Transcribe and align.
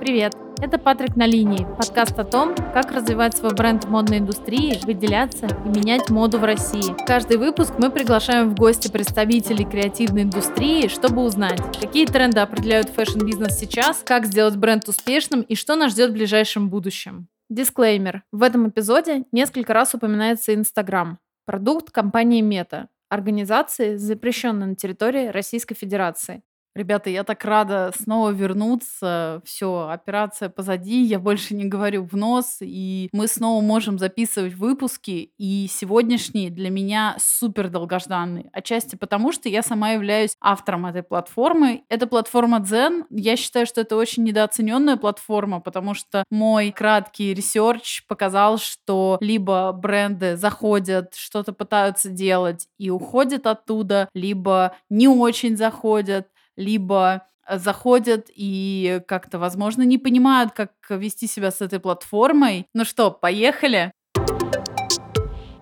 Привет! 0.00 0.32
Это 0.62 0.78
Патрик 0.78 1.16
на 1.16 1.26
линии, 1.26 1.66
подкаст 1.76 2.16
о 2.20 2.24
том, 2.24 2.54
как 2.72 2.92
развивать 2.92 3.36
свой 3.36 3.52
бренд 3.52 3.84
в 3.84 3.90
модной 3.90 4.18
индустрии, 4.18 4.78
выделяться 4.86 5.46
и 5.46 5.68
менять 5.68 6.08
моду 6.08 6.38
в 6.38 6.44
России. 6.44 6.94
В 7.02 7.04
каждый 7.04 7.36
выпуск 7.36 7.72
мы 7.78 7.90
приглашаем 7.90 8.50
в 8.50 8.54
гости 8.54 8.88
представителей 8.88 9.64
креативной 9.64 10.22
индустрии, 10.22 10.86
чтобы 10.86 11.24
узнать, 11.24 11.60
какие 11.80 12.06
тренды 12.06 12.38
определяют 12.38 12.90
fashion-бизнес 12.90 13.58
сейчас, 13.58 14.02
как 14.04 14.26
сделать 14.26 14.56
бренд 14.56 14.86
успешным 14.88 15.42
и 15.42 15.56
что 15.56 15.74
нас 15.74 15.92
ждет 15.92 16.10
в 16.10 16.14
ближайшем 16.14 16.70
будущем. 16.70 17.26
Дисклеймер. 17.50 18.22
В 18.30 18.44
этом 18.44 18.68
эпизоде 18.68 19.24
несколько 19.32 19.74
раз 19.74 19.94
упоминается 19.94 20.54
Инстаграм, 20.54 21.18
продукт 21.44 21.90
компании 21.90 22.40
Мета, 22.40 22.88
организации, 23.08 23.96
запрещенной 23.96 24.68
на 24.68 24.74
территории 24.76 25.26
Российской 25.26 25.74
Федерации. 25.74 26.42
Ребята, 26.78 27.10
я 27.10 27.24
так 27.24 27.44
рада 27.44 27.92
снова 28.00 28.30
вернуться. 28.30 29.42
Все, 29.44 29.88
операция 29.90 30.48
позади, 30.48 31.02
я 31.02 31.18
больше 31.18 31.56
не 31.56 31.64
говорю 31.64 32.04
в 32.04 32.16
нос, 32.16 32.58
и 32.60 33.08
мы 33.10 33.26
снова 33.26 33.60
можем 33.60 33.98
записывать 33.98 34.54
выпуски. 34.54 35.32
И 35.38 35.66
сегодняшний 35.68 36.50
для 36.50 36.70
меня 36.70 37.16
супер 37.18 37.68
долгожданный. 37.68 38.48
Отчасти 38.52 38.94
потому, 38.94 39.32
что 39.32 39.48
я 39.48 39.64
сама 39.64 39.90
являюсь 39.90 40.36
автором 40.40 40.86
этой 40.86 41.02
платформы. 41.02 41.82
Это 41.88 42.06
платформа 42.06 42.58
Дзен. 42.60 43.06
Я 43.10 43.34
считаю, 43.34 43.66
что 43.66 43.80
это 43.80 43.96
очень 43.96 44.22
недооцененная 44.22 44.96
платформа, 44.96 45.58
потому 45.58 45.94
что 45.94 46.22
мой 46.30 46.70
краткий 46.70 47.34
research 47.34 48.06
показал, 48.06 48.56
что 48.56 49.18
либо 49.20 49.72
бренды 49.72 50.36
заходят, 50.36 51.16
что-то 51.16 51.52
пытаются 51.52 52.08
делать 52.08 52.68
и 52.78 52.88
уходят 52.88 53.48
оттуда, 53.48 54.08
либо 54.14 54.76
не 54.88 55.08
очень 55.08 55.56
заходят 55.56 56.28
либо 56.58 57.26
э, 57.48 57.58
заходят 57.58 58.26
и 58.34 59.02
как-то, 59.08 59.38
возможно, 59.38 59.82
не 59.84 59.98
понимают, 59.98 60.52
как 60.52 60.72
вести 60.90 61.26
себя 61.26 61.50
с 61.50 61.62
этой 61.62 61.80
платформой. 61.80 62.66
Ну 62.74 62.84
что, 62.84 63.10
поехали? 63.10 63.92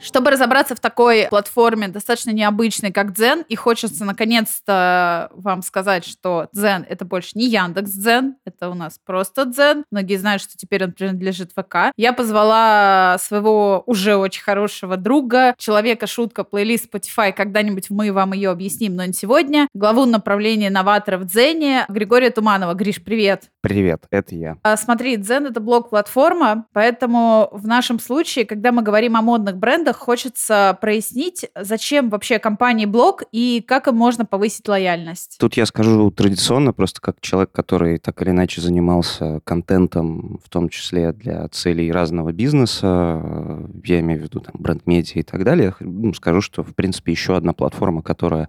Чтобы 0.00 0.30
разобраться 0.30 0.74
в 0.74 0.80
такой 0.80 1.26
платформе, 1.30 1.88
достаточно 1.88 2.30
необычной, 2.30 2.92
как 2.92 3.12
Дзен, 3.12 3.44
и 3.48 3.56
хочется 3.56 4.04
наконец-то 4.04 5.30
вам 5.32 5.62
сказать, 5.62 6.04
что 6.04 6.48
Дзен— 6.52 6.84
это 6.88 7.04
больше 7.04 7.30
не 7.34 7.46
Яндекс 7.46 7.90
Дзен, 7.92 8.36
это 8.44 8.68
у 8.70 8.74
нас 8.74 9.00
просто 9.04 9.46
Дзен. 9.46 9.84
Многие 9.90 10.16
знают, 10.16 10.42
что 10.42 10.56
теперь 10.56 10.84
он 10.84 10.92
принадлежит 10.92 11.52
ВК. 11.52 11.92
Я 11.96 12.12
позвала 12.12 13.16
своего 13.18 13.82
уже 13.86 14.16
очень 14.16 14.42
хорошего 14.42 14.96
друга, 14.96 15.54
человека-шутка, 15.58 16.44
плейлист 16.44 16.92
Spotify, 16.92 17.32
когда-нибудь 17.32 17.90
мы 17.90 18.12
вам 18.12 18.32
ее 18.32 18.50
объясним, 18.50 18.96
но 18.96 19.04
не 19.04 19.12
сегодня, 19.12 19.68
главу 19.74 20.04
направления 20.04 20.70
новатора 20.70 21.18
в 21.18 21.24
Дзене, 21.24 21.86
Григория 21.88 22.30
Туманова. 22.30 22.74
Гриш, 22.74 23.02
привет! 23.02 23.50
Привет, 23.62 24.04
это 24.10 24.34
я. 24.34 24.58
А, 24.62 24.76
смотри, 24.76 25.16
Дзен— 25.16 25.46
это 25.48 25.60
блог-платформа, 25.60 26.66
поэтому 26.72 27.48
в 27.50 27.66
нашем 27.66 27.98
случае, 27.98 28.44
когда 28.44 28.70
мы 28.70 28.82
говорим 28.82 29.16
о 29.16 29.22
модных 29.22 29.56
брендах, 29.56 29.85
хочется 29.92 30.76
прояснить, 30.80 31.46
зачем 31.54 32.10
вообще 32.10 32.38
компании 32.38 32.86
блог 32.86 33.22
и 33.32 33.64
как 33.66 33.88
им 33.88 33.96
можно 33.96 34.24
повысить 34.24 34.66
лояльность. 34.68 35.36
Тут 35.38 35.56
я 35.56 35.66
скажу 35.66 36.10
традиционно, 36.10 36.72
просто 36.72 37.00
как 37.00 37.20
человек, 37.20 37.52
который 37.52 37.98
так 37.98 38.20
или 38.22 38.30
иначе 38.30 38.60
занимался 38.60 39.40
контентом, 39.44 40.40
в 40.44 40.48
том 40.48 40.68
числе 40.68 41.12
для 41.12 41.48
целей 41.48 41.90
разного 41.92 42.32
бизнеса, 42.32 43.66
я 43.84 44.00
имею 44.00 44.20
в 44.20 44.22
виду 44.24 44.40
там 44.40 44.54
бренд-медиа 44.58 45.20
и 45.20 45.22
так 45.22 45.44
далее, 45.44 45.74
ну, 45.80 46.12
скажу, 46.14 46.40
что, 46.40 46.62
в 46.62 46.74
принципе, 46.74 47.12
еще 47.12 47.36
одна 47.36 47.52
платформа, 47.52 48.02
которая 48.02 48.48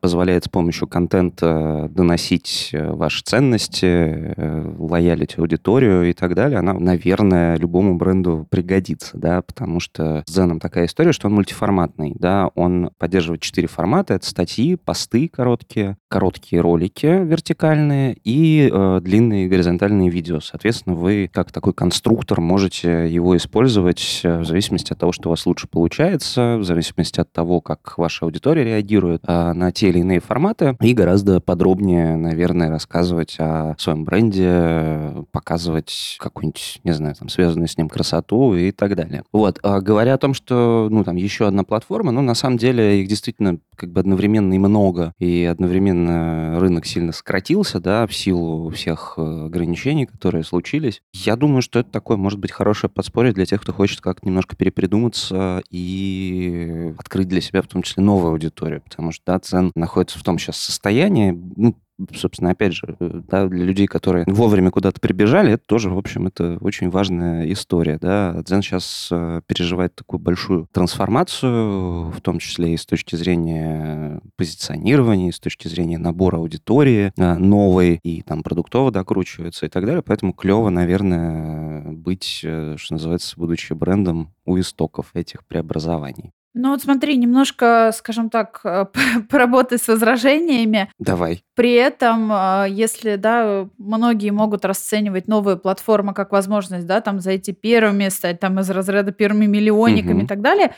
позволяет 0.00 0.44
с 0.44 0.48
помощью 0.48 0.88
контента 0.88 1.88
доносить 1.90 2.70
э, 2.72 2.92
ваши 2.92 3.22
ценности, 3.22 3.86
э, 3.86 4.74
лоялить 4.78 5.38
аудиторию 5.38 6.08
и 6.08 6.12
так 6.12 6.34
далее, 6.34 6.58
она, 6.58 6.72
наверное, 6.72 7.56
любому 7.56 7.96
бренду 7.96 8.46
пригодится, 8.50 9.16
да, 9.16 9.42
потому 9.42 9.80
что 9.80 10.22
с 10.26 10.36
Zen 10.36 10.58
такая 10.58 10.86
история, 10.86 11.12
что 11.12 11.28
он 11.28 11.34
мультиформатный, 11.34 12.14
да, 12.18 12.50
он 12.54 12.90
поддерживает 12.98 13.42
четыре 13.42 13.68
формата, 13.68 14.14
это 14.14 14.26
статьи, 14.26 14.76
посты 14.76 15.28
короткие, 15.28 15.96
короткие 16.08 16.60
ролики 16.62 17.06
вертикальные 17.06 18.16
и 18.24 18.70
э, 18.72 19.00
длинные 19.02 19.48
горизонтальные 19.48 20.10
видео. 20.10 20.40
Соответственно, 20.40 20.94
вы 20.96 21.30
как 21.32 21.52
такой 21.52 21.72
конструктор 21.72 22.40
можете 22.40 23.08
его 23.08 23.36
использовать 23.36 24.20
э, 24.24 24.40
в 24.40 24.44
зависимости 24.44 24.92
от 24.92 24.98
того, 24.98 25.12
что 25.12 25.28
у 25.28 25.30
вас 25.30 25.46
лучше 25.46 25.68
получается, 25.68 26.56
в 26.58 26.64
зависимости 26.64 27.20
от 27.20 27.32
того, 27.32 27.60
как 27.60 27.96
ваша 27.98 28.24
аудитория 28.24 28.64
реагирует 28.64 29.22
э, 29.26 29.52
на 29.52 29.67
те 29.72 29.88
или 29.88 29.98
иные 30.00 30.20
форматы, 30.20 30.76
и 30.80 30.94
гораздо 30.94 31.40
подробнее, 31.40 32.16
наверное, 32.16 32.70
рассказывать 32.70 33.36
о 33.38 33.74
своем 33.78 34.04
бренде, 34.04 35.24
показывать 35.32 36.16
какую-нибудь, 36.20 36.80
не 36.84 36.92
знаю, 36.92 37.14
там, 37.14 37.28
связанную 37.28 37.68
с 37.68 37.76
ним 37.76 37.88
красоту 37.88 38.54
и 38.54 38.70
так 38.70 38.96
далее. 38.96 39.22
Вот. 39.32 39.58
А 39.62 39.80
говоря 39.80 40.14
о 40.14 40.18
том, 40.18 40.34
что 40.34 40.88
ну, 40.90 41.04
там, 41.04 41.16
еще 41.16 41.46
одна 41.46 41.64
платформа, 41.64 42.12
но 42.12 42.22
на 42.22 42.34
самом 42.34 42.58
деле 42.58 43.00
их 43.00 43.08
действительно 43.08 43.58
как 43.76 43.92
бы 43.92 44.00
одновременно 44.00 44.54
и 44.54 44.58
много, 44.58 45.12
и 45.18 45.44
одновременно 45.44 46.58
рынок 46.58 46.84
сильно 46.86 47.12
сократился, 47.12 47.80
да, 47.80 48.06
в 48.06 48.14
силу 48.14 48.70
всех 48.70 49.14
э, 49.16 49.46
ограничений, 49.46 50.06
которые 50.06 50.44
случились. 50.44 51.00
Я 51.12 51.36
думаю, 51.36 51.62
что 51.62 51.78
это 51.78 51.90
такое, 51.90 52.16
может 52.16 52.38
быть, 52.38 52.50
хорошее 52.50 52.90
подспорье 52.90 53.32
для 53.32 53.46
тех, 53.46 53.62
кто 53.62 53.72
хочет 53.72 54.00
как-то 54.00 54.26
немножко 54.26 54.56
перепридуматься 54.56 55.62
и 55.70 56.92
открыть 56.98 57.28
для 57.28 57.40
себя 57.40 57.62
в 57.62 57.68
том 57.68 57.82
числе 57.82 58.02
новую 58.02 58.32
аудиторию, 58.32 58.82
потому 58.82 59.12
что, 59.12 59.22
да, 59.26 59.38
цен 59.58 59.72
находится 59.74 60.18
в 60.18 60.22
том 60.22 60.38
сейчас 60.38 60.56
состоянии, 60.56 61.38
ну, 61.56 61.74
собственно, 62.14 62.50
опять 62.50 62.74
же, 62.74 62.96
э, 63.00 63.20
да, 63.28 63.46
для 63.48 63.64
людей, 63.64 63.86
которые 63.86 64.24
вовремя 64.28 64.70
куда-то 64.70 65.00
прибежали, 65.00 65.52
это 65.52 65.64
тоже, 65.66 65.90
в 65.90 65.98
общем, 65.98 66.28
это 66.28 66.58
очень 66.60 66.90
важная 66.90 67.50
история, 67.52 67.98
да. 68.00 68.40
Дзен 68.44 68.62
сейчас 68.62 69.08
э, 69.10 69.40
переживает 69.46 69.96
такую 69.96 70.20
большую 70.20 70.68
трансформацию, 70.72 72.10
в 72.10 72.20
том 72.22 72.38
числе 72.38 72.74
и 72.74 72.76
с 72.76 72.86
точки 72.86 73.16
зрения 73.16 74.20
позиционирования, 74.36 75.30
и 75.30 75.32
с 75.32 75.40
точки 75.40 75.66
зрения 75.66 75.98
набора 75.98 76.36
аудитории 76.36 77.12
э, 77.16 77.34
новой, 77.34 77.98
и 78.04 78.22
там 78.22 78.42
продуктово 78.42 78.92
докручивается 78.92 79.66
и 79.66 79.68
так 79.68 79.84
далее, 79.84 80.02
поэтому 80.02 80.32
клево, 80.32 80.70
наверное, 80.70 81.82
быть, 81.92 82.38
что 82.38 82.76
называется, 82.90 83.34
будучи 83.36 83.72
брендом 83.72 84.32
у 84.44 84.58
истоков 84.58 85.10
этих 85.14 85.44
преобразований. 85.46 86.32
Ну 86.54 86.70
вот 86.70 86.82
смотри, 86.82 87.16
немножко, 87.16 87.90
скажем 87.94 88.30
так, 88.30 88.60
э, 88.64 88.86
поработай 89.30 89.78
с 89.78 89.86
возражениями. 89.88 90.90
Давай. 90.98 91.44
При 91.54 91.74
этом, 91.74 92.32
э, 92.32 92.66
если, 92.70 93.16
да, 93.16 93.68
многие 93.78 94.30
могут 94.30 94.64
расценивать 94.64 95.28
новые 95.28 95.56
платформы 95.56 96.14
как 96.14 96.32
возможность, 96.32 96.86
да, 96.86 97.00
там 97.00 97.20
зайти 97.20 97.52
первыми, 97.52 98.08
стать 98.08 98.40
там 98.40 98.58
из 98.60 98.70
разряда 98.70 99.12
первыми 99.12 99.46
миллионниками 99.46 100.18
угу. 100.18 100.24
и 100.24 100.26
так 100.26 100.40
далее, 100.40 100.74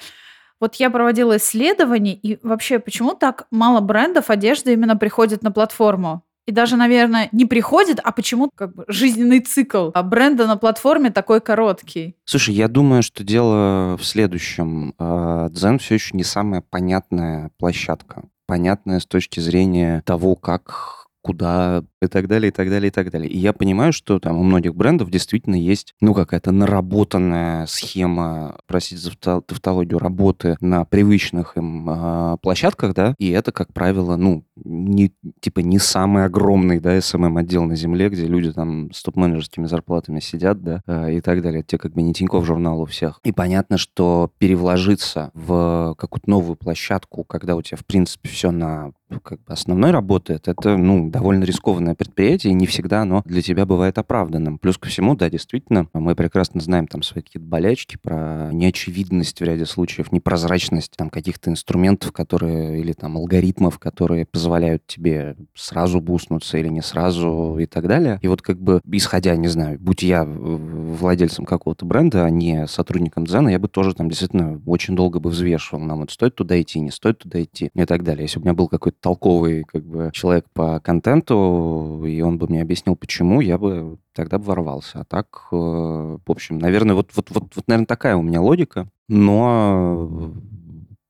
вот 0.60 0.74
я 0.74 0.90
проводила 0.90 1.38
исследования, 1.38 2.14
и 2.14 2.38
вообще, 2.42 2.78
почему 2.78 3.14
так 3.14 3.46
мало 3.50 3.80
брендов 3.80 4.28
одежды 4.28 4.74
именно 4.74 4.96
приходит 4.96 5.42
на 5.42 5.50
платформу? 5.50 6.22
И 6.50 6.52
даже, 6.52 6.74
наверное, 6.74 7.28
не 7.30 7.46
приходит, 7.46 8.00
а 8.02 8.10
почему 8.10 8.50
как 8.52 8.74
бы 8.74 8.84
жизненный 8.88 9.38
цикл 9.38 9.92
а 9.94 10.02
бренда 10.02 10.48
на 10.48 10.56
платформе 10.56 11.10
такой 11.10 11.40
короткий? 11.40 12.16
Слушай, 12.24 12.56
я 12.56 12.66
думаю, 12.66 13.04
что 13.04 13.22
дело 13.22 13.96
в 13.96 14.04
следующем. 14.04 14.94
Дзен 14.98 15.78
все 15.78 15.94
еще 15.94 16.16
не 16.16 16.24
самая 16.24 16.60
понятная 16.60 17.52
площадка. 17.56 18.24
Понятная 18.48 18.98
с 18.98 19.06
точки 19.06 19.38
зрения 19.38 20.02
того, 20.04 20.34
как 20.34 21.06
куда 21.22 21.84
и 22.02 22.06
так 22.06 22.28
далее, 22.28 22.48
и 22.48 22.52
так 22.52 22.70
далее, 22.70 22.88
и 22.88 22.90
так 22.90 23.10
далее. 23.10 23.30
И 23.30 23.38
я 23.38 23.52
понимаю, 23.52 23.92
что 23.92 24.18
там 24.18 24.38
у 24.38 24.42
многих 24.42 24.74
брендов 24.74 25.10
действительно 25.10 25.56
есть, 25.56 25.94
ну, 26.00 26.14
какая-то 26.14 26.52
наработанная 26.52 27.66
схема, 27.66 28.58
простите 28.66 29.00
за 29.00 29.40
тавтологию, 29.40 29.98
работы 29.98 30.56
на 30.60 30.84
привычных 30.84 31.56
им 31.56 31.88
э, 31.88 32.36
площадках, 32.42 32.94
да, 32.94 33.14
и 33.18 33.30
это, 33.30 33.52
как 33.52 33.72
правило, 33.72 34.16
ну, 34.16 34.44
не, 34.56 35.12
типа 35.40 35.60
не 35.60 35.78
самый 35.78 36.24
огромный, 36.24 36.80
да, 36.80 36.96
SMM-отдел 36.96 37.64
на 37.64 37.76
земле, 37.76 38.08
где 38.08 38.26
люди 38.26 38.52
там 38.52 38.90
с 38.92 39.02
топ-менеджерскими 39.02 39.66
зарплатами 39.66 40.20
сидят, 40.20 40.62
да, 40.62 40.82
э, 40.86 41.14
и 41.14 41.20
так 41.20 41.42
далее. 41.42 41.62
Те 41.62 41.78
как 41.78 41.92
бы 41.92 42.02
не 42.02 42.12
Тинькофф 42.12 42.44
журнал 42.44 42.80
у 42.80 42.86
всех. 42.86 43.20
И 43.24 43.32
понятно, 43.32 43.78
что 43.78 44.30
перевложиться 44.38 45.30
в 45.34 45.94
какую-то 45.98 46.28
новую 46.30 46.56
площадку, 46.56 47.24
когда 47.24 47.56
у 47.56 47.62
тебя, 47.62 47.76
в 47.76 47.84
принципе, 47.84 48.28
все 48.28 48.50
на 48.50 48.92
как 49.22 49.40
бы 49.40 49.52
основной 49.52 49.90
работает, 49.90 50.48
это, 50.48 50.76
ну, 50.76 51.10
довольно 51.10 51.44
рискованное 51.90 51.94
предприятие, 51.94 52.52
и 52.52 52.54
не 52.54 52.66
всегда 52.66 53.02
оно 53.02 53.22
для 53.24 53.42
тебя 53.42 53.66
бывает 53.66 53.98
оправданным. 53.98 54.58
Плюс 54.58 54.78
ко 54.78 54.88
всему, 54.88 55.14
да, 55.14 55.30
действительно, 55.30 55.86
мы 55.92 56.14
прекрасно 56.14 56.60
знаем 56.60 56.86
там 56.86 57.02
свои 57.02 57.22
какие-то 57.22 57.46
болячки 57.46 57.98
про 58.00 58.50
неочевидность 58.52 59.40
в 59.40 59.44
ряде 59.44 59.66
случаев, 59.66 60.12
непрозрачность 60.12 60.92
там 60.96 61.10
каких-то 61.10 61.50
инструментов, 61.50 62.12
которые, 62.12 62.80
или 62.80 62.92
там 62.92 63.16
алгоритмов, 63.16 63.78
которые 63.78 64.26
позволяют 64.26 64.86
тебе 64.86 65.36
сразу 65.54 66.00
буснуться 66.00 66.58
или 66.58 66.68
не 66.68 66.82
сразу 66.82 67.58
и 67.58 67.66
так 67.66 67.86
далее. 67.86 68.18
И 68.22 68.28
вот 68.28 68.42
как 68.42 68.60
бы, 68.60 68.80
исходя, 68.90 69.36
не 69.36 69.48
знаю, 69.48 69.78
будь 69.80 70.02
я 70.02 70.24
владельцем 70.24 71.44
какого-то 71.44 71.84
бренда, 71.84 72.24
а 72.24 72.30
не 72.30 72.66
сотрудником 72.66 73.24
Дзена, 73.24 73.48
я 73.48 73.58
бы 73.58 73.68
тоже 73.68 73.94
там 73.94 74.08
действительно 74.08 74.60
очень 74.66 74.96
долго 74.96 75.20
бы 75.20 75.30
взвешивал, 75.30 75.82
нам 75.82 76.00
вот 76.00 76.10
стоит 76.10 76.34
туда 76.34 76.60
идти, 76.60 76.80
не 76.80 76.90
стоит 76.90 77.18
туда 77.18 77.42
идти 77.42 77.70
и 77.74 77.84
так 77.84 78.02
далее. 78.02 78.24
Если 78.24 78.38
бы 78.38 78.42
у 78.42 78.46
меня 78.46 78.54
был 78.54 78.68
какой-то 78.68 78.98
толковый 79.00 79.64
как 79.64 79.84
бы 79.84 80.10
человек 80.12 80.46
по 80.52 80.80
контенту, 80.80 81.40
работу, 81.80 82.04
и 82.04 82.20
он 82.20 82.38
бы 82.38 82.46
мне 82.48 82.62
объяснил, 82.62 82.96
почему, 82.96 83.40
я 83.40 83.58
бы 83.58 83.98
тогда 84.14 84.38
бы 84.38 84.44
ворвался. 84.44 85.00
А 85.00 85.04
так, 85.04 85.48
э, 85.52 85.56
в 85.56 86.30
общем, 86.30 86.58
наверное, 86.58 86.94
вот, 86.94 87.10
вот, 87.14 87.30
вот, 87.30 87.44
вот, 87.54 87.68
наверное, 87.68 87.86
такая 87.86 88.16
у 88.16 88.22
меня 88.22 88.40
логика. 88.40 88.88
Но 89.08 90.32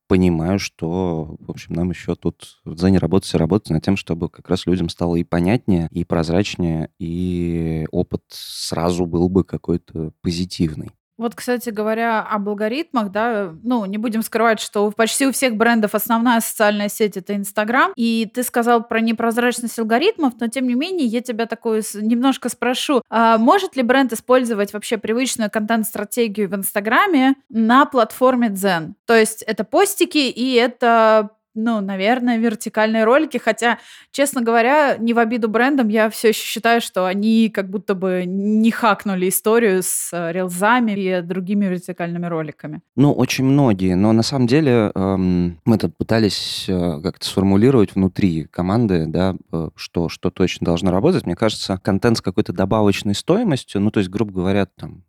понимаю, 0.07 0.59
что, 0.59 1.37
в 1.39 1.51
общем, 1.51 1.73
нам 1.73 1.91
еще 1.91 2.15
тут 2.15 2.59
в 2.65 2.75
Дзене 2.75 2.97
работать 2.97 3.33
и 3.33 3.37
работать 3.37 3.69
над 3.69 3.83
тем, 3.83 3.95
чтобы 3.95 4.27
как 4.29 4.49
раз 4.49 4.65
людям 4.65 4.89
стало 4.89 5.15
и 5.15 5.23
понятнее, 5.23 5.87
и 5.91 6.03
прозрачнее, 6.03 6.89
и 6.99 7.87
опыт 7.91 8.23
сразу 8.27 9.05
был 9.05 9.29
бы 9.29 9.45
какой-то 9.45 10.11
позитивный. 10.21 10.91
Вот, 11.21 11.35
кстати 11.35 11.69
говоря, 11.69 12.23
об 12.23 12.49
алгоритмах, 12.49 13.11
да, 13.11 13.53
ну, 13.61 13.85
не 13.85 13.99
будем 13.99 14.23
скрывать, 14.23 14.59
что 14.59 14.89
почти 14.89 15.27
у 15.27 15.31
всех 15.31 15.55
брендов 15.55 15.93
основная 15.93 16.39
социальная 16.39 16.89
сеть— 16.89 17.15
это 17.15 17.35
Инстаграм. 17.35 17.93
И 17.95 18.27
ты 18.33 18.41
сказал 18.41 18.83
про 18.83 19.01
непрозрачность 19.01 19.77
алгоритмов, 19.77 20.33
но, 20.39 20.47
тем 20.47 20.67
не 20.67 20.73
менее, 20.73 21.05
я 21.05 21.21
тебя 21.21 21.45
такое 21.45 21.83
немножко 21.93 22.49
спрошу. 22.49 23.03
А 23.07 23.37
может 23.37 23.75
ли 23.75 23.83
бренд 23.83 24.11
использовать 24.13 24.73
вообще 24.73 24.97
привычную 24.97 25.51
контент-стратегию 25.51 26.49
в 26.49 26.55
Инстаграме 26.55 27.35
на 27.49 27.85
платформе 27.85 28.47
Zen? 28.47 28.93
То 29.05 29.13
есть 29.13 29.43
это 29.43 29.63
постики 29.63 30.17
и 30.17 30.55
это 30.55 31.29
ну, 31.53 31.81
наверное, 31.81 32.37
вертикальные 32.37 33.03
ролики, 33.03 33.37
хотя, 33.37 33.79
честно 34.11 34.41
говоря, 34.41 34.97
не 34.97 35.13
в 35.13 35.19
обиду 35.19 35.49
брендам, 35.49 35.89
я 35.89 36.09
все 36.09 36.29
еще 36.29 36.43
считаю, 36.43 36.81
что 36.81 37.05
они 37.05 37.49
как 37.49 37.69
будто 37.69 37.95
бы 37.95 38.23
не 38.25 38.71
хакнули 38.71 39.29
историю 39.29 39.83
с 39.83 40.11
э, 40.13 40.31
рилзами 40.31 40.91
и 40.91 41.21
другими 41.21 41.65
вертикальными 41.65 42.25
роликами. 42.25 42.81
Ну, 42.95 43.11
очень 43.11 43.45
многие, 43.45 43.95
но 43.95 44.13
на 44.13 44.23
самом 44.23 44.47
деле 44.47 44.91
эм, 44.95 45.59
мы 45.65 45.77
тут 45.77 45.95
пытались 45.97 46.65
э, 46.67 47.01
как-то 47.01 47.25
сформулировать 47.25 47.95
внутри 47.95 48.45
команды, 48.45 49.05
да, 49.07 49.35
э, 49.51 49.69
что, 49.75 50.09
что 50.09 50.29
точно 50.29 50.65
должно 50.65 50.91
работать. 50.91 51.25
Мне 51.25 51.35
кажется, 51.35 51.77
контент 51.77 52.17
с 52.17 52.21
какой-то 52.21 52.53
добавочной 52.53 53.15
стоимостью, 53.15 53.81
ну, 53.81 53.91
то 53.91 53.99
есть, 53.99 54.09
грубо 54.09 54.31
говоря, 54.33 54.65
там, 54.65 55.03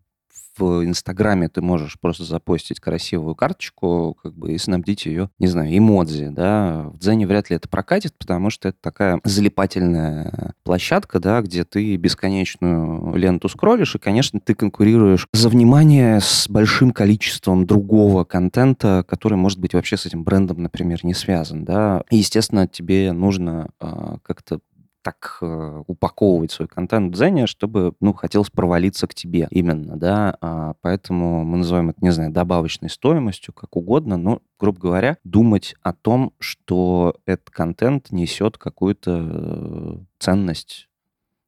в 0.56 0.84
Инстаграме 0.84 1.48
ты 1.48 1.62
можешь 1.62 1.98
просто 2.00 2.24
запостить 2.24 2.80
красивую 2.80 3.34
карточку, 3.34 4.16
как 4.22 4.34
бы, 4.34 4.52
и 4.52 4.58
снабдить 4.58 5.06
ее, 5.06 5.30
не 5.38 5.46
знаю, 5.46 5.76
эмодзи, 5.76 6.28
да. 6.28 6.90
В 6.92 6.98
Дзене 6.98 7.26
вряд 7.26 7.50
ли 7.50 7.56
это 7.56 7.68
прокатит, 7.68 8.14
потому 8.18 8.50
что 8.50 8.68
это 8.68 8.78
такая 8.80 9.20
залипательная 9.24 10.54
площадка, 10.64 11.20
да, 11.20 11.40
где 11.42 11.64
ты 11.64 11.96
бесконечную 11.96 13.14
ленту 13.16 13.48
скроллишь, 13.48 13.94
и, 13.94 13.98
конечно, 13.98 14.40
ты 14.40 14.54
конкурируешь 14.54 15.26
за 15.32 15.48
внимание 15.48 16.20
с 16.20 16.48
большим 16.48 16.90
количеством 16.92 17.66
другого 17.66 18.24
контента, 18.24 19.04
который, 19.08 19.34
может 19.34 19.58
быть, 19.58 19.74
вообще 19.74 19.96
с 19.96 20.06
этим 20.06 20.24
брендом, 20.24 20.62
например, 20.62 21.00
не 21.04 21.14
связан, 21.14 21.64
да. 21.64 22.02
И, 22.10 22.18
естественно, 22.18 22.66
тебе 22.66 23.12
нужно 23.12 23.70
э, 23.80 24.16
как-то 24.22 24.60
так 25.02 25.38
э, 25.40 25.82
упаковывать 25.86 26.52
свой 26.52 26.68
контент. 26.68 27.12
В 27.12 27.16
Дзене, 27.16 27.46
чтобы, 27.46 27.94
ну, 28.00 28.12
хотелось 28.12 28.50
провалиться 28.50 29.06
к 29.06 29.14
тебе 29.14 29.48
именно, 29.50 29.96
да, 29.96 30.36
а, 30.40 30.74
поэтому 30.80 31.44
мы 31.44 31.58
называем 31.58 31.90
это, 31.90 31.98
не 32.02 32.10
знаю, 32.10 32.30
добавочной 32.30 32.88
стоимостью, 32.88 33.52
как 33.52 33.76
угодно, 33.76 34.16
но, 34.16 34.40
грубо 34.58 34.80
говоря, 34.80 35.18
думать 35.24 35.74
о 35.82 35.92
том, 35.92 36.32
что 36.38 37.16
этот 37.26 37.50
контент 37.50 38.10
несет 38.12 38.58
какую-то 38.58 39.28
э, 39.30 39.96
ценность 40.18 40.88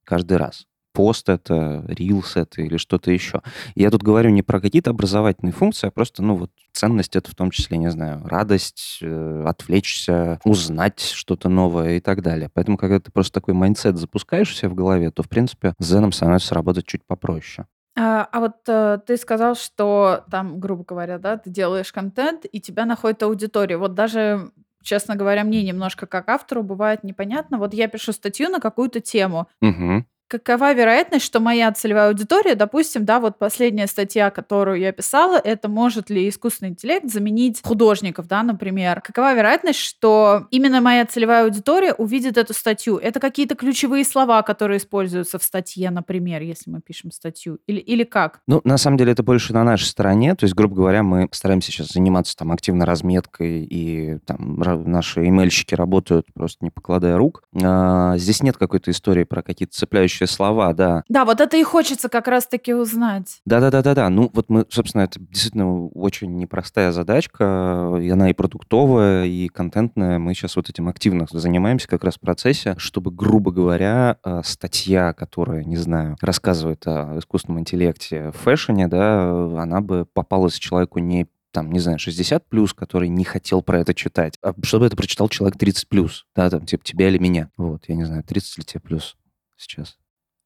каждый 0.04 0.36
раз 0.36 0.66
пост 0.94 1.28
это, 1.28 1.84
рилс 1.88 2.36
это 2.36 2.62
или 2.62 2.78
что-то 2.78 3.10
еще. 3.10 3.42
Я 3.74 3.90
тут 3.90 4.02
говорю 4.02 4.30
не 4.30 4.42
про 4.42 4.60
какие-то 4.60 4.90
образовательные 4.90 5.52
функции, 5.52 5.88
а 5.88 5.90
просто, 5.90 6.22
ну, 6.22 6.36
вот 6.36 6.50
ценность 6.72 7.16
это 7.16 7.30
в 7.30 7.34
том 7.34 7.50
числе, 7.50 7.76
не 7.76 7.90
знаю, 7.90 8.22
радость, 8.24 9.00
э, 9.02 9.44
отвлечься, 9.46 10.38
узнать 10.44 11.00
что-то 11.00 11.48
новое 11.48 11.96
и 11.96 12.00
так 12.00 12.22
далее. 12.22 12.48
Поэтому, 12.54 12.78
когда 12.78 13.00
ты 13.00 13.10
просто 13.10 13.40
такой 13.40 13.54
mindset 13.54 13.98
запускаешь 13.98 14.52
у 14.52 14.54
себя 14.54 14.68
в 14.70 14.74
голове, 14.74 15.10
то, 15.10 15.22
в 15.22 15.28
принципе, 15.28 15.74
с 15.78 15.84
Дзеном 15.84 16.12
становится 16.12 16.54
работать 16.54 16.86
чуть 16.86 17.04
попроще. 17.04 17.66
А, 17.96 18.28
а 18.30 18.40
вот 18.40 18.56
э, 18.68 18.98
ты 19.04 19.16
сказал, 19.16 19.56
что 19.56 20.24
там, 20.30 20.60
грубо 20.60 20.84
говоря, 20.84 21.18
да, 21.18 21.36
ты 21.36 21.50
делаешь 21.50 21.92
контент, 21.92 22.44
и 22.50 22.60
тебя 22.60 22.86
находит 22.86 23.22
аудитория. 23.24 23.76
Вот 23.76 23.94
даже 23.94 24.52
честно 24.82 25.16
говоря, 25.16 25.44
мне 25.44 25.62
немножко 25.62 26.06
как 26.06 26.28
автору 26.28 26.62
бывает 26.62 27.02
непонятно. 27.02 27.58
Вот 27.58 27.74
я 27.74 27.88
пишу 27.88 28.12
статью 28.12 28.48
на 28.50 28.60
какую-то 28.60 29.00
тему. 29.00 29.48
Угу 29.60 30.04
какова 30.28 30.72
вероятность, 30.72 31.24
что 31.24 31.40
моя 31.40 31.70
целевая 31.72 32.08
аудитория, 32.08 32.54
допустим, 32.54 33.04
да, 33.04 33.20
вот 33.20 33.38
последняя 33.38 33.86
статья, 33.86 34.30
которую 34.30 34.80
я 34.80 34.92
писала, 34.92 35.36
это 35.36 35.68
может 35.68 36.10
ли 36.10 36.28
искусственный 36.28 36.70
интеллект 36.70 37.10
заменить 37.10 37.60
художников, 37.62 38.26
да, 38.26 38.42
например. 38.42 39.00
Какова 39.00 39.34
вероятность, 39.34 39.78
что 39.78 40.46
именно 40.50 40.80
моя 40.80 41.06
целевая 41.06 41.44
аудитория 41.44 41.94
увидит 41.94 42.36
эту 42.36 42.54
статью? 42.54 42.96
Это 42.96 43.20
какие-то 43.20 43.54
ключевые 43.54 44.04
слова, 44.04 44.42
которые 44.42 44.78
используются 44.78 45.38
в 45.38 45.42
статье, 45.42 45.90
например, 45.90 46.42
если 46.42 46.70
мы 46.70 46.80
пишем 46.80 47.10
статью, 47.10 47.58
или, 47.66 47.80
или 47.80 48.04
как? 48.04 48.40
Ну, 48.46 48.60
на 48.64 48.78
самом 48.78 48.96
деле, 48.96 49.12
это 49.12 49.22
больше 49.22 49.52
на 49.52 49.64
нашей 49.64 49.84
стороне, 49.84 50.34
то 50.34 50.44
есть, 50.44 50.54
грубо 50.54 50.76
говоря, 50.76 51.02
мы 51.02 51.28
стараемся 51.32 51.70
сейчас 51.70 51.88
заниматься 51.88 52.36
там 52.36 52.52
активно 52.52 52.86
разметкой, 52.86 53.64
и 53.64 54.18
там 54.26 54.58
наши 54.58 55.26
имейльщики 55.26 55.74
работают 55.74 56.26
просто 56.34 56.64
не 56.64 56.70
покладая 56.70 57.16
рук. 57.16 57.42
А, 57.62 58.16
здесь 58.16 58.42
нет 58.42 58.56
какой-то 58.56 58.90
истории 58.90 59.24
про 59.24 59.42
какие-то 59.42 59.76
цепляющие 59.76 60.13
соответствующие 60.14 60.28
слова, 60.28 60.72
да. 60.72 61.04
Да, 61.08 61.24
вот 61.24 61.40
это 61.40 61.56
и 61.56 61.62
хочется 61.62 62.08
как 62.08 62.28
раз-таки 62.28 62.74
узнать. 62.74 63.40
Да-да-да-да-да. 63.44 64.08
Ну, 64.08 64.30
вот 64.32 64.46
мы, 64.48 64.66
собственно, 64.70 65.02
это 65.02 65.20
действительно 65.20 65.86
очень 65.88 66.36
непростая 66.36 66.92
задачка, 66.92 67.98
и 68.00 68.08
она 68.08 68.30
и 68.30 68.32
продуктовая, 68.32 69.26
и 69.26 69.48
контентная. 69.48 70.18
Мы 70.18 70.34
сейчас 70.34 70.56
вот 70.56 70.68
этим 70.68 70.88
активно 70.88 71.26
занимаемся 71.30 71.88
как 71.88 72.04
раз 72.04 72.16
в 72.16 72.20
процессе, 72.20 72.74
чтобы, 72.78 73.10
грубо 73.10 73.50
говоря, 73.50 74.16
э, 74.24 74.42
статья, 74.44 75.12
которая, 75.12 75.64
не 75.64 75.76
знаю, 75.76 76.16
рассказывает 76.20 76.86
о 76.86 77.18
искусственном 77.18 77.60
интеллекте 77.60 78.30
в 78.30 78.36
фэшне, 78.44 78.88
да, 78.88 79.30
она 79.60 79.80
бы 79.80 80.06
попалась 80.12 80.58
человеку 80.58 80.98
не 80.98 81.26
там, 81.54 81.70
не 81.70 81.78
знаю, 81.78 82.00
60 82.00 82.48
плюс, 82.48 82.74
который 82.74 83.08
не 83.08 83.22
хотел 83.22 83.62
про 83.62 83.78
это 83.78 83.94
читать, 83.94 84.36
а 84.42 84.54
чтобы 84.64 84.86
это 84.86 84.96
прочитал 84.96 85.28
человек 85.28 85.56
30 85.56 85.88
плюс, 85.88 86.26
да, 86.34 86.50
там, 86.50 86.66
типа, 86.66 86.84
тебя 86.84 87.08
или 87.08 87.18
меня. 87.18 87.48
Вот, 87.56 87.84
я 87.86 87.94
не 87.94 88.02
знаю, 88.02 88.24
30 88.24 88.58
ли 88.58 88.64
тебе 88.64 88.80
плюс 88.80 89.16
сейчас. 89.56 89.96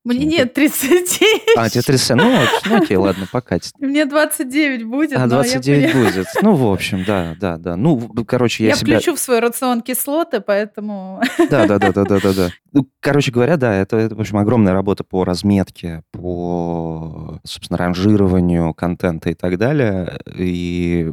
Мне 0.08 0.24
нет 0.24 0.54
30. 0.54 1.20
А, 1.56 1.68
тебе 1.68 1.82
30. 1.82 2.16
Ну, 2.16 2.34
ну 2.66 2.76
окей, 2.76 2.96
ладно, 2.96 3.26
покатит. 3.30 3.72
Мне 3.78 4.06
29 4.06 4.84
будет. 4.84 5.18
А, 5.18 5.26
29 5.26 5.92
будет. 5.92 6.26
Ну, 6.40 6.54
в 6.54 6.72
общем, 6.72 7.04
да, 7.06 7.36
да, 7.38 7.58
да. 7.58 7.76
Ну, 7.76 8.08
короче, 8.26 8.64
я, 8.64 8.70
я 8.70 8.76
себя... 8.76 8.96
включу 8.96 9.16
в 9.16 9.20
свой 9.20 9.40
рацион 9.40 9.82
кислоты, 9.82 10.40
поэтому... 10.40 11.20
Да, 11.50 11.66
да, 11.66 11.78
да, 11.78 11.92
да, 11.92 12.04
да, 12.04 12.20
да, 12.20 12.32
да. 12.32 12.48
Ну, 12.72 12.88
короче 13.00 13.32
говоря, 13.32 13.58
да, 13.58 13.74
это, 13.74 13.98
это, 13.98 14.14
в 14.14 14.20
общем, 14.20 14.38
огромная 14.38 14.72
работа 14.72 15.04
по 15.04 15.24
разметке, 15.24 16.02
по, 16.10 17.38
собственно, 17.44 17.76
ранжированию 17.76 18.72
контента 18.72 19.28
и 19.28 19.34
так 19.34 19.58
далее. 19.58 20.20
И 20.34 21.10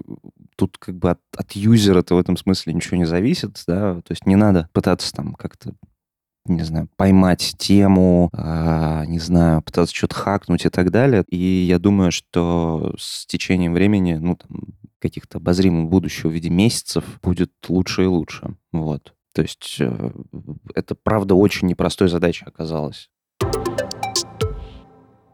тут 0.56 0.78
как 0.78 0.96
бы 0.96 1.12
от, 1.12 1.20
от 1.36 1.52
юзера-то 1.52 2.16
в 2.16 2.20
этом 2.20 2.38
смысле 2.38 2.74
ничего 2.74 2.96
не 2.96 3.06
зависит, 3.06 3.62
да, 3.68 3.96
то 3.96 4.12
есть 4.12 4.26
не 4.26 4.36
надо 4.36 4.70
пытаться 4.74 5.12
там 5.14 5.34
как-то 5.34 5.74
не 6.46 6.64
знаю, 6.64 6.90
поймать 6.96 7.56
тему, 7.58 8.30
э, 8.34 9.06
не 9.08 9.20
знаю, 9.20 9.62
пытаться 9.62 9.96
что-то 9.96 10.16
хакнуть 10.16 10.66
и 10.66 10.70
так 10.70 10.92
далее. 10.92 11.24
И 11.30 11.38
я 11.38 11.80
думаю, 11.80 12.12
что 12.12 12.94
с 12.98 13.26
течением 13.26 13.74
времени, 13.74 14.16
ну, 14.16 14.36
там, 14.36 14.60
каких-то 15.00 15.38
обозримых 15.38 15.90
будущего 15.90 16.30
в 16.30 16.34
виде 16.34 16.50
месяцев 16.50 17.04
будет 17.22 17.52
лучше 17.68 18.04
и 18.04 18.08
лучше. 18.08 18.56
Вот. 18.72 19.14
То 19.34 19.42
есть 19.42 19.78
э, 19.80 20.12
это, 20.74 20.96
правда, 20.96 21.36
очень 21.36 21.68
непростой 21.68 22.08
задачей 22.08 22.46
оказалось. 22.46 23.10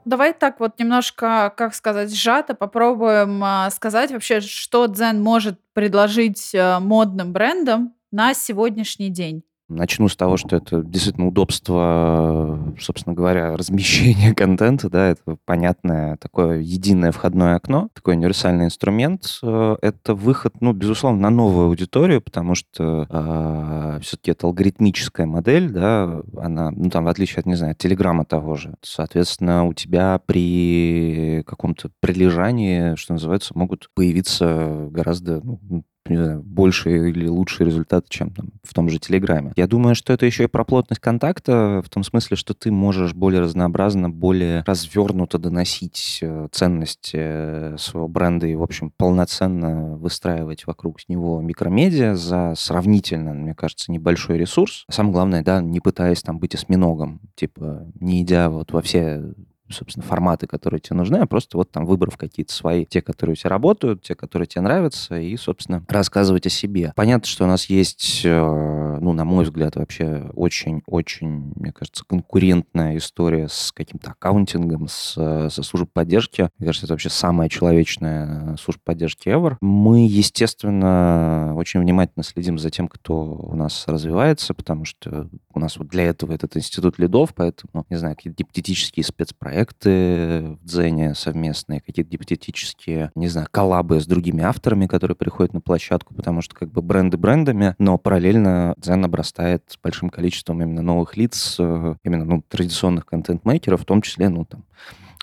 Давай 0.04 0.34
так 0.34 0.60
вот 0.60 0.80
немножко, 0.80 1.54
как 1.56 1.76
сказать, 1.76 2.14
сжато 2.14 2.56
попробуем 2.56 3.44
э, 3.44 3.70
сказать 3.70 4.12
вообще, 4.12 4.42
что 4.42 4.88
Дзен 4.88 5.22
может 5.22 5.60
предложить 5.74 6.56
э, 6.56 6.80
модным 6.80 7.32
брендам 7.32 7.94
на 8.12 8.34
сегодняшний 8.34 9.10
день. 9.10 9.44
Начну 9.72 10.08
с 10.10 10.16
того, 10.16 10.38
что 10.38 10.58
это 10.58 10.84
действительно 10.84 11.28
удобство, 11.28 12.74
собственно 12.80 13.16
говоря, 13.16 13.56
размещения 13.58 14.34
контента, 14.34 14.90
да, 14.90 15.10
это 15.10 15.38
понятное 15.46 16.18
такое 16.18 16.60
единое 16.60 17.12
входное 17.12 17.56
окно, 17.56 17.90
такой 17.94 18.16
универсальный 18.16 18.66
инструмент. 18.66 19.40
Э, 19.44 19.78
это 19.82 20.14
выход, 20.14 20.56
ну, 20.60 20.74
безусловно, 20.74 21.22
на 21.22 21.30
новую 21.30 21.68
аудиторию, 21.68 22.22
потому 22.22 22.56
что 22.56 23.08
э, 23.10 24.00
все-таки 24.02 24.32
это 24.32 24.48
алгоритмическая 24.48 25.26
модель, 25.26 25.70
да, 25.70 26.22
она, 26.38 26.72
ну, 26.72 26.90
там, 26.90 27.06
в 27.06 27.08
отличие 27.08 27.40
от, 27.40 27.46
не 27.46 27.56
знаю, 27.56 27.76
телеграмма 27.76 28.26
того 28.26 28.56
же. 28.56 28.76
Соответственно, 28.82 29.66
у 29.66 29.74
тебя 29.74 30.20
при 30.26 31.44
каком-то 31.48 31.90
прилежании, 32.00 32.96
что 32.96 33.14
называется, 33.14 33.58
могут 33.58 33.90
появиться 33.94 34.88
гораздо 34.92 35.42
ну, 35.42 35.84
не 36.08 36.18
знаю, 36.18 36.42
больше 36.42 37.10
или 37.10 37.28
лучшие 37.28 37.68
результаты, 37.68 38.08
чем 38.10 38.32
там, 38.32 38.50
в 38.64 38.74
том 38.74 38.90
же 38.90 39.00
Телеграме. 39.00 39.54
Я 39.56 39.68
думаю, 39.68 39.96
что 39.96 40.14
это 40.14 40.26
еще 40.26 40.46
и 40.46 40.48
про 40.48 40.64
плотность 40.64 41.02
контакта, 41.02 41.82
в 41.86 41.90
том 41.90 42.04
смысле, 42.04 42.38
что 42.38 42.54
ты 42.54 42.72
можешь 42.72 43.14
более 43.14 43.42
разнообразно, 43.42 44.10
более 44.10 44.64
развернуто 44.66 45.38
доносить 45.38 46.20
э, 46.22 46.48
ценности 46.52 47.18
э, 47.18 47.76
своего 47.78 48.08
бренда 48.08 48.48
и, 48.48 48.56
в 48.56 48.64
общем, 48.64 48.92
полноценно 48.98 49.96
выстраивать 49.98 50.66
вокруг 50.66 50.98
него 51.08 51.40
микромедиа 51.42 52.16
за 52.16 52.54
сравнительно, 52.56 53.34
мне 53.34 53.54
кажется, 53.54 53.92
небольшой 53.92 54.38
ресурс. 54.38 54.86
А 54.88 54.92
самое 54.92 55.14
главное, 55.14 55.44
да, 55.44 55.62
не 55.62 55.80
пытаясь 55.80 56.24
там 56.24 56.40
быть 56.40 56.56
осьминогом, 56.56 57.22
типа 57.36 57.86
не 58.00 58.22
идя 58.24 58.50
вот 58.50 58.72
во 58.72 58.82
все 58.82 59.34
собственно, 59.72 60.06
форматы, 60.06 60.48
которые 60.48 60.80
тебе 60.80 60.98
нужны, 60.98 61.18
а 61.18 61.26
просто 61.26 61.58
вот 61.58 61.72
там 61.72 61.86
выбрав 61.86 62.18
какие-то 62.18 62.54
свои, 62.54 62.86
те, 62.86 63.02
которые 63.02 63.34
у 63.34 63.36
тебя 63.36 63.50
работают, 63.50 64.04
те, 64.04 64.16
которые 64.16 64.48
тебе 64.48 64.62
нравятся, 64.62 65.20
и, 65.20 65.36
собственно, 65.38 65.84
рассказывать 65.88 66.46
о 66.46 66.50
себе. 66.50 66.94
Понятно, 66.96 67.28
что 67.28 67.46
у 67.46 67.48
нас 67.48 67.66
есть, 67.66 68.22
э, 68.24 68.98
ну, 69.02 69.14
на 69.14 69.26
мой 69.26 69.46
взгляд, 69.46 69.76
вообще 69.76 70.30
очень-очень, 70.36 71.54
мне 71.56 71.72
кажется, 71.72 72.04
конкурентная 72.08 72.98
история 72.98 73.48
с 73.50 73.72
каким-то 73.72 74.12
аккаунтингом, 74.12 74.88
с, 74.88 75.14
со 75.50 75.64
службой 75.64 75.90
поддержки. 75.94 76.50
Мне 76.58 76.68
кажется, 76.68 76.86
это 76.86 76.94
вообще 76.94 77.10
самая 77.10 77.50
человечная 77.50 78.56
служба 78.58 78.82
поддержки 78.84 79.30
ever. 79.30 79.58
Мы, 79.62 80.08
естественно, 80.08 81.54
очень 81.56 81.80
внимательно 81.80 82.24
следим 82.24 82.58
за 82.58 82.70
тем, 82.70 82.88
кто 82.88 83.22
у 83.22 83.56
нас 83.56 83.86
развивается, 83.88 84.54
потому 84.54 84.86
что 84.86 85.30
у 85.54 85.60
нас 85.60 85.78
вот 85.78 85.88
для 85.88 86.04
этого 86.04 86.34
этот 86.34 86.58
институт 86.58 87.00
лидов, 87.00 87.34
поэтому, 87.36 87.86
не 87.90 87.98
знаю, 87.98 88.16
какие-то 88.16 88.38
гипотетические 88.38 89.04
спецпроекты, 89.04 89.61
проекты 89.62 90.58
в 90.62 90.66
Дзене 90.66 91.14
совместные, 91.14 91.82
какие-то 91.82 92.10
гипотетические, 92.10 93.12
не 93.16 93.28
знаю, 93.28 93.48
коллабы 93.52 94.00
с 94.00 94.08
другими 94.08 94.44
авторами, 94.44 94.88
которые 94.88 95.16
приходят 95.16 95.54
на 95.54 95.62
площадку, 95.62 96.16
потому 96.16 96.42
что 96.42 96.56
как 96.56 96.72
бы 96.72 96.82
бренды 96.82 97.18
брендами, 97.18 97.76
но 97.78 97.98
параллельно 97.98 98.74
Дзен 98.78 99.06
обрастает 99.06 99.78
большим 99.84 100.10
количеством 100.10 100.62
именно 100.64 100.82
новых 100.82 101.16
лиц, 101.16 101.58
э, 101.60 101.96
именно 102.04 102.26
ну, 102.26 102.44
традиционных 102.48 103.06
контент-мейкеров, 103.06 103.82
в 103.82 103.86
том 103.86 104.02
числе, 104.02 104.30
ну, 104.30 104.46
там, 104.46 104.64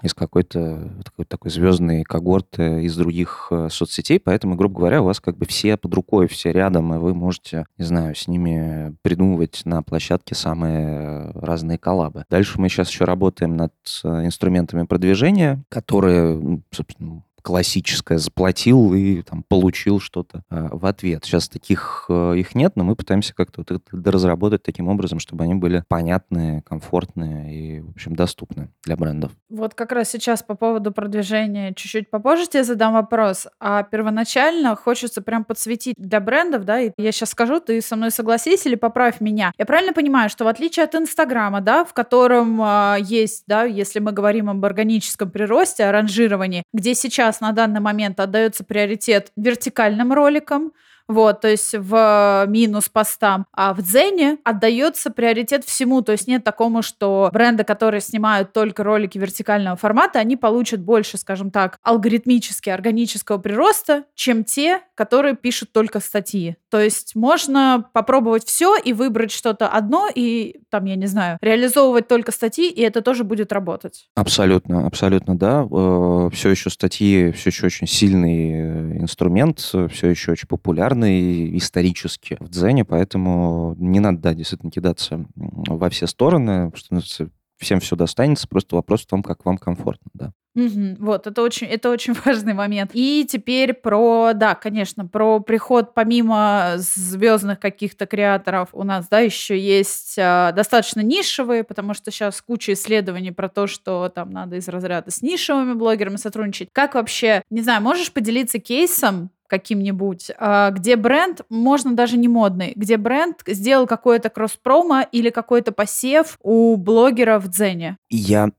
из 0.03 0.15
какой-то 0.15 0.93
такой, 1.05 1.25
такой 1.25 1.51
звездной 1.51 2.05
когорты 2.05 2.85
из 2.85 2.97
других 2.97 3.49
э, 3.51 3.69
соцсетей, 3.71 4.21
поэтому, 4.21 4.55
грубо 4.55 4.79
говоря, 4.79 5.03
у 5.03 5.07
вас 5.07 5.21
как 5.21 5.37
бы 5.37 5.47
все 5.47 5.77
под 5.77 5.95
рукой, 5.95 6.29
все 6.29 6.53
рядом, 6.53 6.95
и 6.95 6.99
вы 6.99 7.15
можете, 7.15 7.67
не 7.79 7.85
знаю, 7.85 8.15
с 8.15 8.29
ними 8.29 8.95
придумывать 9.03 9.63
на 9.65 9.83
площадке 9.83 10.35
самые 10.35 11.33
разные 11.35 11.79
коллабы. 11.79 12.25
Дальше 12.31 12.61
мы 12.61 12.69
сейчас 12.69 12.91
еще 12.91 13.05
работаем 13.05 13.57
над 13.57 13.73
э, 14.05 14.27
инструментами 14.27 14.85
продвижения, 14.85 15.65
которые, 15.69 16.63
собственно, 16.71 17.23
классическое, 17.49 18.19
заплатил 18.19 18.93
и 18.93 19.23
там, 19.23 19.43
получил 19.43 20.01
что-то 20.01 20.43
э, 20.51 20.69
в 20.71 20.85
ответ. 20.85 21.25
Сейчас 21.25 21.49
таких 21.49 22.05
э, 22.11 22.35
их 22.37 22.55
нет, 22.55 22.73
но 22.77 22.85
мы 22.85 22.95
пытаемся 22.95 23.35
как-то 23.35 23.65
вот 23.67 23.81
разработать 23.91 24.63
таким 24.63 24.89
образом, 24.89 25.19
чтобы 25.19 25.45
они 25.45 25.55
были 25.55 25.83
понятные, 25.89 26.61
комфортные 26.61 27.55
и, 27.55 27.81
в 27.81 27.89
общем, 27.89 28.15
доступны 28.15 28.69
для 28.85 28.97
брендов. 28.97 29.33
Вот 29.49 29.73
как 29.73 29.93
раз 29.93 30.11
сейчас 30.11 30.43
по 30.43 30.57
поводу 30.57 30.93
продвижения 30.93 31.73
чуть-чуть 31.73 32.11
попозже 32.11 32.49
тебе 32.49 32.65
задам 32.65 32.93
вопрос. 32.93 33.47
А 33.59 33.83
первоначально 33.83 34.77
хочется 34.77 35.23
прям 35.23 35.43
подсветить 35.43 35.95
для 35.97 36.21
брендов, 36.21 36.67
да, 36.67 36.81
и 36.81 36.91
я 36.99 37.13
сейчас 37.13 37.31
скажу, 37.31 37.61
ты 37.61 37.81
со 37.81 37.97
мной 37.97 38.11
согласись 38.11 38.67
или 38.67 38.75
поправь 38.75 39.23
меня. 39.23 39.53
Я 39.57 39.65
правильно 39.65 39.95
понимаю, 39.95 40.29
что 40.29 40.45
в 40.45 40.49
отличие 40.49 40.85
от 40.85 40.95
Инстаграма, 40.95 41.63
да, 41.63 41.87
в 41.87 41.95
котором 41.95 42.61
э, 42.61 42.97
есть, 43.01 43.45
да, 43.47 43.65
если 43.65 44.01
мы 44.01 44.13
говорим 44.13 44.51
об 44.51 44.63
органическом 44.63 45.31
приросте, 45.31 45.87
о 45.87 45.93
ранжировании, 45.93 46.63
где 46.75 46.95
сейчас 46.95 47.38
на 47.41 47.53
данный 47.53 47.81
момент 47.81 48.21
отдается 48.21 48.65
приоритет 48.65 49.33
вертикальным 49.37 50.13
роликам, 50.13 50.73
вот, 51.09 51.41
то 51.41 51.49
есть 51.49 51.75
в 51.75 52.45
минус 52.49 52.91
постам. 52.91 53.47
А 53.53 53.73
в 53.73 53.81
Дзене 53.81 54.37
отдается 54.45 55.11
приоритет 55.11 55.65
всему, 55.65 56.03
то 56.03 56.13
есть 56.13 56.29
нет 56.29 56.45
такому, 56.45 56.83
что 56.83 57.31
бренды, 57.33 57.65
которые 57.65 58.03
снимают 58.03 58.53
только 58.53 58.85
ролики 58.85 59.17
вертикального 59.17 59.77
формата, 59.77 60.19
они 60.19 60.37
получат 60.37 60.81
больше, 60.81 61.17
скажем 61.17 61.51
так, 61.51 61.79
алгоритмически 61.83 62.69
органического 62.69 63.39
прироста, 63.39 64.05
чем 64.15 64.45
те, 64.45 64.83
которые 64.95 65.35
пишут 65.35 65.73
только 65.73 66.01
статьи. 66.01 66.57
То 66.71 66.81
есть 66.81 67.15
можно 67.15 67.89
попробовать 67.93 68.45
все 68.45 68.77
и 68.77 68.93
выбрать 68.93 69.31
что-то 69.31 69.69
одно 69.69 70.09
и, 70.15 70.61
там, 70.71 70.85
я 70.85 70.97
не 70.97 71.07
знаю, 71.07 71.39
реализовывать 71.41 72.09
только 72.09 72.33
статьи, 72.33 72.71
и 72.71 72.81
это 72.83 73.03
тоже 73.03 73.25
будет 73.25 73.53
работать. 73.53 74.09
Абсолютно, 74.15 74.87
абсолютно, 74.87 75.39
да. 75.39 75.67
Э, 75.71 76.31
все 76.33 76.51
еще 76.51 76.71
статьи, 76.71 77.33
все 77.33 77.51
еще 77.51 77.67
очень 77.67 77.87
сильный 77.87 78.53
э, 78.53 78.99
инструмент, 79.03 79.59
все 79.59 80.09
еще 80.09 80.33
очень 80.33 80.49
популярный 80.49 81.57
исторически 81.57 82.37
в 82.41 82.49
дзене, 82.49 82.85
поэтому 82.85 83.75
не 83.79 84.01
надо, 84.01 84.19
да, 84.19 84.35
действительно 84.35 84.71
кидаться 84.71 85.27
во 85.35 85.91
все 85.91 86.07
стороны, 86.07 86.73
что 86.75 87.29
всем 87.59 87.81
все 87.81 87.97
достанется, 87.97 88.49
просто 88.49 88.77
вопрос 88.77 89.03
в 89.03 89.07
том, 89.07 89.23
как 89.23 89.45
вам 89.45 89.59
комфортно, 89.59 90.11
да. 90.15 90.33
Угу, 90.55 90.97
вот, 90.99 91.27
это 91.27 91.43
очень, 91.43 91.69
это 91.69 91.91
очень 91.91 92.15
важный 92.25 92.55
момент. 92.55 92.91
И 92.95 93.27
теперь 93.29 93.75
про, 93.75 94.33
да, 94.35 94.55
конечно, 94.55 95.07
про 95.07 95.41
приход 95.41 95.95
помимо 95.95 96.75
звездных 96.77 97.61
каких-то 97.61 98.07
креаторов 98.07 98.71
у 98.73 98.83
нас, 98.83 99.09
да, 99.09 99.21
еще 99.21 99.59
есть 99.59 100.15
э, 100.17 100.53
достаточно 100.55 101.01
нишевые, 101.01 101.63
потому 101.65 101.95
что 101.95 102.11
сейчас 102.11 102.43
куча 102.43 102.73
исследований 102.73 103.31
про 103.31 103.49
то, 103.49 103.67
что 103.67 104.09
там 104.09 104.31
надо 104.31 104.57
из 104.57 104.67
разряда 104.69 105.11
с 105.11 105.23
нишевыми 105.23 105.75
блогерами 105.75 106.17
сотрудничать. 106.17 106.71
Как 106.73 106.95
вообще, 106.95 107.43
не 107.51 107.61
знаю, 107.61 107.83
можешь 107.83 108.13
поделиться 108.13 108.59
кейсом, 108.59 109.31
каким-нибудь, 109.49 110.31
а, 110.39 110.71
где 110.71 110.97
бренд, 110.97 111.43
можно 111.49 111.95
даже 111.95 112.17
не 112.17 112.29
модный, 112.29 112.73
где 112.77 112.97
бренд 112.97 113.43
сделал 113.47 113.87
какое-то 113.87 114.29
кросс-промо 114.29 115.07
или 115.11 115.31
какой-то 115.31 115.73
посев 115.73 116.39
у 116.43 116.77
блогера 116.77 117.39
в 117.39 117.49
Дзене? 117.49 117.97
Я, 118.11 118.51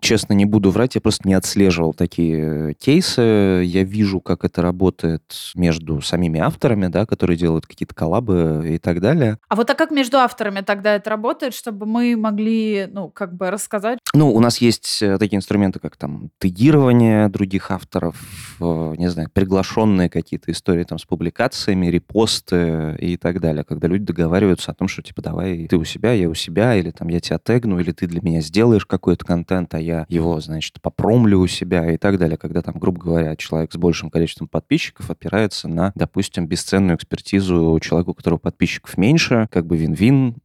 честно, 0.00 0.32
не 0.32 0.44
буду 0.44 0.70
врать, 0.70 0.94
я 0.94 1.00
просто 1.00 1.28
не 1.28 1.34
отслеживал 1.34 1.94
такие 1.94 2.70
э, 2.70 2.72
кейсы. 2.74 3.62
Я 3.64 3.82
вижу, 3.82 4.20
как 4.20 4.44
это 4.44 4.62
работает 4.62 5.22
между 5.54 6.00
самими 6.00 6.40
авторами, 6.40 6.86
да, 6.86 7.06
которые 7.06 7.36
делают 7.36 7.66
какие-то 7.66 7.94
коллабы 7.94 8.64
и 8.74 8.78
так 8.78 9.00
далее. 9.00 9.38
А 9.48 9.56
вот 9.56 9.68
а 9.68 9.74
как 9.74 9.90
между 9.90 10.18
авторами 10.18 10.60
тогда 10.60 10.94
это 10.94 11.10
работает, 11.10 11.54
чтобы 11.54 11.86
мы 11.86 12.16
могли, 12.16 12.88
ну, 12.90 13.08
как 13.10 13.34
бы 13.34 13.50
рассказать? 13.50 13.98
Ну, 14.14 14.32
у 14.32 14.40
нас 14.40 14.58
есть 14.58 15.02
э, 15.02 15.18
такие 15.18 15.36
инструменты, 15.36 15.78
как 15.78 15.96
там 15.96 16.30
тегирование 16.38 17.28
других 17.28 17.70
авторов, 17.70 18.16
э, 18.60 18.94
не 18.96 19.08
знаю, 19.08 19.28
приглашенные 19.32 20.08
какие 20.08 20.35
какие-то 20.36 20.52
истории 20.52 20.84
там 20.84 20.98
с 20.98 21.04
публикациями, 21.04 21.86
репосты 21.86 22.96
и 22.98 23.16
так 23.16 23.40
далее, 23.40 23.64
когда 23.64 23.88
люди 23.88 24.04
договариваются 24.04 24.70
о 24.70 24.74
том, 24.74 24.88
что 24.88 25.02
типа 25.02 25.22
давай 25.22 25.66
ты 25.66 25.76
у 25.76 25.84
себя, 25.84 26.12
я 26.12 26.28
у 26.28 26.34
себя, 26.34 26.74
или 26.76 26.90
там 26.90 27.08
я 27.08 27.20
тебя 27.20 27.38
тегну, 27.38 27.78
или 27.80 27.92
ты 27.92 28.06
для 28.06 28.20
меня 28.22 28.40
сделаешь 28.40 28.86
какой-то 28.86 29.24
контент, 29.24 29.74
а 29.74 29.80
я 29.80 30.04
его, 30.08 30.40
значит, 30.40 30.80
попромлю 30.82 31.40
у 31.40 31.46
себя 31.46 31.90
и 31.90 31.96
так 31.96 32.18
далее, 32.18 32.36
когда 32.36 32.62
там, 32.62 32.78
грубо 32.78 33.00
говоря, 33.00 33.36
человек 33.36 33.72
с 33.72 33.76
большим 33.76 34.10
количеством 34.10 34.48
подписчиков 34.48 35.10
опирается 35.10 35.68
на, 35.68 35.92
допустим, 35.94 36.46
бесценную 36.46 36.96
экспертизу 36.96 37.78
человеку, 37.80 38.10
у 38.10 38.14
которого 38.14 38.38
подписчиков 38.38 38.98
меньше, 38.98 39.48
как 39.50 39.66
бы 39.66 39.76
вин-вин, 39.76 40.36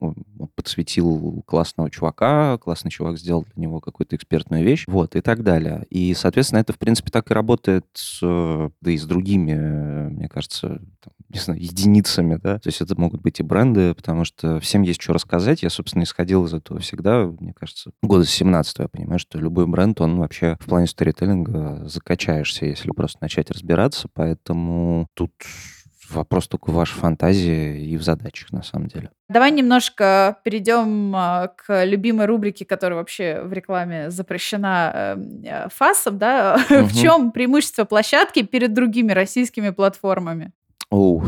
подсветил 0.55 1.43
классного 1.45 1.89
чувака, 1.89 2.57
классный 2.59 2.91
чувак 2.91 3.17
сделал 3.17 3.45
для 3.53 3.63
него 3.63 3.79
какую-то 3.79 4.15
экспертную 4.15 4.63
вещь, 4.63 4.85
вот, 4.87 5.15
и 5.15 5.21
так 5.21 5.43
далее. 5.43 5.85
И, 5.89 6.13
соответственно, 6.13 6.59
это, 6.59 6.73
в 6.73 6.77
принципе, 6.79 7.11
так 7.11 7.29
и 7.29 7.33
работает, 7.33 7.85
да 8.21 8.91
и 8.91 8.97
с 8.97 9.05
другими 9.05 9.51
мне 9.81 10.27
кажется, 10.27 10.81
там, 11.01 11.13
не 11.29 11.39
знаю, 11.39 11.61
единицами, 11.61 12.35
да. 12.35 12.59
То 12.59 12.67
есть 12.69 12.81
это 12.81 12.99
могут 12.99 13.21
быть 13.21 13.39
и 13.39 13.43
бренды, 13.43 13.93
потому 13.93 14.25
что 14.25 14.59
всем 14.59 14.81
есть 14.81 15.01
что 15.01 15.13
рассказать. 15.13 15.63
Я, 15.63 15.69
собственно, 15.69 16.03
исходил 16.03 16.45
из 16.45 16.53
этого 16.53 16.79
всегда, 16.79 17.25
мне 17.25 17.53
кажется, 17.53 17.91
года 18.01 18.23
с 18.23 18.29
17 18.29 18.79
я 18.79 18.87
понимаю, 18.87 19.19
что 19.19 19.37
любой 19.37 19.67
бренд, 19.67 19.99
он 20.01 20.17
вообще 20.17 20.57
в 20.59 20.65
плане 20.65 20.87
сторителлинга 20.87 21.87
закачаешься, 21.87 22.65
если 22.65 22.91
просто 22.91 23.19
начать 23.21 23.51
разбираться, 23.51 24.07
поэтому 24.13 25.07
тут 25.13 25.31
вопрос 26.13 26.47
только 26.47 26.69
в 26.69 26.73
вашей 26.73 26.95
фантазии 26.95 27.85
и 27.85 27.97
в 27.97 28.03
задачах, 28.03 28.51
на 28.51 28.63
самом 28.63 28.87
деле. 28.87 29.11
Давай 29.29 29.51
немножко 29.51 30.37
перейдем 30.43 31.15
а, 31.15 31.47
к 31.55 31.85
любимой 31.85 32.25
рубрике, 32.25 32.65
которая 32.65 32.99
вообще 32.99 33.41
в 33.43 33.53
рекламе 33.53 34.11
запрещена 34.11 34.91
эм, 34.93 35.43
э, 35.43 35.67
ФАСом, 35.73 36.17
да? 36.17 36.59
Угу. 36.69 36.79
в 36.85 36.93
чем 37.01 37.31
преимущество 37.31 37.85
площадки 37.85 38.43
перед 38.43 38.73
другими 38.73 39.11
российскими 39.11 39.69
платформами? 39.69 40.51
Оу, 40.89 41.23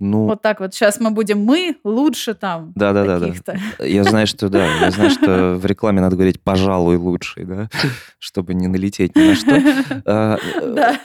ну, 0.00 0.26
вот 0.26 0.42
так 0.42 0.60
вот 0.60 0.74
сейчас 0.74 1.00
мы 1.00 1.10
будем 1.10 1.40
мы 1.40 1.76
лучше 1.82 2.34
там. 2.34 2.72
Да, 2.76 2.92
да, 2.92 3.18
да, 3.18 3.18
да. 3.18 3.84
Я 3.84 4.04
знаю, 4.04 4.28
что 4.28 4.48
да, 4.48 4.64
я 4.64 4.90
знаю, 4.92 5.10
что 5.10 5.54
в 5.56 5.66
рекламе 5.66 6.00
надо 6.00 6.14
говорить 6.14 6.40
пожалуй 6.40 6.96
лучший, 6.96 7.44
да, 7.44 7.68
чтобы 8.20 8.54
не 8.54 8.68
налететь 8.68 9.16
ни 9.16 9.28
на 9.28 9.34
что. 9.34 9.58
А, 10.06 10.38
да. 10.62 11.00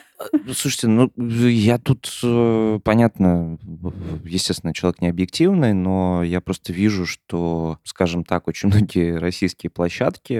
Слушайте, 0.53 0.87
ну, 0.87 1.11
я 1.17 1.77
тут, 1.77 2.09
э, 2.23 2.79
понятно, 2.83 3.57
естественно, 4.23 4.73
человек 4.73 5.01
не 5.01 5.09
объективный, 5.09 5.73
но 5.73 6.23
я 6.23 6.41
просто 6.41 6.73
вижу, 6.73 7.05
что, 7.05 7.79
скажем 7.83 8.23
так, 8.23 8.47
очень 8.47 8.69
многие 8.73 9.17
российские 9.17 9.69
площадки 9.69 10.33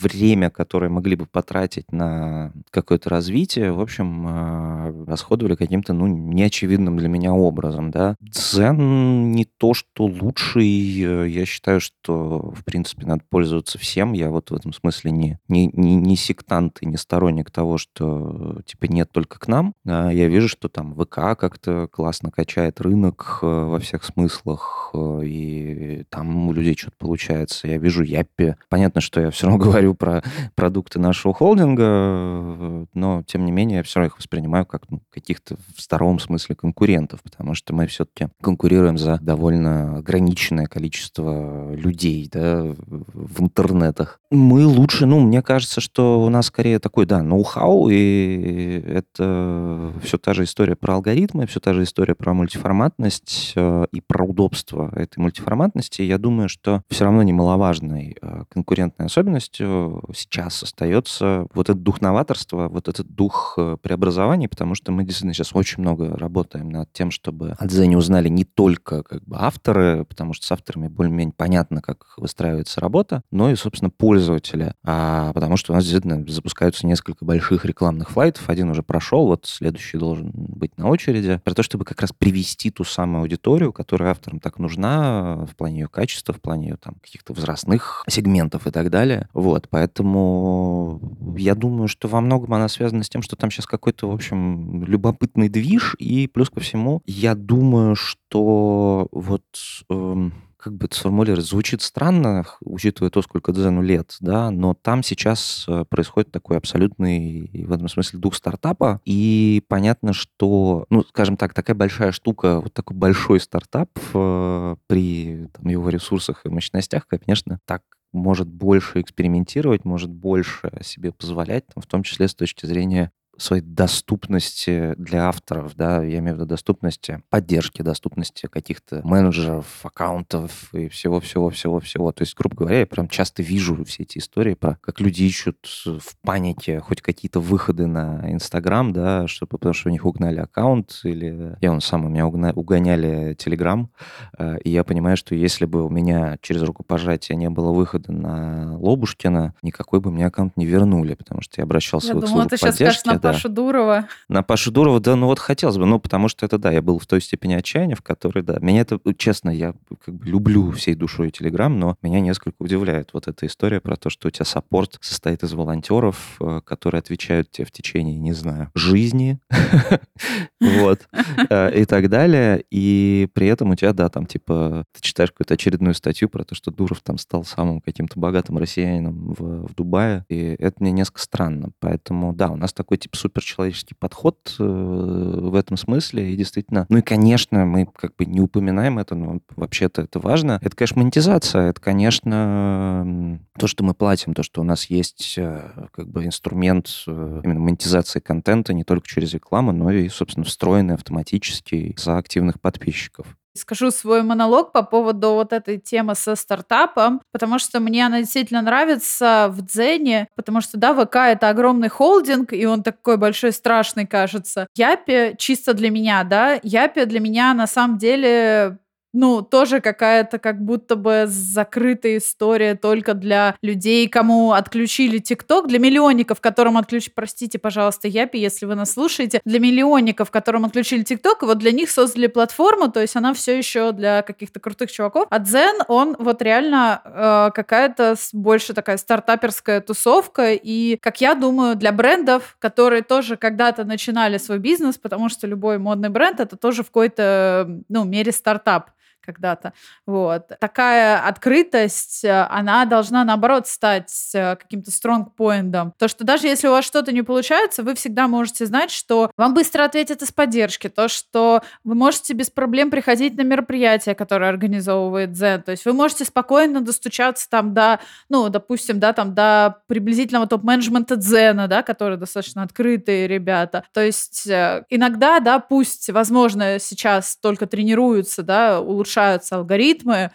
время, 0.00 0.50
которое 0.50 0.88
могли 0.88 1.16
бы 1.16 1.26
потратить 1.26 1.92
на 1.92 2.52
какое-то 2.70 3.10
развитие, 3.10 3.72
в 3.72 3.80
общем, 3.80 4.26
э, 4.28 5.04
расходовали 5.06 5.54
каким-то, 5.54 5.92
ну, 5.92 6.06
неочевидным 6.06 6.96
для 6.96 7.08
меня 7.08 7.32
образом, 7.32 7.90
да. 7.90 8.16
Дзен 8.20 9.32
не 9.32 9.44
то, 9.44 9.74
что 9.74 10.04
лучший, 10.04 10.66
э, 10.66 11.28
я 11.28 11.44
считаю, 11.44 11.80
что, 11.80 12.52
в 12.54 12.64
принципе, 12.64 13.06
надо 13.06 13.22
пользоваться 13.28 13.78
всем, 13.78 14.12
я 14.12 14.30
вот 14.30 14.50
в 14.50 14.54
этом 14.54 14.72
смысле 14.72 15.10
не, 15.10 15.38
не, 15.48 15.70
не, 15.72 15.96
не 15.96 16.16
сектант 16.16 16.78
и 16.80 16.86
не 16.86 16.96
сторонник 16.96 17.50
того, 17.50 17.78
что, 17.78 18.60
типа, 18.64 18.86
нет 18.86 19.10
только 19.12 19.38
к 19.38 19.48
нам, 19.48 19.74
я 19.84 20.28
вижу, 20.28 20.48
что 20.48 20.68
там 20.68 20.94
ВК 20.94 21.38
как-то 21.38 21.88
классно 21.90 22.30
качает 22.30 22.80
рынок 22.80 23.40
э, 23.42 23.46
во 23.46 23.78
всех 23.78 24.04
смыслах, 24.04 24.92
и 24.94 26.04
там 26.08 26.48
у 26.48 26.52
людей 26.52 26.76
что-то 26.76 26.96
получается. 26.98 27.68
Я 27.68 27.78
вижу 27.78 28.02
Яппи. 28.02 28.56
Понятно, 28.68 29.00
что 29.00 29.20
я 29.20 29.30
все 29.30 29.46
равно 29.46 29.64
говорю 29.64 29.89
говорю 29.90 29.94
про 29.94 30.22
продукты 30.54 30.98
нашего 30.98 31.34
холдинга, 31.34 32.86
но, 32.94 33.22
тем 33.26 33.44
не 33.44 33.52
менее, 33.52 33.78
я 33.78 33.82
все 33.82 34.00
равно 34.00 34.08
их 34.08 34.18
воспринимаю 34.18 34.66
как 34.66 34.90
ну, 34.90 35.00
каких-то 35.10 35.56
в 35.76 35.80
здоровом 35.80 36.18
смысле 36.18 36.54
конкурентов, 36.54 37.22
потому 37.22 37.54
что 37.54 37.74
мы 37.74 37.86
все-таки 37.86 38.28
конкурируем 38.42 38.98
за 38.98 39.18
довольно 39.20 39.98
ограниченное 39.98 40.66
количество 40.66 41.72
людей 41.74 42.28
да, 42.32 42.74
в 42.86 43.42
интернетах. 43.42 44.20
Мы 44.30 44.66
лучше, 44.66 45.06
ну, 45.06 45.20
мне 45.20 45.42
кажется, 45.42 45.80
что 45.80 46.20
у 46.22 46.28
нас 46.28 46.46
скорее 46.46 46.78
такой, 46.78 47.06
да, 47.06 47.22
ноу-хау, 47.22 47.88
и 47.90 48.82
это 48.86 49.92
все 50.02 50.18
та 50.18 50.34
же 50.34 50.44
история 50.44 50.76
про 50.76 50.94
алгоритмы, 50.94 51.46
все 51.46 51.60
та 51.60 51.74
же 51.74 51.82
история 51.82 52.14
про 52.14 52.34
мультиформатность 52.34 53.52
э, 53.56 53.86
и 53.92 54.00
про 54.00 54.24
удобство 54.24 54.90
этой 54.94 55.18
мультиформатности. 55.18 56.02
Я 56.02 56.18
думаю, 56.18 56.48
что 56.48 56.82
все 56.88 57.04
равно 57.04 57.22
немаловажной 57.22 58.16
э, 58.20 58.44
конкурентной 58.50 59.06
особенностью 59.06 59.69
сейчас 60.14 60.62
остается 60.62 61.46
вот 61.54 61.70
этот 61.70 61.82
дух 61.82 62.00
новаторства, 62.00 62.68
вот 62.68 62.88
этот 62.88 63.08
дух 63.14 63.54
э, 63.56 63.76
преобразований, 63.80 64.48
потому 64.48 64.74
что 64.74 64.92
мы 64.92 65.04
действительно 65.04 65.34
сейчас 65.34 65.54
очень 65.54 65.80
много 65.80 66.16
работаем 66.16 66.68
над 66.70 66.92
тем, 66.92 67.10
чтобы 67.10 67.56
о 67.58 67.66
Дзене 67.66 67.96
узнали 67.96 68.28
не 68.28 68.44
только 68.44 69.02
как 69.02 69.24
бы 69.24 69.36
авторы, 69.38 70.04
потому 70.04 70.32
что 70.32 70.46
с 70.46 70.52
авторами 70.52 70.88
более-менее 70.88 71.34
понятно, 71.36 71.80
как 71.82 72.14
выстраивается 72.16 72.80
работа, 72.80 73.22
но 73.30 73.50
и, 73.50 73.56
собственно, 73.56 73.90
пользователи. 73.90 74.74
А 74.84 75.32
потому 75.32 75.56
что 75.56 75.72
у 75.72 75.74
нас 75.74 75.84
действительно 75.84 76.24
запускаются 76.28 76.86
несколько 76.86 77.24
больших 77.24 77.64
рекламных 77.64 78.10
флайтов. 78.10 78.48
Один 78.48 78.70
уже 78.70 78.82
прошел, 78.82 79.26
вот 79.26 79.46
следующий 79.46 79.98
должен 79.98 80.30
быть 80.34 80.76
на 80.78 80.88
очереди. 80.88 81.40
Про 81.44 81.54
то, 81.54 81.62
чтобы 81.62 81.84
как 81.84 82.00
раз 82.00 82.12
привести 82.12 82.70
ту 82.70 82.84
самую 82.84 83.22
аудиторию, 83.22 83.72
которая 83.72 84.10
авторам 84.10 84.40
так 84.40 84.58
нужна 84.58 85.46
в 85.50 85.56
плане 85.56 85.80
ее 85.80 85.88
качества, 85.88 86.34
в 86.34 86.40
плане 86.40 86.70
ее 86.70 86.76
там 86.76 86.94
каких-то 86.94 87.32
возрастных 87.32 88.04
сегментов 88.08 88.66
и 88.66 88.70
так 88.70 88.90
далее. 88.90 89.28
Вот. 89.32 89.59
Вот, 89.60 89.68
поэтому 89.68 91.00
я 91.36 91.54
думаю, 91.54 91.86
что 91.86 92.08
во 92.08 92.22
многом 92.22 92.54
она 92.54 92.68
связана 92.68 93.02
с 93.02 93.10
тем, 93.10 93.20
что 93.20 93.36
там 93.36 93.50
сейчас 93.50 93.66
какой-то, 93.66 94.08
в 94.08 94.14
общем, 94.14 94.84
любопытный 94.84 95.50
движ, 95.50 95.96
и 95.98 96.28
плюс 96.28 96.48
ко 96.48 96.60
всему, 96.60 97.02
я 97.04 97.34
думаю, 97.34 97.94
что 97.94 99.08
вот... 99.12 99.44
Эм, 99.90 100.32
как 100.56 100.74
бы 100.74 100.84
это 100.84 100.94
сформулировать, 100.94 101.46
звучит 101.46 101.80
странно, 101.80 102.44
учитывая 102.60 103.08
то, 103.10 103.22
сколько 103.22 103.50
Дзену 103.50 103.80
лет, 103.80 104.16
да, 104.20 104.50
но 104.50 104.74
там 104.74 105.02
сейчас 105.02 105.64
э, 105.66 105.86
происходит 105.88 106.32
такой 106.32 106.58
абсолютный, 106.58 107.50
в 107.66 107.72
этом 107.72 107.88
смысле, 107.88 108.18
дух 108.18 108.34
стартапа, 108.34 109.00
и 109.06 109.64
понятно, 109.68 110.12
что, 110.12 110.84
ну, 110.90 111.02
скажем 111.02 111.38
так, 111.38 111.54
такая 111.54 111.74
большая 111.74 112.12
штука, 112.12 112.60
вот 112.60 112.74
такой 112.74 112.94
большой 112.94 113.40
стартап 113.40 113.88
э, 114.12 114.76
при 114.86 115.48
там, 115.54 115.66
его 115.66 115.88
ресурсах 115.88 116.42
и 116.44 116.50
мощностях, 116.50 117.06
конечно, 117.06 117.58
так 117.64 117.80
может 118.12 118.48
больше 118.48 119.00
экспериментировать, 119.00 119.84
может 119.84 120.10
больше 120.10 120.70
себе 120.82 121.12
позволять, 121.12 121.64
в 121.76 121.86
том 121.86 122.02
числе 122.02 122.28
с 122.28 122.34
точки 122.34 122.66
зрения 122.66 123.12
своей 123.40 123.62
доступности 123.62 124.94
для 124.96 125.28
авторов, 125.28 125.74
да, 125.76 126.02
я 126.02 126.18
имею 126.18 126.34
в 126.34 126.38
виду 126.38 126.46
доступности 126.46 127.22
поддержки, 127.30 127.82
доступности 127.82 128.46
каких-то 128.46 129.00
менеджеров, 129.04 129.66
аккаунтов 129.82 130.74
и 130.74 130.88
всего-всего-всего-всего. 130.88 132.12
То 132.12 132.22
есть, 132.22 132.36
грубо 132.36 132.56
говоря, 132.56 132.80
я 132.80 132.86
прям 132.86 133.08
часто 133.08 133.42
вижу 133.42 133.84
все 133.84 134.02
эти 134.02 134.18
истории 134.18 134.54
про 134.54 134.76
как 134.80 135.00
люди 135.00 135.22
ищут 135.24 135.66
в 135.86 136.16
панике 136.22 136.80
хоть 136.80 137.00
какие-то 137.00 137.40
выходы 137.40 137.86
на 137.86 138.30
Инстаграм, 138.30 138.92
да, 138.92 139.26
чтобы, 139.26 139.58
потому 139.58 139.72
что 139.72 139.88
у 139.88 139.92
них 139.92 140.04
угнали 140.04 140.38
аккаунт, 140.38 141.00
или 141.04 141.56
я 141.60 141.72
он 141.72 141.80
сам, 141.80 142.04
у 142.04 142.08
меня 142.08 142.26
угна, 142.26 142.52
угоняли 142.52 143.34
Телеграм, 143.34 143.90
э, 144.38 144.58
и 144.64 144.70
я 144.70 144.84
понимаю, 144.84 145.16
что 145.16 145.34
если 145.34 145.64
бы 145.64 145.84
у 145.84 145.88
меня 145.88 146.38
через 146.42 146.62
рукопожатие 146.62 147.36
не 147.36 147.48
было 147.48 147.72
выхода 147.72 148.12
на 148.12 148.78
Лобушкина, 148.78 149.54
никакой 149.62 150.00
бы 150.00 150.10
мне 150.10 150.26
аккаунт 150.26 150.56
не 150.56 150.66
вернули, 150.66 151.14
потому 151.14 151.40
что 151.40 151.60
я 151.60 151.64
обращался 151.64 152.08
я 152.08 152.14
в 152.14 152.18
их 152.18 152.24
думала, 152.24 152.48
службу 152.48 152.58
поддержки. 152.58 153.00
скажешь 153.00 153.04
на 153.04 153.18
Пашу 153.32 153.48
Дурова. 153.48 154.08
На 154.28 154.42
Пашу 154.42 154.70
Дурова, 154.70 155.00
да, 155.00 155.16
ну 155.16 155.26
вот 155.26 155.38
хотелось 155.38 155.78
бы, 155.78 155.86
ну 155.86 155.98
потому 155.98 156.28
что 156.28 156.46
это, 156.46 156.58
да, 156.58 156.70
я 156.70 156.82
был 156.82 156.98
в 156.98 157.06
той 157.06 157.20
степени 157.20 157.54
отчаяния, 157.54 157.94
в 157.94 158.02
которой, 158.02 158.42
да, 158.42 158.58
меня 158.60 158.82
это, 158.82 158.98
честно, 159.16 159.50
я 159.50 159.74
как 160.04 160.14
бы 160.14 160.26
люблю 160.26 160.70
всей 160.72 160.94
душой 160.94 161.30
Телеграм, 161.30 161.78
но 161.78 161.96
меня 162.02 162.20
несколько 162.20 162.56
удивляет 162.58 163.10
вот 163.12 163.28
эта 163.28 163.46
история 163.46 163.80
про 163.80 163.96
то, 163.96 164.10
что 164.10 164.28
у 164.28 164.30
тебя 164.30 164.44
саппорт 164.44 164.98
состоит 165.00 165.42
из 165.42 165.52
волонтеров, 165.52 166.36
э, 166.40 166.60
которые 166.64 167.00
отвечают 167.00 167.50
тебе 167.50 167.64
в 167.64 167.72
течение, 167.72 168.18
не 168.18 168.32
знаю, 168.32 168.70
жизни, 168.74 169.38
вот, 170.60 171.08
э, 171.48 171.80
и 171.80 171.84
так 171.84 172.08
далее, 172.08 172.64
и 172.70 173.28
при 173.32 173.46
этом 173.46 173.70
у 173.70 173.74
тебя, 173.74 173.92
да, 173.92 174.08
там, 174.08 174.26
типа, 174.26 174.84
ты 174.92 175.00
читаешь 175.00 175.30
какую-то 175.30 175.54
очередную 175.54 175.94
статью 175.94 176.28
про 176.28 176.44
то, 176.44 176.54
что 176.54 176.70
Дуров 176.70 177.00
там 177.02 177.18
стал 177.18 177.44
самым 177.44 177.80
каким-то 177.80 178.18
богатым 178.18 178.58
россиянином 178.58 179.34
в, 179.34 179.68
в 179.68 179.74
Дубае, 179.74 180.24
и 180.28 180.56
это 180.58 180.76
мне 180.80 180.92
несколько 180.92 181.20
странно, 181.20 181.70
поэтому, 181.78 182.32
да, 182.32 182.50
у 182.50 182.56
нас 182.56 182.72
такой 182.72 182.98
типа 182.98 183.16
суперчеловеческий 183.20 183.96
подход 183.98 184.56
э, 184.58 184.62
в 184.62 185.54
этом 185.54 185.76
смысле. 185.76 186.32
И 186.32 186.36
действительно, 186.36 186.86
ну 186.88 186.98
и, 186.98 187.02
конечно, 187.02 187.64
мы 187.64 187.86
как 187.86 188.16
бы 188.16 188.24
не 188.24 188.40
упоминаем 188.40 188.98
это, 188.98 189.14
но 189.14 189.40
вообще-то 189.56 190.02
это 190.02 190.18
важно. 190.18 190.58
Это, 190.62 190.76
конечно, 190.76 191.00
монетизация. 191.00 191.70
Это, 191.70 191.80
конечно, 191.80 193.40
то, 193.58 193.66
что 193.66 193.84
мы 193.84 193.94
платим, 193.94 194.34
то, 194.34 194.42
что 194.42 194.60
у 194.60 194.64
нас 194.64 194.86
есть 194.86 195.34
э, 195.36 195.88
как 195.92 196.08
бы 196.08 196.24
инструмент 196.24 196.88
э, 197.06 197.40
именно 197.44 197.60
монетизации 197.60 198.20
контента 198.20 198.72
не 198.72 198.84
только 198.84 199.06
через 199.06 199.34
рекламу, 199.34 199.72
но 199.72 199.90
и, 199.90 200.08
собственно, 200.08 200.44
встроенный 200.44 200.94
автоматически 200.94 201.94
за 201.98 202.18
активных 202.18 202.60
подписчиков. 202.60 203.36
Скажу 203.56 203.90
свой 203.90 204.22
монолог 204.22 204.70
по 204.72 204.82
поводу 204.82 205.30
вот 205.32 205.52
этой 205.52 205.78
темы 205.78 206.14
со 206.14 206.36
стартапом, 206.36 207.20
потому 207.32 207.58
что 207.58 207.80
мне 207.80 208.06
она 208.06 208.20
действительно 208.20 208.62
нравится 208.62 209.48
в 209.50 209.62
Дзене, 209.62 210.28
потому 210.36 210.60
что, 210.60 210.78
да, 210.78 210.94
ВК— 210.94 211.16
это 211.16 211.48
огромный 211.48 211.88
холдинг, 211.88 212.52
и 212.52 212.64
он 212.64 212.82
такой 212.84 213.16
большой, 213.16 213.52
страшный, 213.52 214.06
кажется. 214.06 214.68
Япи 214.76 215.34
чисто 215.36 215.74
для 215.74 215.90
меня, 215.90 216.22
да, 216.22 216.60
Япи 216.62 217.04
для 217.06 217.18
меня 217.20 217.52
на 217.54 217.66
самом 217.66 217.98
деле 217.98 218.78
ну, 219.12 219.42
тоже 219.42 219.80
какая-то 219.80 220.38
как 220.38 220.62
будто 220.62 220.96
бы 220.96 221.24
закрытая 221.26 222.18
история 222.18 222.74
только 222.74 223.14
для 223.14 223.56
людей, 223.62 224.08
кому 224.08 224.52
отключили 224.52 225.18
ТикТок, 225.18 225.66
для 225.66 225.78
миллионников, 225.78 226.40
которым 226.40 226.76
отключили, 226.76 227.12
простите, 227.14 227.58
пожалуйста, 227.58 228.08
Япи, 228.08 228.38
если 228.38 228.66
вы 228.66 228.74
нас 228.74 228.92
слушаете, 228.92 229.40
для 229.44 229.58
миллионников, 229.58 230.30
которым 230.30 230.64
отключили 230.64 231.02
ТикТок, 231.02 231.42
и 231.42 231.46
вот 231.46 231.58
для 231.58 231.72
них 231.72 231.90
создали 231.90 232.26
платформу, 232.26 232.90
то 232.90 233.00
есть 233.00 233.16
она 233.16 233.34
все 233.34 233.58
еще 233.58 233.92
для 233.92 234.22
каких-то 234.22 234.60
крутых 234.60 234.90
чуваков. 234.92 235.26
А 235.30 235.38
Дзен, 235.38 235.82
он 235.88 236.16
вот 236.18 236.42
реально 236.42 237.02
э, 237.04 237.50
какая-то 237.54 238.14
больше 238.32 238.74
такая 238.74 238.96
стартаперская 238.96 239.80
тусовка, 239.80 240.52
и, 240.52 240.96
как 240.96 241.20
я 241.20 241.34
думаю, 241.34 241.76
для 241.76 241.92
брендов, 241.92 242.56
которые 242.58 243.02
тоже 243.02 243.36
когда-то 243.36 243.84
начинали 243.84 244.38
свой 244.38 244.58
бизнес, 244.58 244.98
потому 244.98 245.28
что 245.28 245.46
любой 245.46 245.78
модный 245.78 246.08
бренд— 246.08 246.40
это 246.40 246.56
тоже 246.56 246.82
в 246.82 246.86
какой-то, 246.86 247.80
ну, 247.88 248.04
мере 248.04 248.32
стартап 248.32 248.90
когда-то. 249.20 249.72
Вот. 250.06 250.48
Такая 250.58 251.20
открытость, 251.26 252.24
э, 252.24 252.46
она 252.50 252.84
должна, 252.84 253.24
наоборот, 253.24 253.68
стать 253.68 254.30
э, 254.34 254.56
каким-то 254.56 254.90
стронгпоинтом. 254.90 255.92
То, 255.98 256.08
что 256.08 256.24
даже 256.24 256.46
если 256.46 256.68
у 256.68 256.72
вас 256.72 256.84
что-то 256.84 257.12
не 257.12 257.22
получается, 257.22 257.82
вы 257.82 257.94
всегда 257.94 258.28
можете 258.28 258.66
знать, 258.66 258.90
что 258.90 259.30
вам 259.36 259.54
быстро 259.54 259.84
ответят 259.84 260.22
из 260.22 260.32
поддержки. 260.32 260.88
То, 260.88 261.08
что 261.08 261.62
вы 261.84 261.94
можете 261.94 262.34
без 262.34 262.50
проблем 262.50 262.90
приходить 262.90 263.36
на 263.36 263.42
мероприятия, 263.42 264.14
которые 264.14 264.48
организовывает 264.48 265.30
Zen. 265.30 265.62
То 265.62 265.72
есть 265.72 265.84
вы 265.84 265.92
можете 265.92 266.24
спокойно 266.24 266.80
достучаться 266.80 267.48
там 267.48 267.74
до, 267.74 268.00
ну, 268.28 268.48
допустим, 268.48 268.98
да, 268.98 269.12
там 269.12 269.34
до 269.34 269.82
приблизительного 269.86 270.46
топ-менеджмента 270.46 271.16
Дзена, 271.16 271.68
да, 271.68 271.82
которые 271.82 272.16
достаточно 272.16 272.62
открытые 272.62 273.28
ребята. 273.28 273.84
То 273.92 274.00
есть 274.00 274.46
э, 274.46 274.84
иногда, 274.90 275.40
да, 275.40 275.58
пусть, 275.60 276.10
возможно, 276.10 276.78
сейчас 276.78 277.36
только 277.36 277.66
тренируются, 277.66 278.42
да, 278.42 278.80
улучшают 278.80 279.09
улучшаются 279.10 279.56
алгоритмы, 279.56 280.30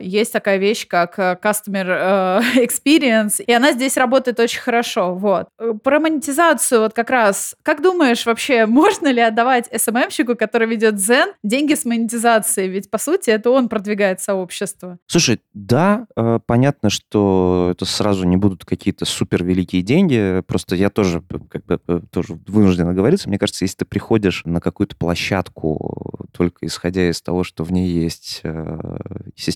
есть 0.00 0.32
такая 0.32 0.58
вещь, 0.58 0.86
как 0.86 1.18
э, 1.18 1.36
customer 1.42 1.86
э, 1.86 2.40
experience, 2.64 3.42
и 3.42 3.52
она 3.52 3.72
здесь 3.72 3.96
работает 3.96 4.38
очень 4.38 4.60
хорошо. 4.60 5.14
Вот. 5.14 5.48
Про 5.82 6.00
монетизацию 6.00 6.82
вот 6.82 6.94
как 6.94 7.10
раз. 7.10 7.56
Как 7.62 7.82
думаешь, 7.82 8.26
вообще 8.26 8.66
можно 8.66 9.08
ли 9.08 9.20
отдавать 9.20 9.68
SMM-щику, 9.72 10.36
который 10.36 10.68
ведет 10.68 10.94
Zen, 10.94 11.32
деньги 11.42 11.74
с 11.74 11.84
монетизацией? 11.84 12.68
Ведь, 12.68 12.90
по 12.90 12.98
сути, 12.98 13.30
это 13.30 13.50
он 13.50 13.68
продвигает 13.68 14.20
сообщество. 14.20 14.98
Слушай, 15.06 15.40
да, 15.52 16.06
э, 16.16 16.38
понятно, 16.46 16.88
что 16.88 17.70
это 17.72 17.84
сразу 17.84 18.24
не 18.24 18.36
будут 18.36 18.64
какие-то 18.64 19.04
супер 19.04 19.44
великие 19.44 19.82
деньги. 19.82 20.42
Просто 20.46 20.76
я 20.76 20.90
тоже 20.90 21.22
как 21.50 21.64
бы 21.66 22.02
тоже 22.10 22.38
вынужден 22.46 22.88
оговориться. 22.88 23.28
Мне 23.28 23.38
кажется, 23.38 23.64
если 23.64 23.78
ты 23.78 23.84
приходишь 23.84 24.42
на 24.44 24.60
какую-то 24.60 24.96
площадку 24.96 26.26
только 26.36 26.66
исходя 26.66 27.08
из 27.08 27.22
того, 27.22 27.44
что 27.44 27.64
в 27.64 27.72
ней 27.72 27.88
есть 27.88 28.40
э, 28.42 28.78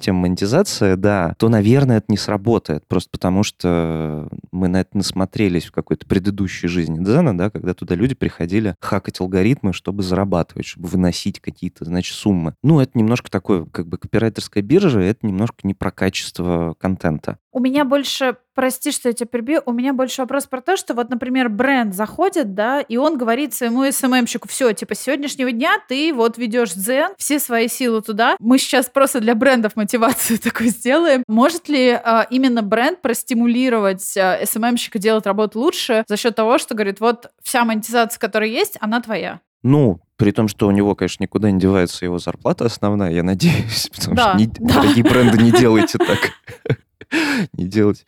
система 0.01 0.21
монетизации, 0.21 0.95
да, 0.95 1.35
то, 1.39 1.49
наверное, 1.49 1.99
это 1.99 2.07
не 2.09 2.17
сработает. 2.17 2.87
Просто 2.89 3.11
потому 3.11 3.43
что 3.43 4.29
мы 4.51 4.69
на 4.69 4.81
это 4.81 4.97
насмотрелись 4.97 5.67
в 5.67 5.73
какой-то 5.73 6.07
предыдущей 6.07 6.69
жизни 6.69 7.03
Дзена, 7.03 7.37
да, 7.37 7.51
когда 7.51 7.75
туда 7.75 7.95
люди 7.95 8.15
приходили 8.15 8.75
хакать 8.81 9.21
алгоритмы, 9.21 9.73
чтобы 9.73 10.03
зарабатывать, 10.03 10.67
чтобы 10.67 10.89
выносить 10.89 11.41
какие-то, 11.41 11.85
значит, 11.85 12.17
суммы. 12.17 12.55
Ну, 12.63 12.81
это 12.81 12.99
немножко 12.99 13.31
такое, 13.31 13.67
как 13.67 13.87
бы, 13.87 13.99
копирайтерская 13.99 14.63
биржа, 14.63 15.01
это 15.01 15.27
немножко 15.27 15.59
не 15.65 15.75
про 15.75 15.91
качество 15.91 16.75
контента. 16.79 17.39
У 17.53 17.61
меня 17.61 17.85
больше, 17.85 18.37
прости, 18.55 18.93
что 18.93 19.09
я 19.09 19.13
тебя 19.13 19.27
перебью, 19.27 19.63
у 19.67 19.73
меня 19.73 19.93
больше 19.93 20.23
вопрос 20.23 20.47
про 20.47 20.61
то, 20.61 20.77
что 20.77 20.95
вот, 20.95 21.11
например, 21.11 21.49
бренд 21.49 21.95
заходит, 21.95 22.55
да, 22.55 22.81
и 22.81 22.97
он 22.97 23.19
говорит 23.19 23.55
своему 23.55 23.91
СММщику, 23.91 24.49
все, 24.49 24.73
типа, 24.73 24.95
с 24.95 25.01
сегодняшнего 25.01 25.53
дня 25.53 25.79
ты 25.89 26.13
вот 26.15 26.39
ведешь 26.39 26.73
Дзен, 26.73 27.13
все 27.19 27.39
свои 27.39 27.69
силы 27.69 28.03
туда. 28.03 28.37
Мы 28.39 28.59
сейчас 28.59 28.87
просто 28.87 29.21
для 29.21 29.35
брендов 29.35 29.77
мотивацию 29.77 30.39
такую 30.43 30.71
сделаем. 30.71 31.23
Может 31.27 31.69
ли 31.69 31.91
а, 31.91 32.27
именно 32.31 32.63
бренд 32.63 33.01
простимулировать 33.03 34.17
а, 34.17 34.39
СММщика 34.45 34.99
делать 34.99 35.27
работу 35.27 35.59
лучше 35.59 36.05
за 36.09 36.17
счет 36.17 36.35
того, 36.35 36.59
что 36.59 36.75
говорит, 36.75 37.01
вот 37.01 37.31
вся 37.43 37.65
монетизация, 37.65 38.19
которая 38.19 38.49
есть, 38.49 38.77
она 38.81 39.01
твоя? 39.01 39.41
Ну, 39.63 40.01
при 40.17 40.33
том, 40.33 40.49
что 40.49 40.67
у 40.67 40.71
него, 40.71 40.95
конечно, 40.95 41.23
никуда 41.23 41.51
не 41.51 41.59
девается 41.59 42.05
его 42.05 42.19
зарплата 42.19 42.65
основная, 42.65 43.11
я 43.11 43.23
надеюсь, 43.23 43.91
потому 43.95 44.17
да, 44.17 44.31
что 44.31 44.39
не, 44.39 44.47
да. 44.47 44.83
дорогие 44.83 45.05
бренды 45.05 45.43
не 45.43 45.51
делайте 45.51 45.99
так. 45.99 46.19
не 47.53 47.67
делать, 47.67 48.05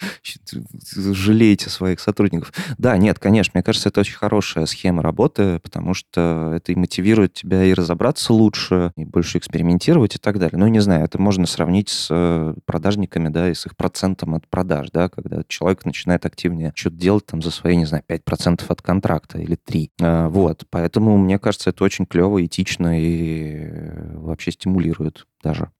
жалеете 0.95 1.71
своих 1.71 2.01
сотрудников. 2.01 2.53
Да, 2.79 2.97
нет, 2.97 3.19
конечно, 3.19 3.53
мне 3.55 3.63
кажется, 3.63 3.89
это 3.89 4.01
очень 4.01 4.17
хорошая 4.17 4.67
схема 4.67 5.03
работы, 5.03 5.59
потому 5.61 5.95
что 5.95 6.53
это 6.55 6.73
и 6.73 6.75
мотивирует 6.75 7.35
тебя 7.35 7.65
и 7.65 7.75
разобраться 7.75 8.33
лучше, 8.33 8.93
и 8.97 9.05
больше 9.05 9.39
экспериментировать 9.39 10.17
и 10.17 10.19
так 10.19 10.39
далее. 10.39 10.59
Ну, 10.59 10.67
не 10.69 10.81
знаю, 10.81 11.05
это 11.05 11.21
можно 11.21 11.47
сравнить 11.47 11.89
с 11.89 12.09
э, 12.11 12.55
продажниками, 12.65 13.29
да, 13.29 13.51
и 13.51 13.55
с 13.55 13.67
их 13.67 13.77
процентом 13.77 14.35
от 14.35 14.49
продаж, 14.49 14.91
да, 14.93 15.09
когда 15.09 15.43
человек 15.49 15.85
начинает 15.85 16.25
активнее 16.27 16.73
что-то 16.75 16.97
делать 16.97 17.27
там 17.27 17.43
за 17.43 17.51
свои, 17.51 17.77
не 17.77 17.87
знаю, 17.87 18.05
5% 18.09 18.65
от 18.69 18.83
контракта 18.83 19.39
или 19.39 19.57
3. 19.57 19.91
А, 20.01 20.29
вот, 20.29 20.65
поэтому 20.71 21.17
мне 21.19 21.39
кажется, 21.39 21.71
это 21.71 21.85
очень 21.85 22.07
клево, 22.07 22.45
этично 22.45 23.01
и 23.01 23.69
э, 23.71 24.17
вообще 24.17 24.53
стимулирует 24.53 25.27
даже. 25.43 25.71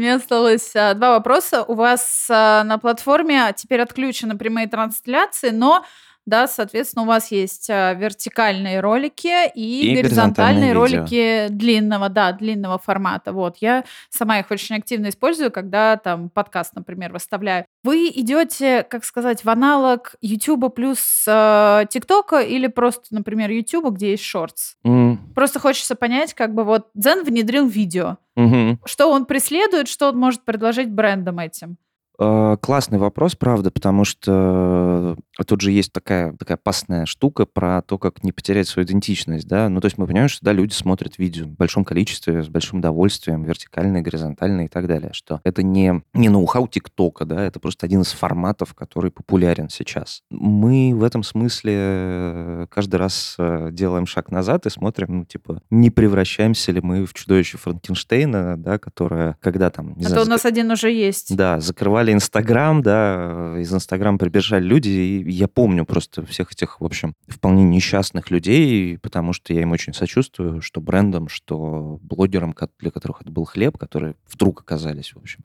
У 0.00 0.02
меня 0.02 0.14
осталось 0.14 0.74
а, 0.74 0.94
два 0.94 1.10
вопроса. 1.10 1.62
У 1.62 1.74
вас 1.74 2.26
а, 2.30 2.64
на 2.64 2.78
платформе 2.78 3.52
теперь 3.54 3.82
отключены 3.82 4.34
прямые 4.34 4.66
трансляции, 4.66 5.50
но 5.50 5.84
да, 6.30 6.46
соответственно, 6.46 7.02
у 7.02 7.06
вас 7.06 7.30
есть 7.32 7.68
а, 7.68 7.92
вертикальные 7.94 8.80
ролики 8.80 9.50
и, 9.54 9.92
и 9.92 9.96
горизонтальные 9.96 10.72
ролики 10.72 11.42
видео. 11.42 11.56
длинного, 11.56 12.08
да, 12.08 12.32
длинного 12.32 12.78
формата. 12.78 13.32
Вот, 13.32 13.56
я 13.58 13.84
сама 14.08 14.38
их 14.38 14.50
очень 14.50 14.76
активно 14.76 15.08
использую, 15.08 15.50
когда 15.50 15.96
там 15.96 16.30
подкаст, 16.30 16.74
например, 16.74 17.12
выставляю. 17.12 17.66
Вы 17.82 18.08
идете, 18.14 18.84
как 18.88 19.04
сказать, 19.04 19.44
в 19.44 19.50
аналог 19.50 20.14
YouTube 20.22 20.72
плюс 20.74 21.24
э, 21.26 21.84
ТикТока 21.90 22.40
или 22.40 22.68
просто, 22.68 23.08
например, 23.10 23.50
YouTube, 23.50 23.92
где 23.94 24.12
есть 24.12 24.24
шортс? 24.24 24.76
Mm. 24.86 25.18
Просто 25.34 25.58
хочется 25.58 25.96
понять, 25.96 26.34
как 26.34 26.54
бы 26.54 26.62
вот 26.62 26.88
Дзен 26.94 27.24
внедрил 27.24 27.66
видео. 27.66 28.18
Mm-hmm. 28.38 28.78
Что 28.84 29.10
он 29.10 29.26
преследует, 29.26 29.88
что 29.88 30.08
он 30.08 30.16
может 30.16 30.44
предложить 30.44 30.90
брендам 30.90 31.40
этим? 31.40 31.76
Э, 32.20 32.58
классный 32.60 32.98
вопрос, 32.98 33.34
правда, 33.34 33.70
потому 33.70 34.04
что 34.04 35.16
тут 35.46 35.62
же 35.62 35.70
есть 35.70 35.90
такая, 35.90 36.34
такая 36.34 36.58
опасная 36.58 37.06
штука 37.06 37.46
про 37.46 37.80
то, 37.80 37.96
как 37.96 38.22
не 38.22 38.30
потерять 38.30 38.68
свою 38.68 38.86
идентичность, 38.86 39.48
да. 39.48 39.70
Ну, 39.70 39.80
то 39.80 39.86
есть 39.86 39.96
мы 39.96 40.06
понимаем, 40.06 40.28
что, 40.28 40.44
да, 40.44 40.52
люди 40.52 40.74
смотрят 40.74 41.16
видео 41.16 41.46
в 41.46 41.56
большом 41.56 41.82
количестве, 41.82 42.42
с 42.42 42.48
большим 42.48 42.80
удовольствием, 42.80 43.42
вертикальные, 43.44 44.02
горизонтальные 44.02 44.66
и 44.66 44.68
так 44.68 44.86
далее, 44.86 45.12
что 45.14 45.40
это 45.44 45.62
не, 45.62 46.02
не 46.12 46.28
ноу-хау 46.28 46.68
ТикТока, 46.68 47.24
да, 47.24 47.42
это 47.42 47.58
просто 47.58 47.86
один 47.86 48.02
из 48.02 48.12
форматов, 48.12 48.74
который 48.74 49.10
популярен 49.10 49.70
сейчас. 49.70 50.22
Мы 50.28 50.92
в 50.94 51.02
этом 51.02 51.22
смысле 51.22 52.66
каждый 52.70 52.96
раз 52.96 53.36
э, 53.38 53.70
делаем 53.72 54.04
шаг 54.04 54.30
назад 54.30 54.66
и 54.66 54.70
смотрим, 54.70 55.20
ну, 55.20 55.24
типа, 55.24 55.62
не 55.70 55.88
превращаемся 55.88 56.70
ли 56.72 56.82
мы 56.82 57.06
в 57.06 57.14
чудовище 57.14 57.56
Франкенштейна, 57.56 58.58
да, 58.58 58.78
которое, 58.78 59.38
когда 59.40 59.70
там... 59.70 59.94
Не 59.96 60.04
а 60.04 60.08
знаю, 60.08 60.24
то 60.24 60.28
у 60.28 60.30
нас 60.30 60.44
один 60.44 60.70
уже 60.70 60.90
есть. 60.92 61.34
Да, 61.34 61.60
закрывали 61.60 62.09
создали 62.10 62.12
Инстаграм, 62.12 62.82
да, 62.82 63.54
из 63.58 63.72
Инстаграма 63.72 64.18
прибежали 64.18 64.64
люди, 64.64 64.88
и 64.88 65.30
я 65.30 65.48
помню 65.48 65.84
просто 65.84 66.24
всех 66.24 66.52
этих, 66.52 66.80
в 66.80 66.84
общем, 66.84 67.14
вполне 67.28 67.64
несчастных 67.64 68.30
людей, 68.30 68.98
потому 68.98 69.32
что 69.32 69.52
я 69.52 69.62
им 69.62 69.72
очень 69.72 69.94
сочувствую, 69.94 70.60
что 70.60 70.80
брендам, 70.80 71.28
что 71.28 71.98
блогерам, 72.02 72.54
для 72.78 72.90
которых 72.90 73.22
это 73.22 73.30
был 73.30 73.44
хлеб, 73.44 73.78
которые 73.78 74.14
вдруг 74.28 74.60
оказались, 74.60 75.12
в 75.14 75.18
общем, 75.18 75.44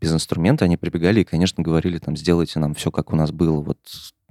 без 0.00 0.12
инструмента, 0.12 0.64
они 0.64 0.76
прибегали 0.76 1.20
и, 1.20 1.24
конечно, 1.24 1.62
говорили 1.62 1.98
там, 1.98 2.16
сделайте 2.16 2.58
нам 2.58 2.74
все, 2.74 2.90
как 2.90 3.12
у 3.12 3.16
нас 3.16 3.30
было 3.30 3.60
вот 3.60 3.78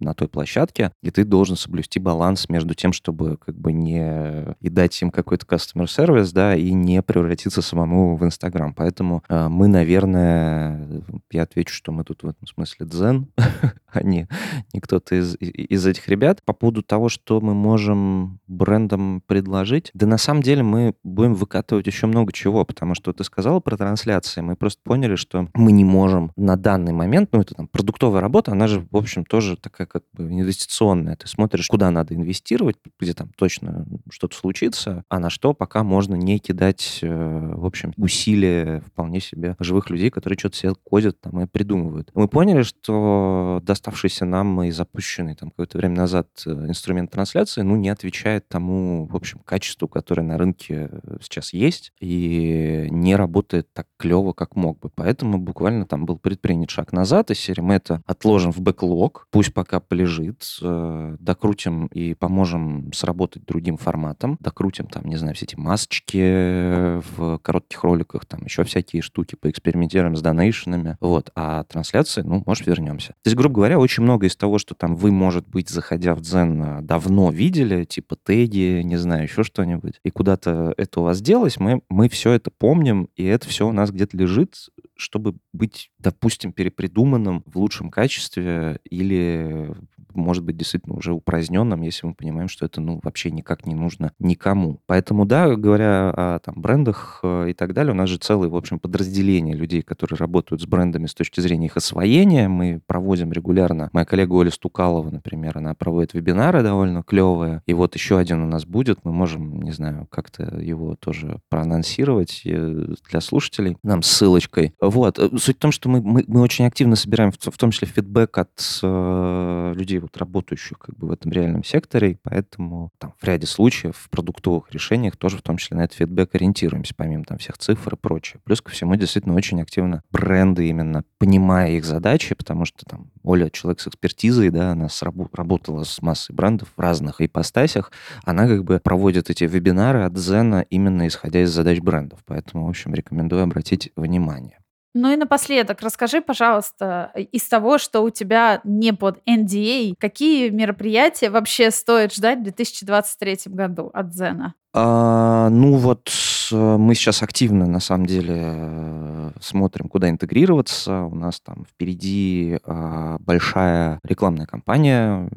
на 0.01 0.13
той 0.13 0.27
площадке, 0.27 0.91
и 1.01 1.11
ты 1.11 1.23
должен 1.23 1.55
соблюсти 1.55 1.99
баланс 1.99 2.49
между 2.49 2.73
тем, 2.73 2.93
чтобы 2.93 3.37
как 3.37 3.57
бы 3.57 3.71
не 3.73 4.55
и 4.59 4.69
дать 4.69 5.01
им 5.01 5.11
какой-то 5.11 5.45
customer 5.45 5.87
сервис, 5.87 6.31
да, 6.31 6.55
и 6.55 6.71
не 6.71 7.01
превратиться 7.01 7.61
самому 7.61 8.15
в 8.15 8.25
Инстаграм. 8.25 8.73
Поэтому 8.73 9.23
э, 9.29 9.47
мы, 9.47 9.67
наверное, 9.67 11.03
я 11.31 11.43
отвечу, 11.43 11.73
что 11.73 11.91
мы 11.91 12.03
тут 12.03 12.23
в 12.23 12.27
этом 12.27 12.47
смысле 12.47 12.85
дзен, 12.85 13.27
а 13.91 14.03
не, 14.03 14.27
не 14.73 14.79
кто-то 14.79 15.15
из, 15.15 15.35
из 15.39 15.85
этих 15.85 16.07
ребят. 16.07 16.41
По 16.43 16.53
поводу 16.53 16.81
того, 16.81 17.09
что 17.09 17.41
мы 17.41 17.53
можем 17.53 18.39
брендам 18.47 19.21
предложить, 19.25 19.91
да 19.93 20.07
на 20.07 20.17
самом 20.17 20.41
деле 20.41 20.63
мы 20.63 20.95
будем 21.03 21.33
выкатывать 21.33 21.87
еще 21.87 22.07
много 22.07 22.31
чего, 22.31 22.65
потому 22.65 22.95
что 22.95 23.13
ты 23.13 23.23
сказал 23.23 23.61
про 23.61 23.77
трансляции, 23.77 24.41
мы 24.41 24.55
просто 24.55 24.81
поняли, 24.83 25.15
что 25.15 25.47
мы 25.53 25.71
не 25.71 25.83
можем 25.83 26.31
на 26.35 26.55
данный 26.55 26.93
момент, 26.93 27.29
ну 27.31 27.41
это 27.41 27.55
там 27.55 27.67
продуктовая 27.67 28.21
работа, 28.21 28.51
она 28.51 28.67
же, 28.67 28.85
в 28.91 28.97
общем, 28.97 29.25
тоже 29.25 29.57
такая 29.57 29.87
как 29.91 30.03
бы 30.13 30.23
инвестиционная. 30.23 31.17
Ты 31.17 31.27
смотришь, 31.27 31.67
куда 31.67 31.91
надо 31.91 32.15
инвестировать, 32.15 32.77
где 32.97 33.13
там 33.13 33.29
точно 33.35 33.85
что-то 34.09 34.37
случится, 34.37 35.03
а 35.09 35.19
на 35.19 35.29
что 35.29 35.53
пока 35.53 35.83
можно 35.83 36.15
не 36.15 36.39
кидать, 36.39 36.99
э, 37.01 37.53
в 37.53 37.65
общем, 37.65 37.91
усилия 37.97 38.81
вполне 38.87 39.19
себе 39.19 39.57
живых 39.59 39.89
людей, 39.89 40.09
которые 40.09 40.39
что-то 40.39 40.55
себе 40.55 40.73
кодят 40.81 41.19
там 41.19 41.41
и 41.41 41.45
придумывают. 41.45 42.09
Мы 42.13 42.29
поняли, 42.29 42.61
что 42.61 43.59
доставшийся 43.63 44.23
нам 44.23 44.63
и 44.63 44.71
запущенный 44.71 45.35
там 45.35 45.49
какое-то 45.49 45.77
время 45.77 45.95
назад 45.97 46.29
э, 46.45 46.51
инструмент 46.51 47.11
трансляции, 47.11 47.61
ну, 47.61 47.75
не 47.75 47.89
отвечает 47.89 48.47
тому, 48.47 49.07
в 49.07 49.15
общем, 49.17 49.39
качеству, 49.39 49.89
которое 49.89 50.21
на 50.21 50.37
рынке 50.37 50.89
сейчас 51.19 51.51
есть, 51.51 51.91
и 51.99 52.87
не 52.91 53.17
работает 53.17 53.67
так 53.73 53.87
клево, 53.97 54.31
как 54.31 54.55
мог 54.55 54.79
бы. 54.79 54.89
Поэтому 54.95 55.37
буквально 55.37 55.85
там 55.85 56.05
был 56.05 56.17
предпринят 56.17 56.69
шаг 56.69 56.93
назад, 56.93 57.29
и 57.29 57.35
серии 57.35 57.61
мы 57.61 57.73
это 57.73 58.01
отложим 58.05 58.53
в 58.53 58.61
бэклог, 58.61 59.27
пусть 59.31 59.53
пока 59.53 59.80
полежит, 59.87 60.43
э, 60.61 61.15
докрутим 61.19 61.87
и 61.87 62.13
поможем 62.13 62.91
сработать 62.93 63.45
другим 63.45 63.77
форматом, 63.77 64.37
докрутим 64.39 64.87
там, 64.87 65.05
не 65.05 65.17
знаю, 65.17 65.35
все 65.35 65.45
эти 65.45 65.55
масочки 65.55 66.99
в 67.15 67.39
коротких 67.39 67.83
роликах, 67.83 68.25
там 68.25 68.43
еще 68.43 68.63
всякие 68.63 69.01
штуки, 69.01 69.35
поэкспериментируем 69.35 70.15
с 70.15 70.21
донейшенами, 70.21 70.97
вот, 70.99 71.31
а 71.35 71.63
трансляции, 71.63 72.21
ну, 72.21 72.43
может, 72.45 72.67
вернемся. 72.67 73.09
То 73.09 73.27
есть, 73.27 73.37
грубо 73.37 73.55
говоря, 73.55 73.79
очень 73.79 74.03
много 74.03 74.27
из 74.27 74.35
того, 74.35 74.57
что 74.57 74.75
там 74.75 74.95
вы, 74.95 75.11
может 75.11 75.47
быть, 75.47 75.69
заходя 75.69 76.15
в 76.15 76.21
Дзен, 76.21 76.61
э, 76.61 76.81
давно 76.81 77.31
видели, 77.31 77.85
типа 77.85 78.15
теги, 78.15 78.81
не 78.83 78.97
знаю, 78.97 79.23
еще 79.23 79.43
что-нибудь, 79.43 79.99
и 80.03 80.09
куда-то 80.09 80.73
это 80.77 81.01
у 81.01 81.03
вас 81.03 81.21
делось, 81.21 81.59
мы, 81.59 81.81
мы 81.89 82.09
все 82.09 82.31
это 82.31 82.51
помним, 82.51 83.09
и 83.15 83.25
это 83.25 83.47
все 83.47 83.67
у 83.67 83.71
нас 83.71 83.91
где-то 83.91 84.17
лежит, 84.17 84.55
чтобы 85.01 85.35
быть, 85.51 85.91
допустим, 85.97 86.53
перепридуманным 86.53 87.43
в 87.45 87.57
лучшем 87.57 87.89
качестве 87.89 88.79
или 88.89 89.73
может 90.15 90.43
быть 90.43 90.57
действительно 90.57 90.95
уже 90.95 91.13
упраздненным, 91.13 91.81
если 91.81 92.07
мы 92.07 92.13
понимаем, 92.13 92.47
что 92.47 92.65
это 92.65 92.81
ну, 92.81 92.99
вообще 93.03 93.31
никак 93.31 93.65
не 93.65 93.75
нужно 93.75 94.11
никому. 94.19 94.79
Поэтому, 94.85 95.25
да, 95.25 95.55
говоря 95.55 96.09
о 96.09 96.39
там, 96.39 96.55
брендах 96.57 97.19
э, 97.23 97.49
и 97.49 97.53
так 97.53 97.73
далее, 97.73 97.93
у 97.93 97.95
нас 97.95 98.09
же 98.09 98.17
целое, 98.17 98.49
в 98.49 98.55
общем, 98.55 98.79
подразделение 98.79 99.55
людей, 99.55 99.81
которые 99.81 100.17
работают 100.17 100.61
с 100.61 100.65
брендами 100.65 101.05
с 101.05 101.13
точки 101.13 101.39
зрения 101.39 101.67
их 101.67 101.77
освоения. 101.77 102.47
Мы 102.47 102.81
проводим 102.85 103.31
регулярно. 103.31 103.89
Моя 103.93 104.05
коллега 104.05 104.33
Оля 104.33 104.51
Стукалова, 104.51 105.09
например, 105.09 105.57
она 105.57 105.73
проводит 105.73 106.13
вебинары 106.13 106.63
довольно 106.63 107.03
клевые. 107.03 107.61
И 107.65 107.73
вот 107.73 107.95
еще 107.95 108.17
один 108.17 108.41
у 108.41 108.47
нас 108.47 108.65
будет. 108.65 108.99
Мы 109.03 109.11
можем, 109.11 109.61
не 109.61 109.71
знаю, 109.71 110.07
как-то 110.09 110.43
его 110.59 110.95
тоже 110.95 111.39
проанонсировать 111.49 112.41
э, 112.45 112.95
для 113.09 113.21
слушателей. 113.21 113.77
Нам 113.83 114.03
ссылочкой. 114.03 114.73
Вот. 114.81 115.19
Э, 115.19 115.29
суть 115.37 115.57
в 115.57 115.59
том, 115.59 115.71
что 115.71 115.89
мы, 115.89 116.01
мы, 116.01 116.23
мы 116.27 116.41
очень 116.41 116.65
активно 116.65 116.95
собираем, 116.95 117.31
в, 117.31 117.37
в 117.37 117.57
том 117.57 117.71
числе, 117.71 117.87
фидбэк 117.87 118.37
от 118.37 118.79
э, 118.83 119.73
людей, 119.75 120.00
вот, 120.01 120.17
работающих 120.17 120.77
как 120.79 120.97
бы 120.97 121.07
в 121.07 121.11
этом 121.11 121.31
реальном 121.31 121.63
секторе, 121.63 122.17
поэтому 122.23 122.91
там, 122.97 123.13
в 123.19 123.23
ряде 123.23 123.47
случаев 123.47 123.95
в 123.97 124.09
продуктовых 124.09 124.71
решениях 124.71 125.17
тоже 125.17 125.37
в 125.37 125.41
том 125.41 125.57
числе 125.57 125.77
на 125.77 125.83
этот 125.83 125.97
фидбэк 125.97 126.35
ориентируемся, 126.35 126.93
помимо 126.95 127.23
там 127.23 127.37
всех 127.37 127.57
цифр 127.57 127.93
и 127.93 127.97
прочее. 127.97 128.41
Плюс 128.43 128.61
ко 128.61 128.71
всему 128.71 128.95
действительно 128.95 129.35
очень 129.35 129.61
активно 129.61 130.03
бренды 130.11 130.67
именно 130.67 131.03
понимая 131.17 131.71
их 131.71 131.85
задачи, 131.85 132.35
потому 132.35 132.65
что 132.65 132.85
там 132.85 133.11
Оля 133.23 133.49
человек 133.49 133.79
с 133.79 133.87
экспертизой, 133.87 134.49
да, 134.49 134.71
она 134.71 134.89
срабу- 134.89 135.29
работала 135.33 135.83
с 135.83 136.01
массой 136.01 136.33
брендов 136.33 136.69
в 136.75 136.79
разных 136.79 137.21
ипостасях, 137.21 137.91
она 138.23 138.47
как 138.47 138.63
бы 138.63 138.79
проводит 138.79 139.29
эти 139.29 139.43
вебинары 139.43 140.03
от 140.03 140.17
Зена 140.17 140.65
именно 140.69 141.07
исходя 141.07 141.43
из 141.43 141.51
задач 141.51 141.79
брендов. 141.79 142.19
Поэтому, 142.25 142.65
в 142.65 142.69
общем, 142.69 142.93
рекомендую 142.93 143.43
обратить 143.43 143.91
внимание. 143.95 144.60
Ну 144.93 145.11
и 145.11 145.15
напоследок, 145.15 145.81
расскажи, 145.81 146.21
пожалуйста, 146.21 147.11
из 147.15 147.47
того, 147.47 147.77
что 147.77 148.01
у 148.01 148.09
тебя 148.09 148.61
не 148.63 148.93
под 148.93 149.19
NDA, 149.27 149.93
какие 149.97 150.49
мероприятия 150.49 151.29
вообще 151.29 151.71
стоит 151.71 152.13
ждать 152.13 152.39
в 152.39 152.43
2023 152.43 153.39
году 153.45 153.89
от 153.93 154.13
Зена? 154.13 154.53
А, 154.73 155.49
ну 155.49 155.75
вот 155.75 156.09
Э, 156.09 156.40
мы 156.51 156.95
сейчас 156.95 157.23
активно, 157.23 157.65
на 157.65 157.79
самом 157.79 158.05
деле, 158.05 158.35
э, 158.37 159.31
смотрим, 159.39 159.87
куда 159.87 160.09
интегрироваться. 160.09 161.03
У 161.03 161.15
нас 161.15 161.39
там 161.39 161.65
впереди 161.69 162.59
а, 162.65 163.17
большая 163.19 163.99
рекламная 164.03 164.45
кампания 164.45 165.29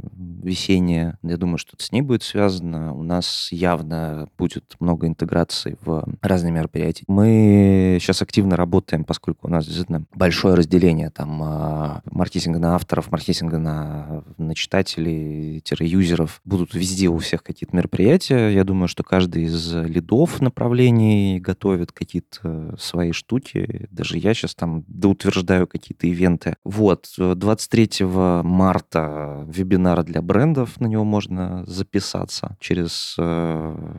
весенняя. 0.42 1.18
Я 1.22 1.37
думаю, 1.37 1.59
что 1.59 1.77
с 1.79 1.92
ней 1.92 2.03
будет 2.03 2.22
связано. 2.22 2.92
У 2.94 3.03
нас 3.03 3.48
явно 3.50 4.29
будет 4.37 4.77
много 4.81 5.07
интеграций 5.07 5.77
в 5.85 6.05
разные 6.20 6.53
мероприятия. 6.53 7.05
Мы 7.09 7.98
сейчас 8.00 8.22
активно 8.22 8.57
работаем, 8.57 9.05
поскольку 9.05 9.46
у 9.48 9.50
нас 9.50 9.64
действительно 9.66 10.05
большое 10.14 10.55
разделение 10.55 11.11
там 11.11 12.03
маркетинга 12.11 12.59
на 12.59 12.74
авторов, 12.74 13.11
маркетинга 13.11 13.59
на, 13.59 14.24
на 14.37 14.55
читателей-юзеров. 14.55 16.40
Будут 16.44 16.74
везде 16.74 17.09
у 17.09 17.18
всех 17.18 17.42
какие-то 17.42 17.77
мероприятия. 17.77 18.48
Я 18.48 18.64
думаю, 18.64 18.88
что 18.88 19.03
каждый 19.03 19.44
из 19.44 19.72
лидов 19.72 20.40
направлений 20.40 21.03
компании 21.04 21.38
готовят 21.38 21.92
какие-то 21.92 22.74
свои 22.78 23.12
штуки. 23.12 23.88
Даже 23.90 24.18
я 24.18 24.34
сейчас 24.34 24.54
там 24.54 24.84
доутверждаю 24.86 25.66
какие-то 25.66 26.06
ивенты. 26.06 26.56
Вот, 26.64 27.06
23 27.16 28.06
марта 28.42 29.44
вебинар 29.46 30.02
для 30.04 30.22
брендов, 30.22 30.80
на 30.80 30.86
него 30.86 31.04
можно 31.04 31.64
записаться 31.66 32.56
через 32.60 33.16
э, 33.18 33.96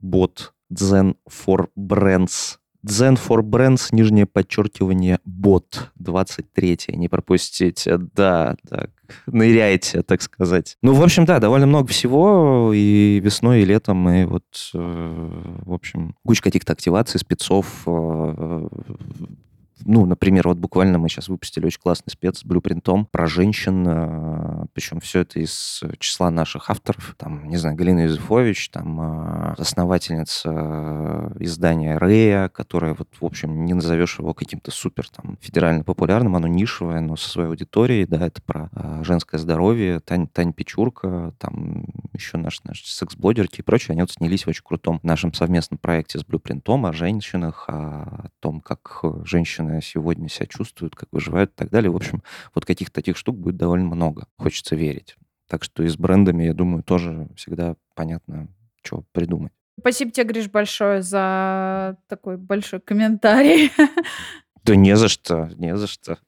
бот 0.00 0.54
Zen 0.72 1.16
for 1.28 1.68
Brands 1.78 2.58
Zen 2.84 3.16
for 3.16 3.42
Brands, 3.42 3.88
нижнее 3.92 4.26
подчеркивание, 4.26 5.20
бот 5.24 5.92
23 5.96 6.78
не 6.88 7.08
пропустите. 7.08 7.96
Да, 7.96 8.56
так, 8.68 8.90
ныряйте, 9.26 10.02
так 10.02 10.22
сказать. 10.22 10.76
Ну, 10.82 10.94
в 10.94 11.02
общем, 11.02 11.24
да, 11.24 11.38
довольно 11.38 11.66
много 11.66 11.88
всего, 11.88 12.72
и 12.74 13.20
весной, 13.22 13.62
и 13.62 13.64
летом 13.64 13.96
мы 13.96 14.26
вот, 14.26 14.44
э, 14.74 15.58
в 15.64 15.72
общем, 15.72 16.14
куча 16.24 16.42
каких-то 16.42 16.72
активаций, 16.72 17.20
спецов, 17.20 17.66
э, 17.86 18.68
ну, 19.84 20.06
например, 20.06 20.48
вот 20.48 20.58
буквально 20.58 20.98
мы 20.98 21.08
сейчас 21.08 21.28
выпустили 21.28 21.66
очень 21.66 21.80
классный 21.80 22.10
спец 22.10 22.40
с 22.40 22.44
блюпринтом 22.44 23.06
про 23.06 23.26
женщин, 23.26 23.84
э, 23.86 24.66
причем 24.72 25.00
все 25.00 25.20
это 25.20 25.40
из 25.40 25.82
числа 25.98 26.30
наших 26.30 26.70
авторов. 26.70 27.14
Там, 27.18 27.48
не 27.48 27.56
знаю, 27.56 27.76
Галина 27.76 28.04
Юзефович, 28.04 28.70
там 28.70 29.00
э, 29.00 29.54
основательница 29.58 30.50
э, 30.54 31.36
издания 31.40 31.98
Рея, 31.98 32.48
которая 32.48 32.94
вот, 32.94 33.08
в 33.20 33.24
общем, 33.24 33.64
не 33.64 33.74
назовешь 33.74 34.18
его 34.18 34.34
каким-то 34.34 34.70
супер 34.70 35.08
там 35.08 35.38
федерально 35.40 35.84
популярным, 35.84 36.36
оно 36.36 36.46
нишевое, 36.46 37.00
но 37.00 37.16
со 37.16 37.28
своей 37.28 37.48
аудиторией, 37.48 38.06
да, 38.06 38.26
это 38.26 38.40
про 38.42 38.70
женское 39.02 39.38
здоровье. 39.38 40.00
Тань, 40.00 40.28
Тань 40.28 40.52
Печурка, 40.52 41.34
там 41.38 41.86
еще 42.12 42.36
наш, 42.36 42.62
наш 42.64 42.84
секс-блогерки 42.84 43.60
и 43.60 43.62
прочее, 43.62 43.92
они 43.92 44.02
вот 44.02 44.12
снялись 44.12 44.44
в 44.44 44.48
очень 44.48 44.62
крутом 44.64 45.00
нашем 45.02 45.32
совместном 45.32 45.78
проекте 45.78 46.18
с 46.18 46.24
блюпринтом 46.24 46.86
о 46.86 46.92
женщинах, 46.92 47.64
о 47.68 48.28
том, 48.40 48.60
как 48.60 49.02
женщины 49.24 49.71
сегодня 49.80 50.28
себя 50.28 50.46
чувствуют, 50.46 50.94
как 50.94 51.08
выживают 51.12 51.50
и 51.52 51.54
так 51.54 51.70
далее. 51.70 51.90
В 51.90 51.96
общем, 51.96 52.22
вот 52.54 52.66
каких-то 52.66 52.92
таких 52.92 53.16
штук 53.16 53.38
будет 53.38 53.56
довольно 53.56 53.86
много. 53.86 54.26
Хочется 54.36 54.76
верить. 54.76 55.16
Так 55.48 55.64
что 55.64 55.82
и 55.82 55.88
с 55.88 55.96
брендами, 55.96 56.44
я 56.44 56.54
думаю, 56.54 56.82
тоже 56.82 57.28
всегда 57.36 57.76
понятно, 57.94 58.48
что 58.82 59.04
придумать. 59.12 59.52
Спасибо 59.78 60.10
тебе, 60.10 60.26
Гриш, 60.26 60.48
большое 60.48 61.02
за 61.02 61.96
такой 62.08 62.36
большой 62.36 62.80
комментарий. 62.80 63.70
Да 64.64 64.76
не 64.76 64.96
за 64.96 65.08
что, 65.08 65.50
не 65.56 65.76
за 65.76 65.88
что. 65.88 66.18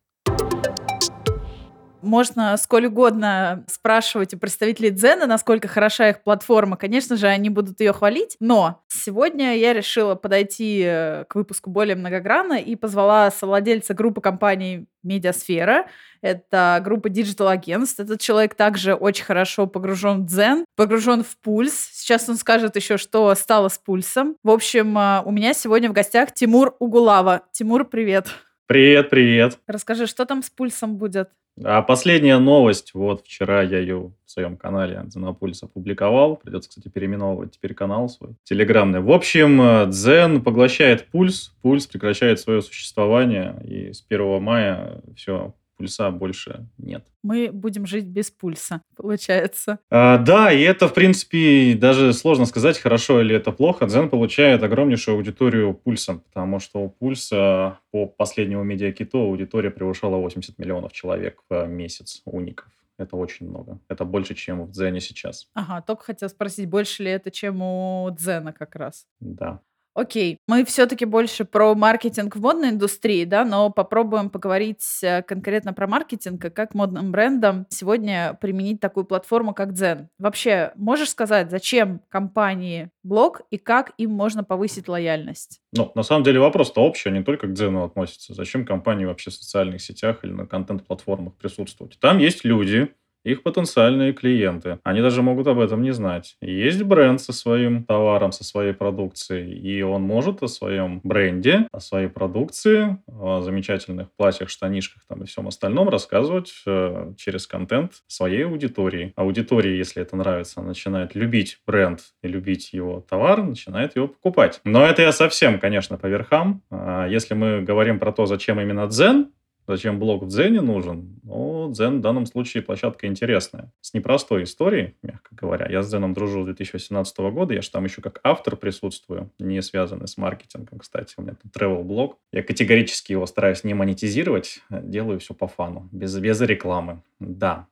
Можно 2.05 2.57
сколь 2.59 2.87
угодно 2.87 3.65
спрашивать 3.67 4.35
у 4.35 4.39
представителей 4.39 4.91
Дзена, 4.91 5.27
насколько 5.27 5.69
хороша 5.69 6.11
их 6.11 6.23
платформа. 6.23 6.77
Конечно 6.77 7.17
же, 7.17 7.27
они 7.27 7.49
будут 7.49 7.81
ее 7.81 7.93
хвалить, 7.93 8.37
но 8.41 8.83
сегодня 8.89 9.57
я 9.57 9.73
решила 9.73 10.15
подойти 10.15 10.83
э, 10.85 11.25
к 11.29 11.35
выпуску 11.35 11.71
более 11.71 11.97
многогранно 11.97 12.55
и 12.55 12.77
позвала 12.77 13.31
совладельца 13.31 13.95
группы 13.95 14.21
компаний 14.21 14.87
Медиасфера. 15.03 15.87
Это 16.21 16.81
группа 16.85 17.09
Digital 17.09 17.59
Agents. 17.59 17.95
Этот 17.99 18.21
человек 18.21 18.55
также 18.55 18.95
очень 18.95 19.25
хорошо 19.25 19.67
погружен 19.67 20.23
в 20.23 20.27
дзен, 20.27 20.65
погружен 20.77 21.25
в 21.25 21.37
пульс. 21.39 21.91
Сейчас 21.93 22.29
он 22.29 22.37
скажет 22.37 22.77
еще, 22.77 22.99
что 22.99 23.35
стало 23.35 23.69
с 23.69 23.79
пульсом. 23.79 24.37
В 24.43 24.51
общем, 24.51 24.97
э, 24.99 25.23
у 25.25 25.31
меня 25.31 25.55
сегодня 25.55 25.89
в 25.89 25.93
гостях 25.93 26.33
Тимур 26.35 26.77
Угулава. 26.79 27.43
Тимур, 27.53 27.85
привет. 27.85 28.29
Привет, 28.67 29.11
привет. 29.11 29.59
Расскажи, 29.67 30.07
что 30.07 30.25
там 30.25 30.43
с 30.43 30.51
пульсом 30.51 30.97
будет? 30.97 31.29
А 31.63 31.83
последняя 31.83 32.39
новость, 32.39 32.95
вот 32.95 33.25
вчера 33.25 33.63
я 33.63 33.79
ее 33.79 34.13
в 34.25 34.31
своем 34.31 34.57
канале 34.57 35.03
Дзенопульс 35.05 35.63
опубликовал. 35.63 36.37
Придется, 36.37 36.69
кстати, 36.69 36.89
переименовывать 36.89 37.53
теперь 37.53 37.75
канал 37.75 38.09
свой, 38.09 38.31
телеграммный. 38.43 39.01
В 39.01 39.13
общем, 39.13 39.89
Дзен 39.91 40.43
поглощает 40.43 41.07
пульс, 41.07 41.55
пульс 41.63 41.87
прекращает 41.87 42.41
свое 42.41 42.61
существование, 42.61 43.55
и 43.65 43.93
с 43.93 44.05
1 44.09 44.43
мая 44.43 45.01
все, 45.17 45.55
пульса 45.77 46.11
больше 46.11 46.69
нет. 46.79 47.07
Мы 47.23 47.51
будем 47.53 47.87
жить 47.87 48.07
без 48.07 48.31
пульса, 48.31 48.83
получается. 48.97 49.79
А, 49.91 50.19
да, 50.19 50.53
и 50.53 50.61
это, 50.61 50.89
в 50.89 50.95
принципе, 50.95 51.75
даже 51.75 52.13
сложно 52.13 52.47
сказать, 52.47 52.79
хорошо 52.79 53.21
или 53.21 53.35
это 53.35 53.53
плохо. 53.53 53.87
Дзен 53.87 54.09
получает 54.09 54.63
огромнейшую 54.63 55.17
аудиторию 55.17 55.75
пульсом, 55.75 56.21
потому 56.21 56.61
что 56.61 56.81
у 56.81 56.89
пульса 56.89 57.79
по 57.91 58.07
последнему 58.07 58.63
медиакиту 58.63 59.19
аудитория 59.19 59.71
превышала 59.71 60.17
80 60.17 60.59
миллионов 60.59 60.93
человек 60.93 61.43
в 61.49 61.67
месяц 61.67 62.23
уников. 62.25 62.69
Это 62.97 63.17
очень 63.17 63.49
много. 63.49 63.81
Это 63.89 64.05
больше, 64.05 64.35
чем 64.35 64.65
в 64.65 64.71
Дзене 64.71 65.01
сейчас. 65.01 65.49
Ага, 65.55 65.83
только 65.83 66.05
хотел 66.05 66.29
спросить, 66.29 66.69
больше 66.69 67.03
ли 67.03 67.11
это, 67.11 67.31
чем 67.31 67.61
у 67.61 68.09
Дзена 68.11 68.53
как 68.53 68.77
раз? 68.77 69.07
Да. 69.19 69.61
Окей, 69.95 70.39
мы 70.49 70.65
все-таки 70.65 71.05
больше 71.05 71.45
про 71.45 71.75
маркетинг 71.77 72.35
в 72.35 72.41
модной 72.41 72.71
индустрии, 72.71 73.25
да, 73.25 73.45
но 73.45 73.71
попробуем 73.71 74.29
поговорить 74.29 74.83
э, 75.03 75.23
конкретно 75.23 75.73
про 75.73 75.87
маркетинг 75.87 76.45
и 76.45 76.51
как 76.51 76.75
модным 76.75 77.13
брендам 77.13 77.67
сегодня 77.69 78.37
применить 78.41 78.81
такую 78.81 79.05
платформу, 79.05 79.55
как 79.55 79.71
Zen. 79.71 80.09
Вообще, 80.19 80.73
можешь 80.75 81.11
сказать, 81.11 81.49
зачем 81.51 82.01
компании 82.09 82.91
блог 83.05 83.43
и 83.51 83.57
как 83.57 83.93
им 83.97 84.11
можно 84.11 84.43
повысить 84.43 84.89
лояльность? 84.89 85.61
Ну, 85.73 85.93
на 85.95 86.03
самом 86.03 86.25
деле 86.25 86.41
вопрос-то 86.41 86.81
общий, 86.81 87.11
а 87.11 87.13
не 87.13 87.23
только 87.23 87.47
к 87.47 87.53
Дзену 87.53 87.85
относится. 87.85 88.35
Зачем 88.35 88.67
компании 88.67 89.05
вообще 89.05 89.31
в 89.31 89.35
социальных 89.35 89.81
сетях 89.81 90.25
или 90.25 90.33
на 90.33 90.47
контент-платформах 90.47 91.35
присутствовать? 91.35 91.99
Там 92.01 92.19
есть 92.19 92.45
люди, 92.45 92.93
их 93.25 93.43
потенциальные 93.43 94.13
клиенты. 94.13 94.79
Они 94.85 95.01
даже 95.01 95.23
могут 95.23 95.47
об 95.47 95.59
этом 95.59 95.83
не 95.83 95.93
знать. 95.93 96.37
Есть 96.41 96.83
бренд 96.83 97.21
со 97.21 97.33
своим 97.33 97.85
товаром, 97.85 98.33
со 98.33 98.45
своей 98.45 98.73
продукцией, 98.73 99.59
и 99.59 99.83
он 99.83 100.03
может 100.03 100.43
о 100.43 100.49
своем 100.49 101.01
бренде, 101.03 101.67
о 101.73 101.81
своей 101.81 102.09
продукции, 102.09 102.99
о 103.09 103.41
замечательных 103.41 104.09
платьях, 104.17 104.49
штанишках 104.49 105.05
там 105.09 105.23
и 105.23 105.27
всем 105.27 105.49
остальном 105.49 105.89
рассказывать 105.89 106.53
э, 106.67 107.13
через 107.17 107.47
контент 107.47 107.93
своей 108.07 108.45
аудитории. 108.45 109.13
Аудитория, 109.17 109.77
если 109.77 110.03
это 110.03 110.17
нравится, 110.17 110.61
начинает 110.63 111.15
любить 111.15 111.59
бренд 111.67 112.01
и 112.23 112.29
любить 112.29 112.73
его 112.73 113.01
товар, 113.09 113.43
начинает 113.43 113.97
его 113.97 114.09
покупать. 114.09 114.61
Но 114.65 114.85
это 114.85 115.03
я 115.03 115.13
совсем, 115.13 115.59
конечно, 115.59 115.97
по 115.97 116.07
верхам. 116.07 116.63
А 116.71 117.07
если 117.07 117.35
мы 117.35 117.63
говорим 117.63 117.99
про 117.99 118.13
то, 118.13 118.27
зачем 118.27 118.61
именно 118.61 118.87
Дзен, 118.87 119.31
зачем 119.67 119.99
блог 119.99 120.25
в 120.25 120.29
Дзене 120.29 120.61
нужен, 120.61 121.21
ну, 121.23 121.71
Zen 121.71 121.99
в 121.99 122.01
данном 122.01 122.27
случае 122.27 122.63
площадка 122.63 123.07
интересная. 123.07 123.73
С 123.81 123.95
непростой 123.95 124.45
историей, 124.45 124.95
мягко 125.03 125.35
говоря. 125.35 125.67
Я 125.71 125.83
с 125.83 125.93
Zen 125.93 126.13
дружу 126.13 126.43
с 126.43 126.47
2018 126.47 127.19
года, 127.33 127.55
я 127.55 127.63
же 127.63 127.71
там 127.71 127.85
еще 127.85 128.03
как 128.03 128.21
автор 128.23 128.57
присутствую, 128.57 129.31
не 129.39 129.63
связанный 129.63 130.09
с 130.09 130.17
маркетингом, 130.17 130.79
кстати. 130.79 131.15
У 131.17 131.23
меня 131.23 131.35
там 131.35 131.51
travel 131.51 131.83
блог 131.83 132.19
Я 132.33 132.43
категорически 132.43 133.13
его 133.13 133.27
стараюсь 133.27 133.65
не 133.65 133.75
монетизировать, 133.75 134.61
делаю 134.71 135.21
все 135.21 135.35
по 135.35 135.49
фану, 135.49 135.89
без, 135.93 136.17
без 136.19 136.41
рекламы. 136.41 137.03
Да, 137.21 137.67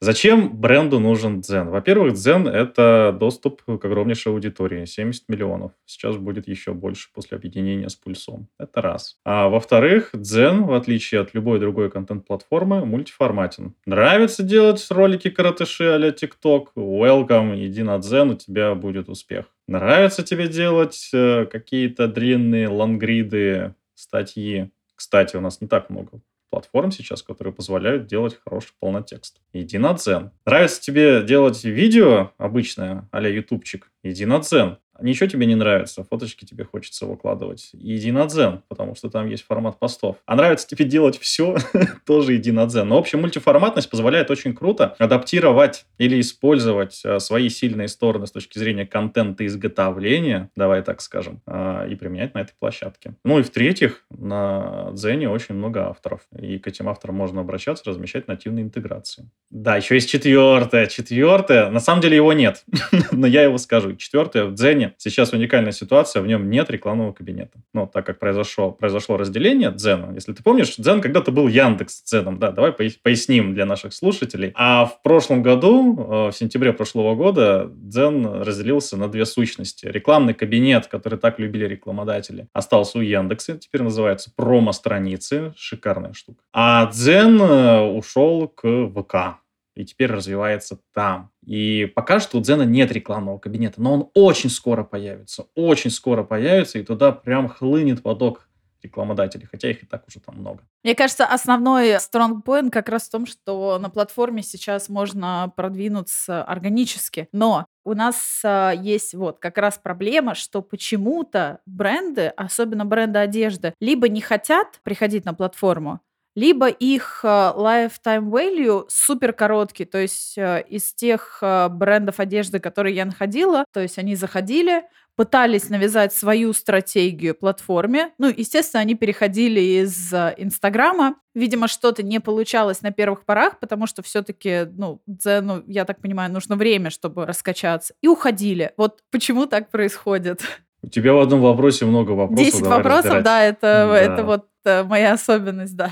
Зачем 0.00 0.56
бренду 0.56 1.00
нужен 1.00 1.40
Дзен? 1.40 1.70
Во-первых, 1.70 2.14
Дзен– 2.14 2.46
это 2.48 3.16
доступ 3.18 3.62
к 3.62 3.84
огромнейшей 3.84 4.30
аудитории, 4.30 4.84
70 4.84 5.28
миллионов. 5.28 5.72
Сейчас 5.86 6.16
будет 6.16 6.46
еще 6.46 6.72
больше 6.72 7.08
после 7.12 7.36
объединения 7.36 7.88
с 7.88 7.96
Пульсом. 7.96 8.48
Это 8.58 8.80
раз. 8.80 9.18
А 9.24 9.48
во-вторых, 9.48 10.10
Дзен, 10.12 10.62
в 10.66 10.72
отличие 10.72 11.20
от 11.20 11.34
любой 11.34 11.58
другой 11.58 11.90
контент-платформы, 11.90 12.86
мультиформатен. 12.86 13.74
Нравится 13.86 14.44
делать 14.44 14.86
ролики 14.88 15.30
каратыши 15.30 15.86
а-ля 15.86 16.10
TikTok? 16.10 16.66
Welcome, 16.76 17.66
иди 17.66 17.82
на 17.82 17.98
Дзен, 17.98 18.30
у 18.30 18.34
тебя 18.36 18.76
будет 18.76 19.08
успех. 19.08 19.46
Нравится 19.66 20.22
тебе 20.22 20.46
делать 20.46 21.10
э, 21.12 21.46
какие-то 21.46 22.06
длинные 22.06 22.68
лонгриды, 22.68 23.74
статьи? 23.96 24.70
Кстати, 24.94 25.36
у 25.36 25.40
нас 25.40 25.60
не 25.60 25.66
так 25.66 25.90
много 25.90 26.20
платформ 26.50 26.90
сейчас, 26.90 27.22
которые 27.22 27.54
позволяют 27.54 28.06
делать 28.06 28.38
хороший 28.44 28.72
полнотекст. 28.80 29.40
Иди 29.52 29.78
на 29.78 29.94
Дзен. 29.94 30.32
Нравится 30.44 30.80
тебе 30.80 31.22
делать 31.22 31.64
видео 31.64 32.32
обычное, 32.38 33.08
а-ля 33.12 33.28
ютубчик? 33.28 33.90
Иди 34.02 34.24
на 34.24 34.38
Дзен 34.40 34.78
ничего 35.00 35.28
тебе 35.28 35.46
не 35.46 35.54
нравится, 35.54 36.04
фоточки 36.04 36.44
тебе 36.44 36.64
хочется 36.64 37.06
выкладывать, 37.06 37.70
иди 37.72 38.12
на 38.12 38.26
Дзен, 38.26 38.62
потому 38.68 38.94
что 38.94 39.10
там 39.10 39.28
есть 39.28 39.44
формат 39.44 39.78
постов. 39.78 40.16
А 40.26 40.36
нравится 40.36 40.66
тебе 40.66 40.84
делать 40.84 41.18
все, 41.18 41.56
тоже 42.06 42.36
иди 42.36 42.52
на 42.52 42.66
Дзен. 42.66 42.88
Но, 42.88 42.96
в 42.96 43.00
общем, 43.00 43.20
мультиформатность 43.20 43.90
позволяет 43.90 44.30
очень 44.30 44.54
круто 44.54 44.94
адаптировать 44.98 45.86
или 45.98 46.20
использовать 46.20 47.02
а, 47.04 47.18
свои 47.20 47.48
сильные 47.48 47.88
стороны 47.88 48.26
с 48.26 48.32
точки 48.32 48.58
зрения 48.58 48.86
контента 48.86 49.46
изготовления, 49.46 50.50
давай 50.56 50.82
так 50.82 51.00
скажем, 51.00 51.40
а, 51.46 51.86
и 51.86 51.94
применять 51.94 52.34
на 52.34 52.40
этой 52.40 52.54
площадке. 52.58 53.14
Ну 53.24 53.38
и 53.38 53.42
в-третьих, 53.42 54.04
на 54.10 54.90
Дзене 54.92 55.28
очень 55.28 55.54
много 55.54 55.88
авторов, 55.88 56.22
и 56.38 56.58
к 56.58 56.66
этим 56.66 56.88
авторам 56.88 57.16
можно 57.16 57.40
обращаться, 57.40 57.84
размещать 57.86 58.28
нативные 58.28 58.64
интеграции. 58.64 59.30
Да, 59.50 59.76
еще 59.76 59.94
есть 59.94 60.10
четвертое. 60.10 60.86
Четвертое, 60.86 61.70
на 61.70 61.80
самом 61.80 62.00
деле 62.02 62.16
его 62.16 62.32
нет, 62.32 62.64
но 63.12 63.26
я 63.26 63.42
его 63.42 63.58
скажу. 63.58 63.96
Четвертое, 63.96 64.44
в 64.44 64.54
Дзене 64.54 64.87
сейчас 64.96 65.32
уникальная 65.32 65.72
ситуация, 65.72 66.22
в 66.22 66.26
нем 66.26 66.48
нет 66.50 66.70
рекламного 66.70 67.12
кабинета. 67.12 67.58
Ну, 67.74 67.86
так 67.86 68.06
как 68.06 68.18
произошло, 68.18 68.70
произошло 68.70 69.16
разделение 69.16 69.70
Дзена. 69.70 70.12
Если 70.14 70.32
ты 70.32 70.42
помнишь, 70.42 70.76
Дзен 70.76 71.00
когда-то 71.00 71.32
был 71.32 71.48
Яндекс 71.48 72.02
Дзеном. 72.02 72.38
Да, 72.38 72.50
давай 72.50 72.72
поясним 72.72 73.54
для 73.54 73.66
наших 73.66 73.92
слушателей. 73.94 74.52
А 74.54 74.86
в 74.86 75.02
прошлом 75.02 75.42
году, 75.42 75.96
э, 75.98 76.30
в 76.30 76.32
сентябре 76.32 76.72
прошлого 76.72 77.14
года, 77.14 77.70
Дзен 77.74 78.42
разделился 78.42 78.96
на 78.96 79.08
две 79.08 79.26
сущности. 79.26 79.86
Рекламный 79.86 80.34
кабинет, 80.34 80.86
который 80.86 81.18
так 81.18 81.38
любили 81.38 81.66
рекламодатели, 81.66 82.48
остался 82.52 82.98
у 82.98 83.00
Яндекса, 83.00 83.58
теперь 83.58 83.82
называется 83.82 84.32
промо-страницы. 84.34 85.52
Шикарная 85.56 86.12
штука. 86.12 86.42
А 86.52 86.86
Дзен 86.90 87.40
э, 87.40 87.80
ушел 87.80 88.48
к 88.48 88.88
ВК 88.88 89.38
и 89.78 89.84
теперь 89.84 90.10
развивается 90.10 90.80
там. 90.92 91.30
И 91.46 91.86
пока 91.94 92.18
что 92.18 92.38
у 92.38 92.40
Дзена 92.40 92.62
нет 92.62 92.90
рекламного 92.90 93.38
кабинета, 93.38 93.80
но 93.80 93.94
он 93.94 94.10
очень 94.14 94.50
скоро 94.50 94.82
появится, 94.82 95.46
очень 95.54 95.90
скоро 95.90 96.24
появится, 96.24 96.80
и 96.80 96.82
туда 96.82 97.12
прям 97.12 97.48
хлынет 97.48 98.02
поток 98.02 98.48
рекламодателей, 98.82 99.46
хотя 99.46 99.70
их 99.70 99.82
и 99.84 99.86
так 99.86 100.04
уже 100.08 100.20
там 100.20 100.36
много. 100.36 100.64
Мне 100.82 100.96
кажется, 100.96 101.26
основной 101.26 101.94
strong 101.96 102.42
point 102.44 102.70
как 102.70 102.88
раз 102.88 103.04
в 103.04 103.10
том, 103.10 103.26
что 103.26 103.78
на 103.78 103.88
платформе 103.88 104.42
сейчас 104.42 104.88
можно 104.88 105.52
продвинуться 105.56 106.42
органически, 106.42 107.28
но 107.32 107.66
у 107.84 107.94
нас 107.94 108.40
а, 108.44 108.72
есть 108.72 109.14
вот 109.14 109.38
как 109.38 109.58
раз 109.58 109.78
проблема, 109.78 110.34
что 110.34 110.60
почему-то 110.60 111.60
бренды, 111.66 112.28
особенно 112.36 112.84
бренды 112.84 113.18
одежды, 113.20 113.74
либо 113.80 114.08
не 114.08 114.20
хотят 114.20 114.80
приходить 114.82 115.24
на 115.24 115.34
платформу, 115.34 116.00
либо 116.38 116.68
их 116.68 117.20
а, 117.24 117.52
lifetime 117.56 118.30
value 118.30 118.84
супер 118.88 119.32
короткий, 119.32 119.84
то 119.84 119.98
есть 119.98 120.38
э, 120.38 120.64
из 120.68 120.94
тех 120.94 121.38
а, 121.42 121.68
брендов 121.68 122.20
одежды, 122.20 122.60
которые 122.60 122.94
я 122.94 123.04
находила, 123.04 123.64
то 123.72 123.80
есть 123.80 123.98
они 123.98 124.14
заходили, 124.14 124.84
пытались 125.16 125.68
навязать 125.68 126.12
свою 126.12 126.52
стратегию 126.52 127.34
платформе. 127.34 128.12
Ну, 128.18 128.28
естественно, 128.28 128.82
они 128.82 128.94
переходили 128.94 129.58
из 129.82 130.14
Инстаграма. 130.14 131.16
Видимо, 131.34 131.66
что-то 131.66 132.04
не 132.04 132.20
получалось 132.20 132.82
на 132.82 132.92
первых 132.92 133.24
порах, 133.24 133.58
потому 133.58 133.88
что 133.88 134.04
все-таки, 134.04 134.68
ну, 134.76 135.02
Дзену, 135.08 135.64
я 135.66 135.84
так 135.84 136.00
понимаю, 136.00 136.32
нужно 136.32 136.54
время, 136.54 136.90
чтобы 136.90 137.26
раскачаться. 137.26 137.94
И 138.00 138.06
уходили. 138.06 138.72
Вот 138.76 139.00
почему 139.10 139.46
так 139.46 139.72
происходит? 139.72 140.42
У 140.88 140.90
тебя 140.90 141.12
в 141.12 141.18
одном 141.18 141.42
вопросе 141.42 141.84
много 141.84 142.12
вопросов. 142.12 142.46
Десять 142.46 142.66
вопросов, 142.66 143.04
разбирать. 143.04 143.24
да, 143.24 143.42
это, 143.42 143.60
да. 143.60 143.98
это 143.98 144.24
вот 144.24 144.46
это 144.64 144.86
моя 144.88 145.12
особенность, 145.12 145.76
да. 145.76 145.90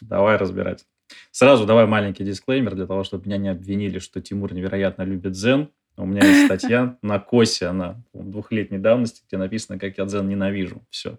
Давай 0.00 0.36
разбирать. 0.38 0.86
Сразу 1.30 1.66
давай 1.66 1.86
маленький 1.86 2.24
дисклеймер 2.24 2.74
для 2.74 2.86
того, 2.86 3.04
чтобы 3.04 3.26
меня 3.26 3.36
не 3.36 3.48
обвинили, 3.50 3.98
что 3.98 4.22
Тимур 4.22 4.54
невероятно 4.54 5.02
любит 5.02 5.32
дзен. 5.32 5.68
У 5.98 6.06
меня 6.06 6.26
есть 6.26 6.46
статья 6.46 6.96
на 7.02 7.18
Косе, 7.18 7.66
она 7.66 8.02
двухлетней 8.14 8.78
давности, 8.78 9.22
где 9.28 9.36
написано, 9.36 9.78
как 9.78 9.98
я 9.98 10.06
дзен 10.06 10.26
ненавижу. 10.26 10.82
Все. 10.88 11.18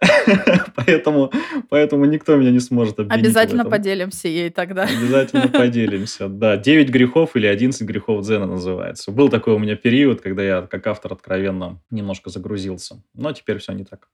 поэтому, 0.76 1.32
поэтому 1.70 2.04
никто 2.04 2.36
меня 2.36 2.50
не 2.50 2.60
сможет 2.60 3.00
обвинить. 3.00 3.24
Обязательно 3.24 3.64
поделимся 3.64 4.28
ей 4.28 4.50
тогда. 4.50 4.82
Обязательно 4.82 5.48
поделимся, 5.58 6.28
да. 6.28 6.58
9 6.58 6.90
грехов 6.90 7.34
или 7.34 7.46
11 7.46 7.80
грехов 7.88 8.22
дзена 8.22 8.46
называется. 8.46 9.10
Был 9.10 9.30
такой 9.30 9.54
у 9.54 9.58
меня 9.58 9.74
период, 9.74 10.20
когда 10.20 10.42
я 10.42 10.62
как 10.62 10.86
автор 10.86 11.14
откровенно 11.14 11.80
немножко 11.90 12.28
загрузился. 12.28 13.02
Но 13.14 13.32
теперь 13.32 13.58
все 13.58 13.72
не 13.72 13.84
так. 13.84 14.08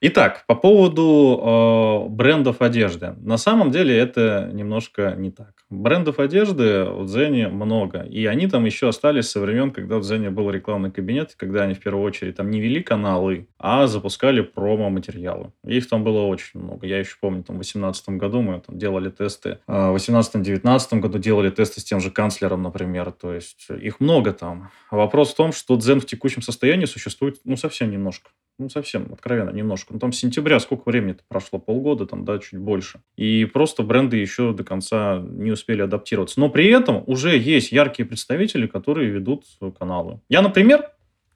Итак, 0.00 0.44
по 0.46 0.54
поводу 0.54 2.06
э, 2.06 2.08
брендов 2.10 2.62
одежды. 2.62 3.14
На 3.20 3.36
самом 3.36 3.72
деле 3.72 3.96
это 3.98 4.48
немножко 4.52 5.14
не 5.16 5.32
так. 5.32 5.54
Брендов 5.70 6.20
одежды 6.20 6.84
в 6.84 7.06
Дзене 7.06 7.48
много. 7.48 8.02
И 8.02 8.24
они 8.26 8.46
там 8.46 8.64
еще 8.64 8.88
остались 8.88 9.28
со 9.38 9.42
времен, 9.42 9.70
когда 9.70 9.98
в 9.98 10.02
Дзене 10.02 10.30
был 10.30 10.50
рекламный 10.50 10.90
кабинет, 10.90 11.34
когда 11.36 11.62
они 11.62 11.74
в 11.74 11.80
первую 11.80 12.04
очередь 12.04 12.36
там 12.36 12.50
не 12.50 12.60
вели 12.60 12.82
каналы, 12.82 13.46
а 13.58 13.86
запускали 13.86 14.40
промо-материалы. 14.40 15.52
Их 15.64 15.88
там 15.88 16.02
было 16.02 16.22
очень 16.22 16.60
много. 16.60 16.86
Я 16.86 16.98
еще 16.98 17.16
помню, 17.20 17.44
там 17.44 17.56
в 17.56 17.60
2018 17.60 18.08
году 18.10 18.42
мы 18.42 18.60
там 18.60 18.76
делали 18.76 19.10
тесты. 19.10 19.58
А 19.68 19.92
в 19.92 19.96
2018-2019 19.96 20.98
году 20.98 21.18
делали 21.18 21.50
тесты 21.50 21.80
с 21.80 21.84
тем 21.84 22.00
же 22.00 22.10
канцлером, 22.10 22.62
например. 22.62 23.12
То 23.12 23.32
есть 23.32 23.68
их 23.70 24.00
много 24.00 24.32
там. 24.32 24.70
Вопрос 24.90 25.32
в 25.32 25.36
том, 25.36 25.52
что 25.52 25.76
Дзен 25.76 26.00
в 26.00 26.06
текущем 26.06 26.42
состоянии 26.42 26.86
существует 26.86 27.38
ну 27.44 27.56
совсем 27.56 27.92
немножко. 27.92 28.30
Ну, 28.58 28.68
совсем, 28.68 29.08
откровенно, 29.12 29.50
немножко. 29.50 29.92
Ну, 29.92 30.00
там 30.00 30.12
с 30.12 30.18
сентября 30.18 30.58
сколько 30.58 30.88
времени 30.88 31.16
прошло? 31.28 31.60
Полгода, 31.60 32.06
там, 32.06 32.24
да, 32.24 32.38
чуть 32.40 32.58
больше. 32.58 33.00
И 33.16 33.44
просто 33.44 33.84
бренды 33.84 34.16
еще 34.16 34.52
до 34.52 34.64
конца 34.64 35.18
не 35.18 35.52
успели 35.52 35.82
адаптироваться. 35.82 36.40
Но 36.40 36.48
при 36.48 36.66
этом 36.66 37.04
уже 37.06 37.38
есть 37.38 37.70
яркие 37.70 38.06
представители, 38.06 38.66
которые 38.66 39.10
ведут 39.10 39.44
каналы. 39.78 40.20
Я, 40.28 40.42
например, 40.42 40.90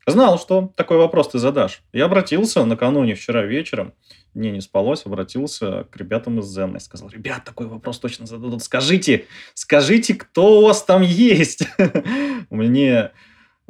знал, 0.05 0.37
что 0.39 0.73
такой 0.75 0.97
вопрос 0.97 1.29
ты 1.29 1.39
задашь. 1.39 1.83
Я 1.93 2.07
обратился 2.07 2.65
накануне, 2.65 3.15
вчера 3.15 3.43
вечером, 3.43 3.95
мне 4.35 4.51
не 4.51 4.61
спалось, 4.61 5.07
обратился 5.07 5.85
к 5.91 5.97
ребятам 5.97 6.41
из 6.41 6.59
Zen. 6.59 6.77
и 6.77 6.81
сказал, 6.81 7.09
ребят, 7.11 7.45
такой 7.45 7.67
вопрос 7.67 8.01
точно 8.01 8.27
зададут. 8.27 8.65
Скажите, 8.65 9.27
скажите, 9.55 10.15
кто 10.15 10.59
у 10.59 10.65
вас 10.65 10.83
там 10.83 11.03
есть? 11.03 11.69
Мне 12.51 13.13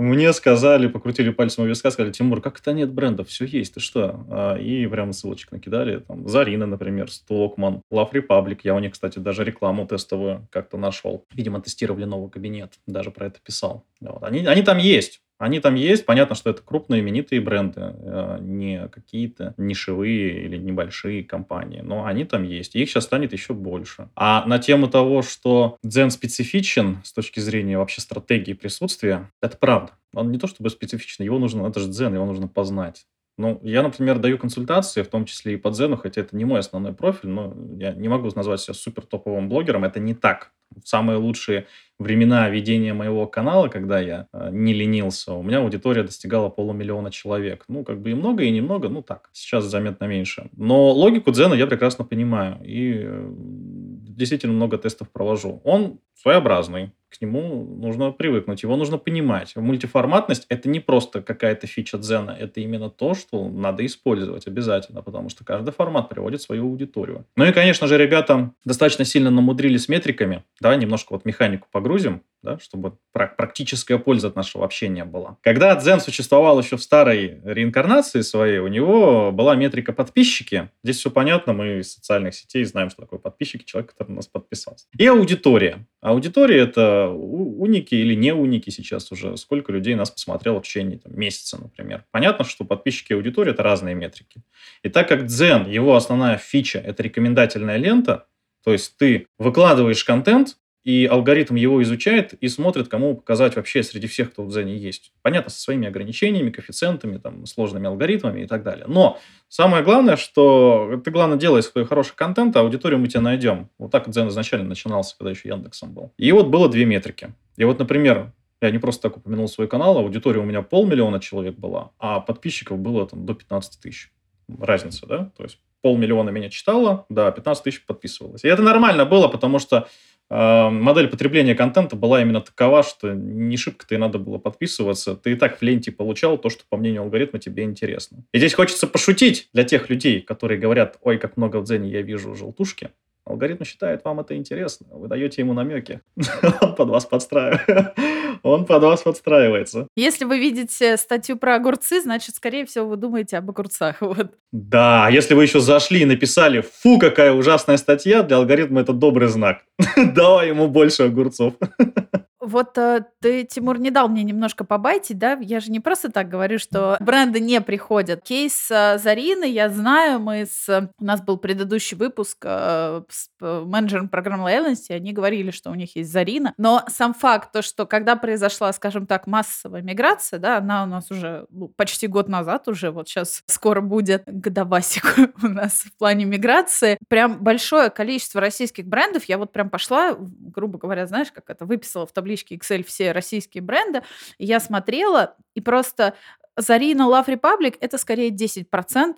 мне 0.02 0.32
сказали, 0.32 0.88
покрутили 0.88 1.30
пальцем 1.30 1.64
у 1.64 1.66
виска, 1.66 1.90
сказали, 1.90 2.12
Тимур, 2.12 2.40
как 2.40 2.58
это 2.58 2.72
нет 2.72 2.92
брендов? 2.92 3.28
Все 3.28 3.44
есть, 3.44 3.74
ты 3.74 3.80
что? 3.80 4.26
А, 4.30 4.56
и 4.56 4.86
прямо 4.86 5.12
ссылочек 5.12 5.52
накидали. 5.52 5.98
Там, 5.98 6.28
Зарина, 6.28 6.66
например, 6.66 7.10
Стокман, 7.10 7.82
Love 7.92 8.12
Republic. 8.12 8.60
Я 8.64 8.74
у 8.74 8.78
них, 8.78 8.92
кстати, 8.92 9.18
даже 9.18 9.44
рекламу 9.44 9.86
тестовую 9.86 10.48
как-то 10.50 10.76
нашел. 10.76 11.24
Видимо, 11.34 11.60
тестировали 11.60 12.04
новый 12.04 12.30
кабинет. 12.30 12.74
Даже 12.86 13.10
про 13.10 13.26
это 13.26 13.40
писал. 13.40 13.84
Вот. 14.00 14.22
Они, 14.22 14.44
они 14.46 14.62
там 14.62 14.78
есть. 14.78 15.22
Они 15.38 15.58
там 15.58 15.74
есть, 15.74 16.06
понятно, 16.06 16.36
что 16.36 16.50
это 16.50 16.62
крупные 16.62 17.00
именитые 17.00 17.40
бренды, 17.40 17.80
э, 17.80 18.38
не 18.40 18.88
какие-то 18.88 19.54
нишевые 19.56 20.44
или 20.44 20.56
небольшие 20.56 21.24
компании, 21.24 21.80
но 21.80 22.04
они 22.04 22.24
там 22.24 22.44
есть, 22.44 22.76
и 22.76 22.82
их 22.82 22.88
сейчас 22.88 23.04
станет 23.04 23.32
еще 23.32 23.52
больше. 23.52 24.08
А 24.14 24.46
на 24.46 24.58
тему 24.58 24.88
того, 24.88 25.22
что 25.22 25.78
Дзен 25.82 26.10
специфичен 26.10 27.00
с 27.04 27.12
точки 27.12 27.40
зрения 27.40 27.76
вообще 27.76 28.00
стратегии 28.00 28.52
присутствия, 28.52 29.30
это 29.40 29.56
правда. 29.56 29.92
Он 30.14 30.30
не 30.30 30.38
то 30.38 30.46
чтобы 30.46 30.70
специфичен, 30.70 31.24
его 31.24 31.38
нужно, 31.38 31.66
это 31.66 31.80
же 31.80 31.88
Дзен, 31.88 32.14
его 32.14 32.26
нужно 32.26 32.46
познать. 32.46 33.06
Ну, 33.38 33.58
я, 33.62 33.82
например, 33.82 34.18
даю 34.18 34.38
консультации, 34.38 35.02
в 35.02 35.08
том 35.08 35.24
числе 35.24 35.54
и 35.54 35.56
по 35.56 35.70
Дзену, 35.70 35.96
хотя 35.96 36.20
это 36.20 36.36
не 36.36 36.44
мой 36.44 36.60
основной 36.60 36.92
профиль, 36.92 37.30
но 37.30 37.54
я 37.78 37.92
не 37.92 38.08
могу 38.08 38.28
назвать 38.34 38.60
себя 38.60 38.74
супер 38.74 39.06
топовым 39.06 39.48
блогером, 39.48 39.84
это 39.84 40.00
не 40.00 40.14
так. 40.14 40.52
Самые 40.84 41.18
лучшие 41.18 41.66
времена 41.98 42.48
ведения 42.48 42.94
моего 42.94 43.26
канала, 43.26 43.68
когда 43.68 44.00
я 44.00 44.26
э, 44.32 44.50
не 44.52 44.72
ленился, 44.72 45.32
у 45.32 45.42
меня 45.42 45.58
аудитория 45.58 46.02
достигала 46.02 46.48
полумиллиона 46.48 47.10
человек. 47.10 47.64
Ну, 47.68 47.84
как 47.84 48.00
бы 48.00 48.10
и 48.10 48.14
много, 48.14 48.42
и 48.42 48.50
немного, 48.50 48.88
ну 48.88 49.02
так, 49.02 49.30
сейчас 49.32 49.64
заметно 49.64 50.04
меньше. 50.04 50.50
Но 50.56 50.90
логику 50.90 51.30
Дзена 51.30 51.54
я 51.54 51.66
прекрасно 51.66 52.04
понимаю. 52.04 52.58
И 52.64 53.02
э, 53.04 53.30
действительно 53.32 54.52
много 54.52 54.78
тестов 54.78 55.10
провожу. 55.10 55.60
Он 55.64 56.00
своеобразный, 56.14 56.92
к 57.08 57.20
нему 57.20 57.64
нужно 57.64 58.10
привыкнуть, 58.10 58.62
его 58.62 58.76
нужно 58.76 58.96
понимать. 58.96 59.54
Мультиформатность— 59.56 60.46
это 60.48 60.68
не 60.68 60.80
просто 60.80 61.20
какая-то 61.20 61.66
фича 61.66 61.98
Дзена, 61.98 62.30
это 62.30 62.60
именно 62.60 62.88
то, 62.90 63.14
что 63.14 63.48
надо 63.48 63.84
использовать 63.84 64.46
обязательно, 64.46 65.02
потому 65.02 65.28
что 65.28 65.44
каждый 65.44 65.72
формат 65.72 66.08
приводит 66.08 66.40
свою 66.40 66.64
аудиторию. 66.64 67.26
Ну 67.36 67.44
и, 67.44 67.52
конечно 67.52 67.86
же, 67.86 67.98
ребята 67.98 68.52
достаточно 68.64 69.04
сильно 69.04 69.30
намудрили 69.30 69.76
с 69.76 69.88
метриками, 69.88 70.44
да, 70.62 70.74
немножко 70.76 71.12
вот 71.12 71.26
механику 71.26 71.68
погрузим, 71.70 72.22
да, 72.42 72.58
чтобы 72.58 72.96
практическая 73.12 73.98
польза 73.98 74.28
от 74.28 74.36
нашего 74.36 74.64
общения 74.64 75.04
была. 75.04 75.36
Когда 75.42 75.74
Дзен 75.74 76.00
существовал 76.00 76.58
еще 76.60 76.76
в 76.76 76.82
старой 76.82 77.40
реинкарнации 77.44 78.20
своей, 78.22 78.58
у 78.58 78.68
него 78.68 79.32
была 79.32 79.54
метрика 79.56 79.92
подписчики. 79.92 80.70
Здесь 80.82 80.98
все 80.98 81.10
понятно, 81.10 81.52
мы 81.52 81.80
из 81.80 81.92
социальных 81.92 82.34
сетей 82.34 82.64
знаем, 82.64 82.90
что 82.90 83.02
такое 83.02 83.18
подписчики, 83.18 83.64
человек, 83.64 83.92
который 83.92 84.12
нас 84.12 84.28
подписался. 84.28 84.86
И 84.96 85.06
аудитория. 85.06 85.86
Аудитория— 86.00 86.58
это 86.60 87.08
уники 87.08 87.94
или 87.94 88.14
не 88.14 88.32
уники 88.32 88.70
сейчас 88.70 89.12
уже. 89.12 89.36
Сколько 89.36 89.72
людей 89.72 89.94
нас 89.94 90.10
посмотрело 90.10 90.60
в 90.60 90.64
течение 90.64 90.98
там, 90.98 91.18
месяца, 91.18 91.60
например. 91.60 92.04
Понятно, 92.12 92.44
что 92.44 92.64
подписчики 92.64 93.12
и 93.12 93.16
аудитория— 93.16 93.50
это 93.52 93.62
разные 93.62 93.94
метрики. 93.94 94.42
И 94.82 94.88
так 94.88 95.08
как 95.08 95.26
Дзен, 95.26 95.68
его 95.68 95.96
основная 95.96 96.38
фича— 96.38 96.78
это 96.84 97.02
рекомендательная 97.02 97.76
лента, 97.76 98.26
то 98.64 98.72
есть 98.72 98.96
ты 98.96 99.26
выкладываешь 99.38 100.04
контент, 100.04 100.56
и 100.84 101.06
алгоритм 101.06 101.54
его 101.54 101.80
изучает 101.82 102.34
и 102.34 102.48
смотрит, 102.48 102.88
кому 102.88 103.16
показать 103.16 103.54
вообще 103.54 103.82
среди 103.82 104.08
всех, 104.08 104.32
кто 104.32 104.42
в 104.42 104.48
Дзене 104.48 104.76
есть. 104.76 105.12
Понятно, 105.22 105.50
со 105.50 105.60
своими 105.60 105.86
ограничениями, 105.86 106.50
коэффициентами, 106.50 107.18
там, 107.18 107.46
сложными 107.46 107.86
алгоритмами 107.86 108.42
и 108.42 108.46
так 108.46 108.64
далее. 108.64 108.86
Но 108.88 109.18
самое 109.48 109.84
главное, 109.84 110.16
что 110.16 111.00
ты, 111.04 111.10
главное, 111.10 111.38
делай 111.38 111.62
свой 111.62 111.84
хороший 111.84 112.16
контент, 112.16 112.56
а 112.56 112.60
аудиторию 112.60 112.98
мы 112.98 113.06
тебе 113.06 113.20
найдем. 113.20 113.68
Вот 113.78 113.92
так 113.92 114.10
Дзен 114.10 114.28
изначально 114.28 114.68
начинался, 114.68 115.16
когда 115.16 115.30
еще 115.30 115.48
Яндексом 115.48 115.92
был. 115.92 116.12
И 116.16 116.32
вот 116.32 116.48
было 116.48 116.68
две 116.68 116.84
метрики. 116.84 117.32
И 117.56 117.64
вот, 117.64 117.78
например, 117.78 118.32
я 118.60 118.70
не 118.70 118.78
просто 118.78 119.02
так 119.02 119.18
упомянул 119.18 119.48
свой 119.48 119.68
канал, 119.68 119.98
аудитория 119.98 120.40
у 120.40 120.44
меня 120.44 120.62
полмиллиона 120.62 121.20
человек 121.20 121.56
была, 121.56 121.92
а 121.98 122.20
подписчиков 122.20 122.78
было 122.78 123.06
там 123.06 123.24
до 123.24 123.34
15 123.34 123.80
тысяч. 123.80 124.10
Разница, 124.58 125.06
да? 125.06 125.30
То 125.36 125.44
есть 125.44 125.58
полмиллиона 125.82 126.30
меня 126.30 126.48
читало, 126.48 127.04
да, 127.08 127.30
15 127.30 127.64
тысяч 127.64 127.84
подписывалось. 127.84 128.44
И 128.44 128.48
это 128.48 128.62
нормально 128.62 129.04
было, 129.04 129.28
потому 129.28 129.58
что 129.58 129.88
э, 130.30 130.68
модель 130.70 131.08
потребления 131.08 131.54
контента 131.54 131.96
была 131.96 132.22
именно 132.22 132.40
такова, 132.40 132.82
что 132.82 133.12
не 133.12 133.56
шибко-то 133.56 133.94
и 133.94 133.98
надо 133.98 134.18
было 134.18 134.38
подписываться. 134.38 135.16
Ты 135.16 135.32
и 135.32 135.34
так 135.34 135.58
в 135.58 135.62
ленте 135.62 135.92
получал 135.92 136.38
то, 136.38 136.48
что, 136.48 136.64
по 136.68 136.76
мнению 136.76 137.02
алгоритма, 137.02 137.38
тебе 137.38 137.64
интересно. 137.64 138.24
И 138.32 138.38
здесь 138.38 138.54
хочется 138.54 138.86
пошутить 138.86 139.48
для 139.52 139.64
тех 139.64 139.90
людей, 139.90 140.20
которые 140.20 140.58
говорят, 140.58 140.98
ой, 141.02 141.18
как 141.18 141.36
много 141.36 141.58
в 141.58 141.64
Дзене 141.64 141.90
я 141.90 142.02
вижу 142.02 142.34
желтушки. 142.34 142.90
Алгоритм 143.24 143.64
считает, 143.64 144.04
вам 144.04 144.20
это 144.20 144.36
интересно. 144.36 144.86
Вы 144.90 145.08
даете 145.08 145.42
ему 145.42 145.52
намеки. 145.52 146.00
Он 146.60 146.74
под 146.74 146.88
вас 146.88 147.06
подстраивает. 147.06 147.94
Он 148.42 148.66
под 148.66 148.82
вас 148.82 149.02
подстраивается. 149.02 149.86
Если 149.96 150.24
вы 150.24 150.38
видите 150.38 150.96
статью 150.96 151.36
про 151.36 151.56
огурцы, 151.56 152.00
значит, 152.00 152.34
скорее 152.34 152.66
всего, 152.66 152.86
вы 152.86 152.96
думаете 152.96 153.38
об 153.38 153.50
огурцах. 153.50 153.96
Вот. 154.12 154.32
Да, 154.52 155.08
если 155.08 155.32
вы 155.32 155.44
еще 155.44 155.60
зашли 155.60 156.02
и 156.02 156.04
написали, 156.04 156.60
фу, 156.60 156.98
какая 156.98 157.32
ужасная 157.32 157.78
статья, 157.78 158.22
для 158.22 158.36
алгоритма 158.36 158.82
это 158.82 158.92
добрый 158.92 159.28
знак. 159.28 159.64
Давай 159.96 160.48
ему 160.48 160.68
больше 160.68 161.04
огурцов. 161.04 161.54
Вот 162.42 162.76
э, 162.76 163.04
ты, 163.20 163.44
Тимур, 163.44 163.78
не 163.78 163.92
дал 163.92 164.08
мне 164.08 164.24
немножко 164.24 164.64
побайтить, 164.64 165.16
да? 165.16 165.38
Я 165.40 165.60
же 165.60 165.70
не 165.70 165.78
просто 165.78 166.10
так 166.10 166.28
говорю, 166.28 166.58
что 166.58 166.96
бренды 166.98 167.38
не 167.38 167.60
приходят. 167.60 168.24
Кейс 168.24 168.68
э, 168.68 168.98
Зарины, 168.98 169.44
я 169.44 169.68
знаю, 169.68 170.18
мы 170.18 170.46
с... 170.50 170.90
У 170.98 171.04
нас 171.04 171.22
был 171.22 171.38
предыдущий 171.38 171.96
выпуск 171.96 172.38
э, 172.42 173.02
с 173.08 173.30
э, 173.40 173.62
менеджером 173.64 174.08
программы 174.08 174.42
лояльности, 174.42 174.90
они 174.90 175.12
говорили, 175.12 175.52
что 175.52 175.70
у 175.70 175.76
них 175.76 175.94
есть 175.94 176.10
Зарина. 176.10 176.52
Но 176.58 176.82
сам 176.88 177.14
факт, 177.14 177.52
то, 177.52 177.62
что 177.62 177.86
когда 177.86 178.16
произошла, 178.16 178.72
скажем 178.72 179.06
так, 179.06 179.28
массовая 179.28 179.82
миграция, 179.82 180.40
да, 180.40 180.58
она 180.58 180.82
у 180.82 180.86
нас 180.86 181.12
уже 181.12 181.46
ну, 181.50 181.68
почти 181.68 182.08
год 182.08 182.28
назад 182.28 182.66
уже, 182.66 182.90
вот 182.90 183.08
сейчас 183.08 183.44
скоро 183.46 183.80
будет 183.80 184.24
годовасик 184.26 185.16
у 185.44 185.46
нас 185.46 185.82
в 185.82 185.96
плане 185.96 186.24
миграции, 186.24 186.98
прям 187.06 187.38
большое 187.38 187.88
количество 187.90 188.40
российских 188.40 188.88
брендов, 188.88 189.26
я 189.26 189.38
вот 189.38 189.52
прям 189.52 189.70
пошла, 189.70 190.16
грубо 190.18 190.80
говоря, 190.80 191.06
знаешь, 191.06 191.30
как 191.30 191.48
это, 191.48 191.66
выписала 191.66 192.04
в 192.04 192.10
таблицу 192.10 192.31
табличке 192.32 192.56
Excel 192.56 192.84
все 192.84 193.12
российские 193.12 193.62
бренды. 193.62 194.02
Я 194.38 194.60
смотрела, 194.60 195.36
и 195.54 195.60
просто 195.60 196.14
Зарина 196.56 197.02
Love 197.02 197.26
Republic 197.26 197.76
это 197.80 197.98
скорее 197.98 198.30
10%, 198.30 198.66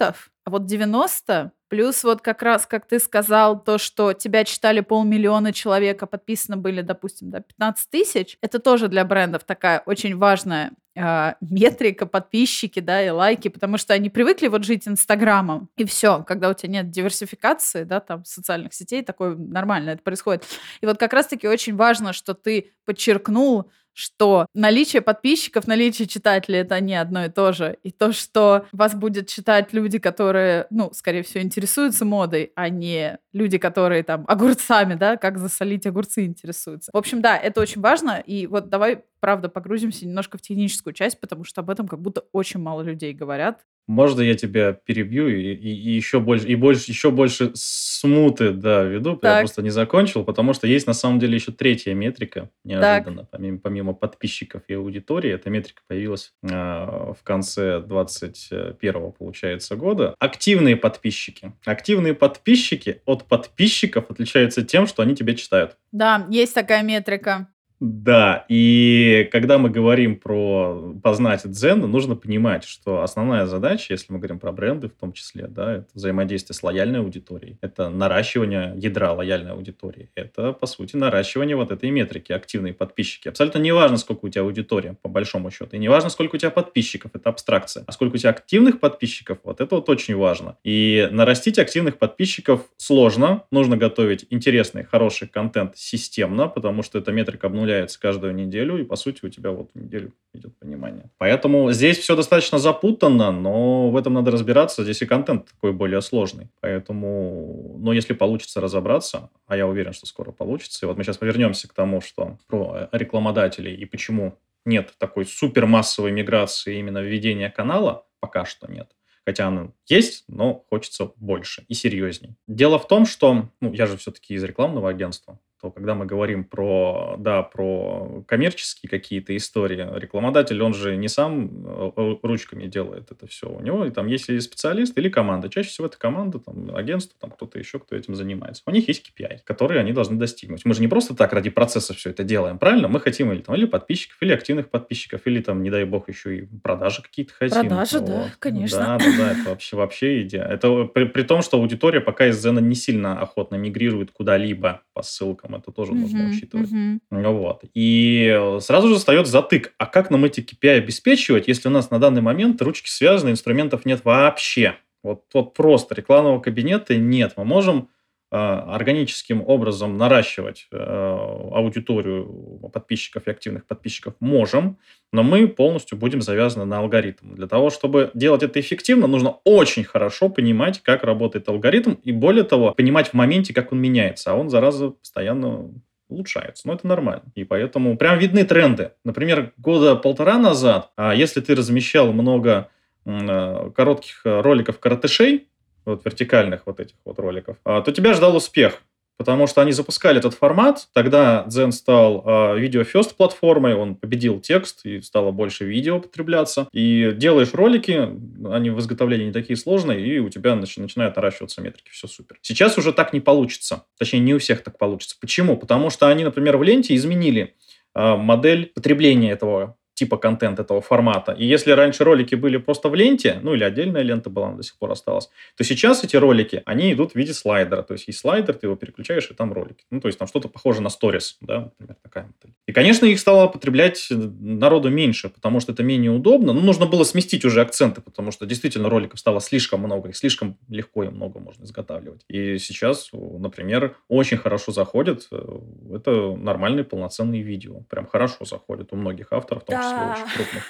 а 0.00 0.50
вот 0.50 0.62
90% 0.62 1.50
Плюс 1.74 2.04
вот 2.04 2.20
как 2.20 2.42
раз, 2.42 2.66
как 2.66 2.86
ты 2.86 3.00
сказал, 3.00 3.60
то, 3.60 3.78
что 3.78 4.12
тебя 4.12 4.44
читали 4.44 4.78
полмиллиона 4.78 5.52
человек, 5.52 6.00
а 6.04 6.06
подписаны 6.06 6.56
были, 6.56 6.82
допустим, 6.82 7.30
да, 7.32 7.40
15 7.40 7.90
тысяч, 7.90 8.38
это 8.40 8.60
тоже 8.60 8.86
для 8.86 9.04
брендов 9.04 9.42
такая 9.42 9.82
очень 9.84 10.16
важная 10.16 10.70
э, 10.94 11.32
метрика, 11.40 12.06
подписчики, 12.06 12.78
да, 12.78 13.04
и 13.04 13.08
лайки, 13.08 13.48
потому 13.48 13.76
что 13.76 13.92
они 13.92 14.08
привыкли 14.08 14.46
вот 14.46 14.62
жить 14.62 14.86
Инстаграмом, 14.86 15.68
и 15.76 15.84
все, 15.84 16.22
когда 16.22 16.48
у 16.48 16.54
тебя 16.54 16.74
нет 16.74 16.90
диверсификации, 16.90 17.82
да, 17.82 17.98
там, 17.98 18.24
социальных 18.24 18.72
сетей, 18.72 19.02
такое 19.02 19.34
нормально 19.34 19.90
это 19.90 20.02
происходит. 20.04 20.44
И 20.80 20.86
вот 20.86 20.98
как 20.98 21.12
раз-таки 21.12 21.48
очень 21.48 21.74
важно, 21.74 22.12
что 22.12 22.34
ты 22.34 22.70
подчеркнул, 22.84 23.68
что 23.94 24.46
наличие 24.54 25.00
подписчиков, 25.00 25.66
наличие 25.66 26.06
читателей— 26.06 26.58
это 26.60 26.78
не 26.80 26.94
одно 26.94 27.24
и 27.24 27.30
то 27.30 27.52
же. 27.52 27.78
И 27.82 27.90
то, 27.90 28.12
что 28.12 28.66
вас 28.72 28.94
будет 28.94 29.28
читать 29.28 29.72
люди, 29.72 29.98
которые, 29.98 30.66
ну, 30.70 30.90
скорее 30.92 31.22
всего, 31.22 31.42
интересуются 31.42 32.04
модой, 32.04 32.52
а 32.56 32.68
не 32.68 33.18
люди, 33.32 33.58
которые 33.58 34.02
там 34.02 34.24
огурцами, 34.28 34.94
да, 34.94 35.16
как 35.16 35.38
засолить 35.38 35.86
огурцы 35.86 36.26
интересуются. 36.26 36.90
В 36.92 36.96
общем, 36.96 37.22
да, 37.22 37.36
это 37.36 37.60
очень 37.60 37.80
важно. 37.80 38.22
И 38.24 38.46
вот 38.46 38.68
давай, 38.68 39.04
правда, 39.24 39.48
погрузимся 39.48 40.04
немножко 40.04 40.36
в 40.36 40.42
техническую 40.42 40.92
часть, 40.92 41.18
потому 41.18 41.44
что 41.44 41.62
об 41.62 41.70
этом 41.70 41.88
как 41.88 41.98
будто 41.98 42.24
очень 42.32 42.60
мало 42.60 42.82
людей 42.82 43.14
говорят. 43.14 43.64
Можно 43.86 44.20
я 44.20 44.34
тебя 44.34 44.74
перебью 44.74 45.28
и, 45.28 45.54
и, 45.54 45.70
и 45.70 45.90
еще 45.92 46.20
больше, 46.20 46.46
и 46.46 46.54
больше, 46.54 46.90
еще 46.90 47.10
больше 47.10 47.50
смуты, 47.54 48.50
да, 48.52 48.82
веду, 48.82 49.16
так. 49.16 49.32
я 49.32 49.38
просто 49.40 49.62
не 49.62 49.70
закончил, 49.70 50.24
потому 50.24 50.52
что 50.52 50.66
есть 50.66 50.86
на 50.86 50.92
самом 50.92 51.20
деле 51.20 51.36
еще 51.36 51.52
третья 51.52 51.94
метрика, 51.94 52.50
неожиданно, 52.64 53.26
помимо, 53.30 53.58
помимо 53.60 53.94
подписчиков 53.94 54.60
и 54.68 54.74
аудитории. 54.74 55.32
Эта 55.32 55.48
метрика 55.48 55.80
появилась 55.88 56.34
э, 56.42 56.48
в 56.48 57.18
конце 57.22 57.80
21 57.80 59.12
получается, 59.12 59.74
года. 59.76 60.14
Активные 60.18 60.76
подписчики. 60.76 61.54
Активные 61.64 62.12
подписчики 62.12 63.00
от 63.06 63.24
подписчиков 63.24 64.10
отличаются 64.10 64.62
тем, 64.62 64.86
что 64.86 65.02
они 65.02 65.14
тебя 65.14 65.34
читают. 65.34 65.78
Да, 65.92 66.26
есть 66.28 66.54
такая 66.54 66.82
метрика. 66.82 67.48
Да, 67.86 68.46
и 68.48 69.28
когда 69.30 69.58
мы 69.58 69.68
говорим 69.68 70.16
про 70.16 70.94
познать 71.02 71.42
дзен, 71.44 71.80
нужно 71.80 72.16
понимать, 72.16 72.64
что 72.64 73.02
основная 73.02 73.44
задача, 73.44 73.92
если 73.92 74.10
мы 74.10 74.20
говорим 74.20 74.38
про 74.38 74.52
бренды 74.52 74.88
в 74.88 74.94
том 74.94 75.12
числе, 75.12 75.48
да, 75.48 75.74
это 75.74 75.86
взаимодействие 75.92 76.56
с 76.56 76.62
лояльной 76.62 77.00
аудиторией, 77.00 77.58
это 77.60 77.90
наращивание 77.90 78.72
ядра 78.76 79.12
лояльной 79.12 79.52
аудитории, 79.52 80.08
это, 80.14 80.54
по 80.54 80.64
сути, 80.64 80.96
наращивание 80.96 81.56
вот 81.56 81.72
этой 81.72 81.90
метрики, 81.90 82.32
активные 82.32 82.72
подписчики. 82.72 83.28
Абсолютно 83.28 83.58
не 83.58 83.72
важно, 83.72 83.98
сколько 83.98 84.24
у 84.24 84.28
тебя 84.30 84.44
аудитория, 84.44 84.96
по 85.02 85.10
большому 85.10 85.50
счету, 85.50 85.76
и 85.76 85.78
не 85.78 85.88
важно, 85.88 86.08
сколько 86.08 86.36
у 86.36 86.38
тебя 86.38 86.50
подписчиков, 86.50 87.10
это 87.12 87.28
абстракция, 87.28 87.84
а 87.86 87.92
сколько 87.92 88.14
у 88.14 88.18
тебя 88.18 88.30
активных 88.30 88.80
подписчиков, 88.80 89.40
вот 89.44 89.60
это 89.60 89.74
вот 89.74 89.90
очень 89.90 90.16
важно. 90.16 90.56
И 90.64 91.06
нарастить 91.10 91.58
активных 91.58 91.98
подписчиков 91.98 92.62
сложно, 92.78 93.44
нужно 93.50 93.76
готовить 93.76 94.24
интересный, 94.30 94.84
хороший 94.84 95.28
контент 95.28 95.76
системно, 95.76 96.48
потому 96.48 96.82
что 96.82 96.98
эта 96.98 97.12
метрика 97.12 97.48
обнуляется 97.48 97.73
обновляется 97.74 98.00
каждую 98.00 98.34
неделю, 98.34 98.78
и, 98.78 98.84
по 98.84 98.96
сути, 98.96 99.24
у 99.24 99.28
тебя 99.28 99.50
вот 99.50 99.70
неделю 99.74 100.12
идет 100.32 100.58
понимание. 100.58 101.10
Поэтому 101.18 101.72
здесь 101.72 101.98
все 101.98 102.16
достаточно 102.16 102.58
запутанно, 102.58 103.30
но 103.30 103.90
в 103.90 103.96
этом 103.96 104.14
надо 104.14 104.30
разбираться. 104.30 104.84
Здесь 104.84 105.02
и 105.02 105.06
контент 105.06 105.50
такой 105.50 105.72
более 105.72 106.00
сложный. 106.00 106.48
Поэтому, 106.60 107.76
но 107.78 107.92
если 107.92 108.14
получится 108.14 108.60
разобраться, 108.60 109.30
а 109.46 109.56
я 109.56 109.66
уверен, 109.66 109.92
что 109.92 110.06
скоро 110.06 110.32
получится, 110.32 110.86
и 110.86 110.88
вот 110.88 110.96
мы 110.96 111.04
сейчас 111.04 111.18
повернемся 111.18 111.68
к 111.68 111.74
тому, 111.74 112.00
что 112.00 112.38
про 112.46 112.88
рекламодателей 112.92 113.74
и 113.74 113.84
почему 113.84 114.38
нет 114.64 114.94
такой 114.98 115.26
супермассовой 115.26 116.12
миграции 116.12 116.78
именно 116.78 117.02
введения 117.02 117.50
канала, 117.50 118.06
пока 118.20 118.44
что 118.44 118.70
нет. 118.70 118.90
Хотя 119.26 119.48
она 119.48 119.68
есть, 119.86 120.24
но 120.28 120.64
хочется 120.68 121.12
больше 121.16 121.64
и 121.68 121.74
серьезней. 121.74 122.36
Дело 122.46 122.78
в 122.78 122.86
том, 122.86 123.06
что 123.06 123.48
ну, 123.60 123.72
я 123.72 123.86
же 123.86 123.96
все-таки 123.96 124.34
из 124.34 124.44
рекламного 124.44 124.90
агентства, 124.90 125.38
то 125.64 125.70
когда 125.70 125.94
мы 125.94 126.04
говорим 126.04 126.44
про, 126.44 127.16
да, 127.18 127.42
про 127.42 128.22
коммерческие 128.28 128.90
какие-то 128.90 129.34
истории, 129.34 129.88
рекламодатель, 129.98 130.62
он 130.62 130.74
же 130.74 130.94
не 130.94 131.08
сам 131.08 131.48
э, 131.96 132.16
ручками 132.22 132.66
делает 132.66 133.10
это 133.10 133.26
все. 133.26 133.48
У 133.48 133.62
него 133.62 133.88
там 133.88 134.06
есть 134.06 134.28
или 134.28 134.40
специалист, 134.40 134.98
или 134.98 135.08
команда. 135.08 135.48
Чаще 135.48 135.70
всего 135.70 135.86
это 135.86 135.96
команда, 135.96 136.38
там, 136.38 136.76
агентство, 136.76 137.16
там 137.18 137.30
кто-то 137.30 137.58
еще, 137.58 137.78
кто 137.78 137.96
этим 137.96 138.14
занимается. 138.14 138.62
У 138.66 138.70
них 138.72 138.88
есть 138.88 139.08
KPI, 139.08 139.38
которые 139.44 139.80
они 139.80 139.92
должны 139.92 140.18
достигнуть. 140.18 140.66
Мы 140.66 140.74
же 140.74 140.82
не 140.82 140.88
просто 140.88 141.16
так 141.16 141.32
ради 141.32 141.48
процесса 141.48 141.94
все 141.94 142.10
это 142.10 142.24
делаем, 142.24 142.58
правильно? 142.58 142.88
Мы 142.88 143.00
хотим 143.00 143.32
или, 143.32 143.40
там, 143.40 143.54
или 143.54 143.64
подписчиков, 143.64 144.18
или 144.20 144.34
активных 144.34 144.68
подписчиков, 144.68 145.22
или 145.24 145.40
там, 145.40 145.62
не 145.62 145.70
дай 145.70 145.84
бог, 145.84 146.10
еще 146.10 146.40
и 146.40 146.48
продажи 146.62 147.00
какие-то 147.00 147.32
хотим. 147.32 147.60
Продажи, 147.60 148.00
вот. 148.00 148.08
да, 148.10 148.30
конечно. 148.38 148.78
Да, 148.78 148.98
да, 148.98 149.16
да, 149.16 149.32
это 149.32 149.48
вообще, 149.48 149.76
вообще 149.76 150.22
идея. 150.24 150.44
Это 150.44 150.84
при, 150.84 151.04
при 151.04 151.22
том, 151.22 151.40
что 151.40 151.56
аудитория 151.56 152.02
пока 152.02 152.26
из 152.26 152.38
Зена 152.38 152.58
не 152.58 152.74
сильно 152.74 153.18
охотно 153.18 153.54
мигрирует 153.54 154.10
куда-либо 154.10 154.82
по 154.92 155.02
ссылкам, 155.02 155.53
это 155.56 155.72
тоже 155.72 155.92
mm-hmm, 155.92 155.98
нужно 155.98 156.28
учитывать. 156.28 156.70
Mm-hmm. 156.70 157.32
Вот. 157.32 157.64
И 157.74 158.56
сразу 158.60 158.88
же 158.88 158.96
встает 158.96 159.26
затык. 159.26 159.74
А 159.78 159.86
как 159.86 160.10
нам 160.10 160.24
эти 160.24 160.40
KPI 160.40 160.78
обеспечивать, 160.78 161.48
если 161.48 161.68
у 161.68 161.72
нас 161.72 161.90
на 161.90 161.98
данный 161.98 162.22
момент 162.22 162.60
ручки 162.62 162.88
связаны, 162.88 163.30
инструментов 163.30 163.84
нет 163.84 164.04
вообще? 164.04 164.76
Вот, 165.02 165.24
вот 165.34 165.54
просто 165.54 165.94
рекламного 165.94 166.40
кабинета 166.40 166.96
нет. 166.96 167.34
Мы 167.36 167.44
можем 167.44 167.88
органическим 168.36 169.42
образом 169.46 169.96
наращивать 169.96 170.66
э, 170.72 170.76
аудиторию 170.76 172.68
подписчиков 172.72 173.26
и 173.26 173.30
активных 173.30 173.66
подписчиков 173.66 174.14
можем, 174.20 174.78
но 175.12 175.22
мы 175.22 175.46
полностью 175.46 175.96
будем 175.96 176.20
завязаны 176.20 176.64
на 176.64 176.78
алгоритм. 176.78 177.34
Для 177.34 177.46
того, 177.46 177.70
чтобы 177.70 178.10
делать 178.14 178.42
это 178.42 178.58
эффективно, 178.58 179.06
нужно 179.06 179.36
очень 179.44 179.84
хорошо 179.84 180.28
понимать, 180.28 180.82
как 180.82 181.04
работает 181.04 181.48
алгоритм, 181.48 181.92
и 182.02 182.12
более 182.12 182.44
того, 182.44 182.72
понимать 182.72 183.08
в 183.08 183.14
моменте, 183.14 183.54
как 183.54 183.72
он 183.72 183.80
меняется, 183.80 184.32
а 184.32 184.34
он, 184.34 184.50
зараза, 184.50 184.90
постоянно 184.90 185.70
улучшается. 186.08 186.66
Но 186.66 186.74
это 186.74 186.86
нормально. 186.86 187.24
И 187.34 187.44
поэтому 187.44 187.96
прям 187.96 188.18
видны 188.18 188.44
тренды. 188.44 188.92
Например, 189.04 189.52
года 189.56 189.96
полтора 189.96 190.38
назад, 190.38 190.90
а 190.96 191.14
если 191.14 191.40
ты 191.40 191.54
размещал 191.54 192.12
много 192.12 192.68
Э, 193.06 193.70
коротких 193.76 194.22
э, 194.24 194.40
роликов 194.40 194.78
коротышей, 194.78 195.48
вот 195.84 196.04
вертикальных 196.04 196.62
вот 196.66 196.80
этих 196.80 196.96
вот 197.04 197.18
роликов, 197.18 197.56
а, 197.64 197.80
то 197.82 197.92
тебя 197.92 198.14
ждал 198.14 198.36
успех. 198.36 198.82
Потому 199.16 199.46
что 199.46 199.60
они 199.60 199.70
запускали 199.70 200.18
этот 200.18 200.34
формат, 200.34 200.88
тогда 200.92 201.46
Zen 201.48 201.70
стал 201.70 202.24
э, 202.26 202.58
видео 202.58 202.82
first 202.82 203.14
платформой, 203.16 203.74
он 203.74 203.94
победил 203.94 204.40
текст 204.40 204.84
и 204.84 205.00
стало 205.02 205.30
больше 205.30 205.64
видео 205.64 206.00
потребляться. 206.00 206.66
И 206.72 207.12
делаешь 207.14 207.54
ролики, 207.54 208.10
они 208.50 208.70
в 208.70 208.80
изготовлении 208.80 209.26
не 209.26 209.32
такие 209.32 209.56
сложные, 209.56 210.04
и 210.04 210.18
у 210.18 210.28
тебя 210.30 210.54
начи- 210.54 210.80
начинают 210.80 211.14
наращиваться 211.14 211.62
метрики, 211.62 211.90
все 211.90 212.08
супер. 212.08 212.38
Сейчас 212.42 212.76
уже 212.76 212.92
так 212.92 213.12
не 213.12 213.20
получится, 213.20 213.84
точнее 213.98 214.18
не 214.18 214.34
у 214.34 214.40
всех 214.40 214.64
так 214.64 214.78
получится. 214.78 215.16
Почему? 215.20 215.56
Потому 215.56 215.90
что 215.90 216.08
они, 216.08 216.24
например, 216.24 216.56
в 216.56 216.64
ленте 216.64 216.96
изменили 216.96 217.54
э, 217.94 218.16
модель 218.16 218.72
потребления 218.74 219.30
этого 219.30 219.76
типа 219.94 220.16
контент 220.16 220.58
этого 220.58 220.80
формата. 220.80 221.32
И 221.32 221.46
если 221.46 221.70
раньше 221.72 222.04
ролики 222.04 222.34
были 222.34 222.56
просто 222.56 222.88
в 222.88 222.94
ленте, 222.94 223.38
ну 223.42 223.54
или 223.54 223.64
отдельная 223.64 224.02
лента 224.02 224.28
была, 224.30 224.48
она 224.48 224.56
до 224.56 224.62
сих 224.62 224.76
пор 224.76 224.90
осталась, 224.90 225.30
то 225.56 225.64
сейчас 225.64 226.04
эти 226.04 226.16
ролики, 226.16 226.62
они 226.66 226.92
идут 226.92 227.12
в 227.12 227.14
виде 227.14 227.32
слайдера. 227.32 227.82
То 227.82 227.94
есть 227.94 228.08
есть 228.08 228.18
слайдер, 228.18 228.54
ты 228.54 228.66
его 228.66 228.76
переключаешь, 228.76 229.30
и 229.30 229.34
там 229.34 229.52
ролики. 229.52 229.84
Ну, 229.90 230.00
то 230.00 230.08
есть 230.08 230.18
там 230.18 230.28
что-то 230.28 230.48
похоже 230.48 230.82
на 230.82 230.90
сторис, 230.90 231.36
да, 231.40 231.70
например, 231.78 231.96
такая 232.02 232.24
модель. 232.24 232.54
И, 232.66 232.72
конечно, 232.72 233.06
их 233.06 233.20
стало 233.20 233.46
потреблять 233.48 234.08
народу 234.10 234.90
меньше, 234.90 235.28
потому 235.28 235.60
что 235.60 235.72
это 235.72 235.82
менее 235.82 236.10
удобно. 236.10 236.52
Ну, 236.52 236.60
нужно 236.60 236.86
было 236.86 237.04
сместить 237.04 237.44
уже 237.44 237.60
акценты, 237.60 238.00
потому 238.00 238.32
что 238.32 238.46
действительно 238.46 238.88
роликов 238.88 239.20
стало 239.20 239.40
слишком 239.40 239.80
много, 239.80 240.08
их 240.08 240.16
слишком 240.16 240.58
легко 240.68 241.04
и 241.04 241.08
много 241.08 241.38
можно 241.38 241.64
изготавливать. 241.64 242.22
И 242.28 242.58
сейчас, 242.58 243.10
например, 243.12 243.96
очень 244.08 244.38
хорошо 244.38 244.72
заходит, 244.72 245.28
э, 245.30 245.58
это 245.94 246.34
нормальные 246.36 246.84
полноценные 246.84 247.42
видео. 247.42 247.80
Прям 247.88 248.06
хорошо 248.06 248.44
заходят 248.44 248.92
у 248.92 248.96
многих 248.96 249.32
авторов, 249.32 249.62
в 249.62 249.66
числе 249.84 250.24
очень 250.24 250.36
крупных. 250.36 250.64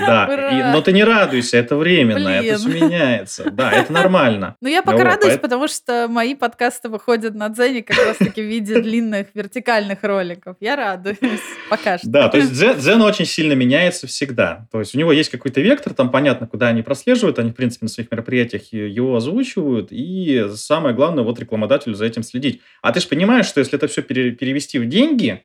Да, 0.00 0.50
и, 0.52 0.72
но 0.72 0.80
ты 0.80 0.92
не 0.92 1.04
радуйся, 1.04 1.56
это 1.56 1.76
временно, 1.76 2.38
Блин. 2.38 2.44
это 2.44 2.58
все 2.58 2.68
меняется. 2.68 3.50
Да, 3.50 3.72
это 3.72 3.92
нормально. 3.92 4.56
Ну, 4.60 4.68
я 4.68 4.82
пока 4.82 4.98
вот, 4.98 5.04
радуюсь, 5.04 5.34
поэтому... 5.34 5.42
потому 5.42 5.68
что 5.68 6.06
мои 6.08 6.34
подкасты 6.34 6.88
выходят 6.88 7.34
на 7.34 7.48
Дзене 7.48 7.82
как 7.82 7.96
раз-таки 7.96 8.42
в 8.42 8.44
виде 8.44 8.80
длинных 8.80 9.28
вертикальных 9.34 10.02
роликов. 10.02 10.56
Я 10.60 10.76
радуюсь 10.76 11.18
пока 11.70 11.98
что. 11.98 12.08
Да, 12.08 12.28
то 12.28 12.36
есть 12.36 12.52
Дзен 12.52 13.02
очень 13.02 13.26
сильно 13.26 13.54
меняется 13.54 14.06
всегда. 14.06 14.66
То 14.70 14.80
есть 14.80 14.94
у 14.94 14.98
него 14.98 15.12
есть 15.12 15.30
какой-то 15.30 15.60
вектор, 15.60 15.94
там 15.94 16.10
понятно, 16.10 16.46
куда 16.46 16.68
они 16.68 16.82
прослеживают, 16.82 17.38
они, 17.38 17.50
в 17.50 17.54
принципе, 17.54 17.86
на 17.86 17.90
своих 17.90 18.10
мероприятиях 18.10 18.72
его 18.72 19.16
озвучивают, 19.16 19.88
и 19.90 20.46
самое 20.54 20.94
главное, 20.94 21.24
вот 21.24 21.38
рекламодателю 21.38 21.94
за 21.94 22.04
этим 22.06 22.22
следить. 22.22 22.60
А 22.82 22.92
ты 22.92 23.00
же 23.00 23.08
понимаешь, 23.08 23.46
что 23.46 23.60
если 23.60 23.76
это 23.76 23.88
все 23.88 24.02
перевести 24.02 24.78
в 24.78 24.86
деньги, 24.86 25.44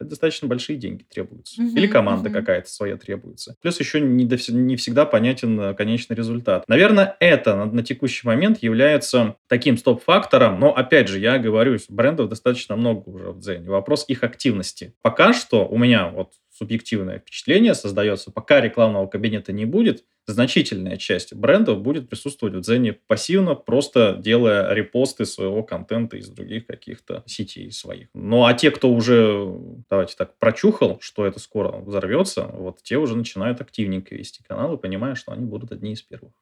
это 0.00 0.10
достаточно 0.10 0.48
большие 0.48 0.78
деньги 0.78 1.04
требуются. 1.04 1.62
Угу, 1.62 1.76
Или 1.76 1.86
команда 1.86 2.30
угу. 2.30 2.38
какая-то 2.38 2.70
своя 2.70 2.96
требуется. 2.96 3.56
Плюс 3.60 3.78
еще 3.78 4.00
не, 4.00 4.24
до, 4.24 4.36
не 4.52 4.76
всегда 4.76 5.04
понятен 5.04 5.60
э, 5.60 5.74
конечный 5.74 6.16
результат. 6.16 6.64
Наверное, 6.68 7.16
это 7.20 7.54
на, 7.54 7.66
на 7.66 7.82
текущий 7.82 8.26
момент 8.26 8.62
является 8.62 9.36
таким 9.46 9.76
стоп-фактором, 9.76 10.58
но, 10.58 10.74
опять 10.74 11.08
же, 11.08 11.18
я 11.18 11.38
говорю, 11.38 11.78
брендов 11.90 12.30
достаточно 12.30 12.76
много 12.76 13.08
уже 13.08 13.30
в 13.30 13.38
Дзене. 13.38 13.68
Вопрос 13.68 14.04
их 14.08 14.24
активности. 14.24 14.94
Пока 15.02 15.32
что 15.32 15.68
у 15.68 15.76
меня 15.76 16.08
вот 16.08 16.32
субъективное 16.60 17.18
впечатление 17.18 17.74
создается, 17.74 18.30
пока 18.30 18.60
рекламного 18.60 19.06
кабинета 19.06 19.50
не 19.50 19.64
будет, 19.64 20.04
значительная 20.26 20.98
часть 20.98 21.34
брендов 21.34 21.80
будет 21.80 22.10
присутствовать 22.10 22.54
в 22.54 22.60
Дзене 22.60 22.92
пассивно, 22.92 23.54
просто 23.54 24.14
делая 24.18 24.72
репосты 24.74 25.24
своего 25.24 25.62
контента 25.62 26.18
из 26.18 26.28
других 26.28 26.66
каких-то 26.66 27.22
сетей 27.26 27.72
своих. 27.72 28.08
Ну, 28.12 28.44
а 28.44 28.52
те, 28.52 28.70
кто 28.70 28.92
уже, 28.92 29.50
давайте 29.88 30.14
так, 30.16 30.38
прочухал, 30.38 30.98
что 31.00 31.24
это 31.24 31.40
скоро 31.40 31.78
взорвется, 31.78 32.44
вот 32.52 32.82
те 32.82 32.98
уже 32.98 33.16
начинают 33.16 33.62
активненько 33.62 34.14
вести 34.14 34.42
каналы, 34.42 34.76
понимая, 34.76 35.14
что 35.14 35.32
они 35.32 35.46
будут 35.46 35.72
одни 35.72 35.92
из 35.92 36.02
первых. 36.02 36.32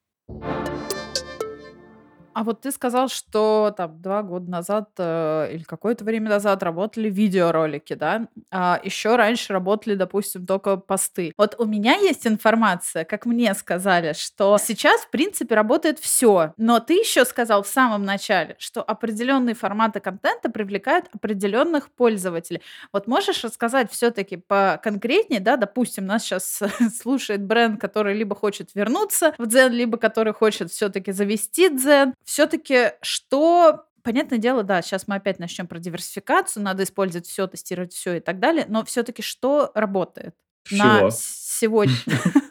А 2.38 2.44
вот 2.44 2.60
ты 2.60 2.70
сказал, 2.70 3.08
что 3.08 3.74
там 3.76 4.00
два 4.00 4.22
года 4.22 4.48
назад 4.48 4.90
э, 4.96 5.50
или 5.54 5.64
какое-то 5.64 6.04
время 6.04 6.30
назад 6.30 6.62
работали 6.62 7.10
видеоролики, 7.10 7.94
да? 7.94 8.28
А 8.52 8.80
еще 8.84 9.16
раньше 9.16 9.52
работали, 9.52 9.96
допустим, 9.96 10.46
только 10.46 10.76
посты. 10.76 11.32
Вот 11.36 11.56
у 11.58 11.64
меня 11.64 11.96
есть 11.96 12.28
информация, 12.28 13.04
как 13.04 13.26
мне 13.26 13.52
сказали, 13.54 14.12
что 14.12 14.56
сейчас, 14.58 15.00
в 15.00 15.10
принципе, 15.10 15.56
работает 15.56 15.98
все. 15.98 16.52
Но 16.56 16.78
ты 16.78 16.94
еще 17.00 17.24
сказал 17.24 17.64
в 17.64 17.66
самом 17.66 18.04
начале, 18.04 18.54
что 18.60 18.84
определенные 18.84 19.56
форматы 19.56 19.98
контента 19.98 20.48
привлекают 20.48 21.06
определенных 21.12 21.90
пользователей. 21.90 22.62
Вот 22.92 23.08
можешь 23.08 23.42
рассказать 23.42 23.90
все-таки 23.90 24.36
поконкретнее, 24.36 25.40
да? 25.40 25.56
Допустим, 25.56 26.06
нас 26.06 26.22
сейчас 26.22 26.62
слушает 27.02 27.42
бренд, 27.42 27.80
который 27.80 28.14
либо 28.14 28.36
хочет 28.36 28.76
вернуться 28.76 29.34
в 29.38 29.46
Дзен, 29.48 29.72
либо 29.72 29.98
который 29.98 30.32
хочет 30.32 30.70
все-таки 30.70 31.10
завести 31.10 31.68
Дзен 31.68 32.14
все-таки 32.28 32.92
что 33.00 33.84
Понятное 34.04 34.38
дело, 34.38 34.62
да, 34.62 34.80
сейчас 34.80 35.06
мы 35.06 35.16
опять 35.16 35.38
начнем 35.38 35.66
про 35.66 35.78
диверсификацию, 35.78 36.62
надо 36.62 36.84
использовать 36.84 37.26
все, 37.26 37.46
тестировать 37.46 37.92
все 37.92 38.14
и 38.14 38.20
так 38.20 38.38
далее, 38.38 38.64
но 38.66 38.82
все-таки 38.84 39.20
что 39.20 39.70
работает 39.74 40.34
Всего. 40.62 40.82
на 40.82 41.10
сегодня? 41.10 41.94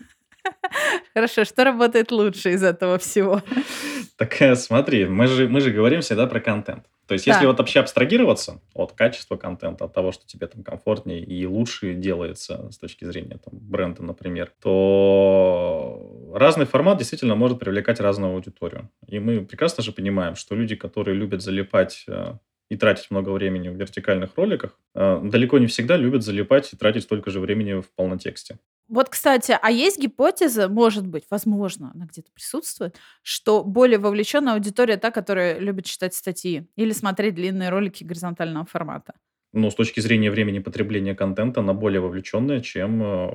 Хорошо, 1.13 1.45
что 1.45 1.63
работает 1.63 2.11
лучше 2.11 2.51
из 2.51 2.63
этого 2.63 2.97
всего? 2.97 3.41
Так 4.17 4.41
э, 4.41 4.55
смотри, 4.55 5.05
мы 5.05 5.27
же, 5.27 5.47
мы 5.47 5.61
же 5.61 5.71
говорим 5.71 6.01
всегда 6.01 6.27
про 6.27 6.39
контент. 6.39 6.85
То 7.07 7.13
есть, 7.13 7.25
если 7.25 7.45
вот 7.45 7.57
вообще 7.57 7.79
абстрагироваться 7.79 8.59
от 8.73 8.91
качества 8.91 9.37
контента, 9.37 9.85
от 9.85 9.93
того, 9.93 10.11
что 10.11 10.27
тебе 10.27 10.45
там 10.47 10.61
комфортнее 10.61 11.23
и 11.23 11.45
лучше 11.45 11.93
делается 11.93 12.69
с 12.69 12.77
точки 12.77 13.05
зрения 13.05 13.39
там, 13.43 13.53
бренда, 13.57 14.03
например, 14.03 14.51
то 14.61 16.16
разный 16.37 16.65
формат 16.65 16.97
действительно 16.97 17.35
может 17.35 17.59
привлекать 17.59 17.99
разную 17.99 18.33
аудиторию. 18.33 18.89
И 19.07 19.19
мы 19.19 19.45
прекрасно 19.45 19.83
же 19.83 19.91
понимаем, 19.91 20.35
что 20.35 20.55
люди, 20.55 20.75
которые 20.75 21.15
любят 21.15 21.41
залипать 21.41 22.05
э, 22.07 22.35
и 22.69 22.77
тратить 22.77 23.11
много 23.11 23.29
времени 23.29 23.69
в 23.69 23.75
вертикальных 23.75 24.35
роликах, 24.35 24.79
э, 24.95 25.21
далеко 25.23 25.57
не 25.57 25.67
всегда 25.67 25.97
любят 25.97 26.23
залипать 26.23 26.71
и 26.73 26.77
тратить 26.77 27.03
столько 27.03 27.29
же 27.31 27.39
времени 27.39 27.81
в 27.81 27.91
полнотексте. 27.95 28.57
Вот, 28.87 29.09
кстати, 29.09 29.57
а 29.61 29.69
есть 29.69 29.99
гипотеза, 29.99 30.69
может 30.69 31.05
быть, 31.05 31.25
возможно, 31.29 31.91
она 31.93 32.05
где-то 32.05 32.31
присутствует, 32.33 32.95
что 33.21 33.63
более 33.63 33.99
вовлеченная 33.99 34.53
аудитория 34.53 34.95
та, 34.95 35.11
которая 35.11 35.59
любит 35.59 35.85
читать 35.85 36.13
статьи 36.13 36.67
или 36.77 36.93
смотреть 36.93 37.35
длинные 37.35 37.69
ролики 37.69 38.05
горизонтального 38.05 38.65
формата? 38.65 39.13
Ну, 39.53 39.71
с 39.71 39.75
точки 39.75 39.99
зрения 39.99 40.29
времени 40.29 40.59
потребления 40.59 41.15
контента, 41.15 41.61
она 41.61 41.73
более 41.73 42.01
вовлеченная, 42.01 42.59
чем 42.59 43.01
э, 43.01 43.31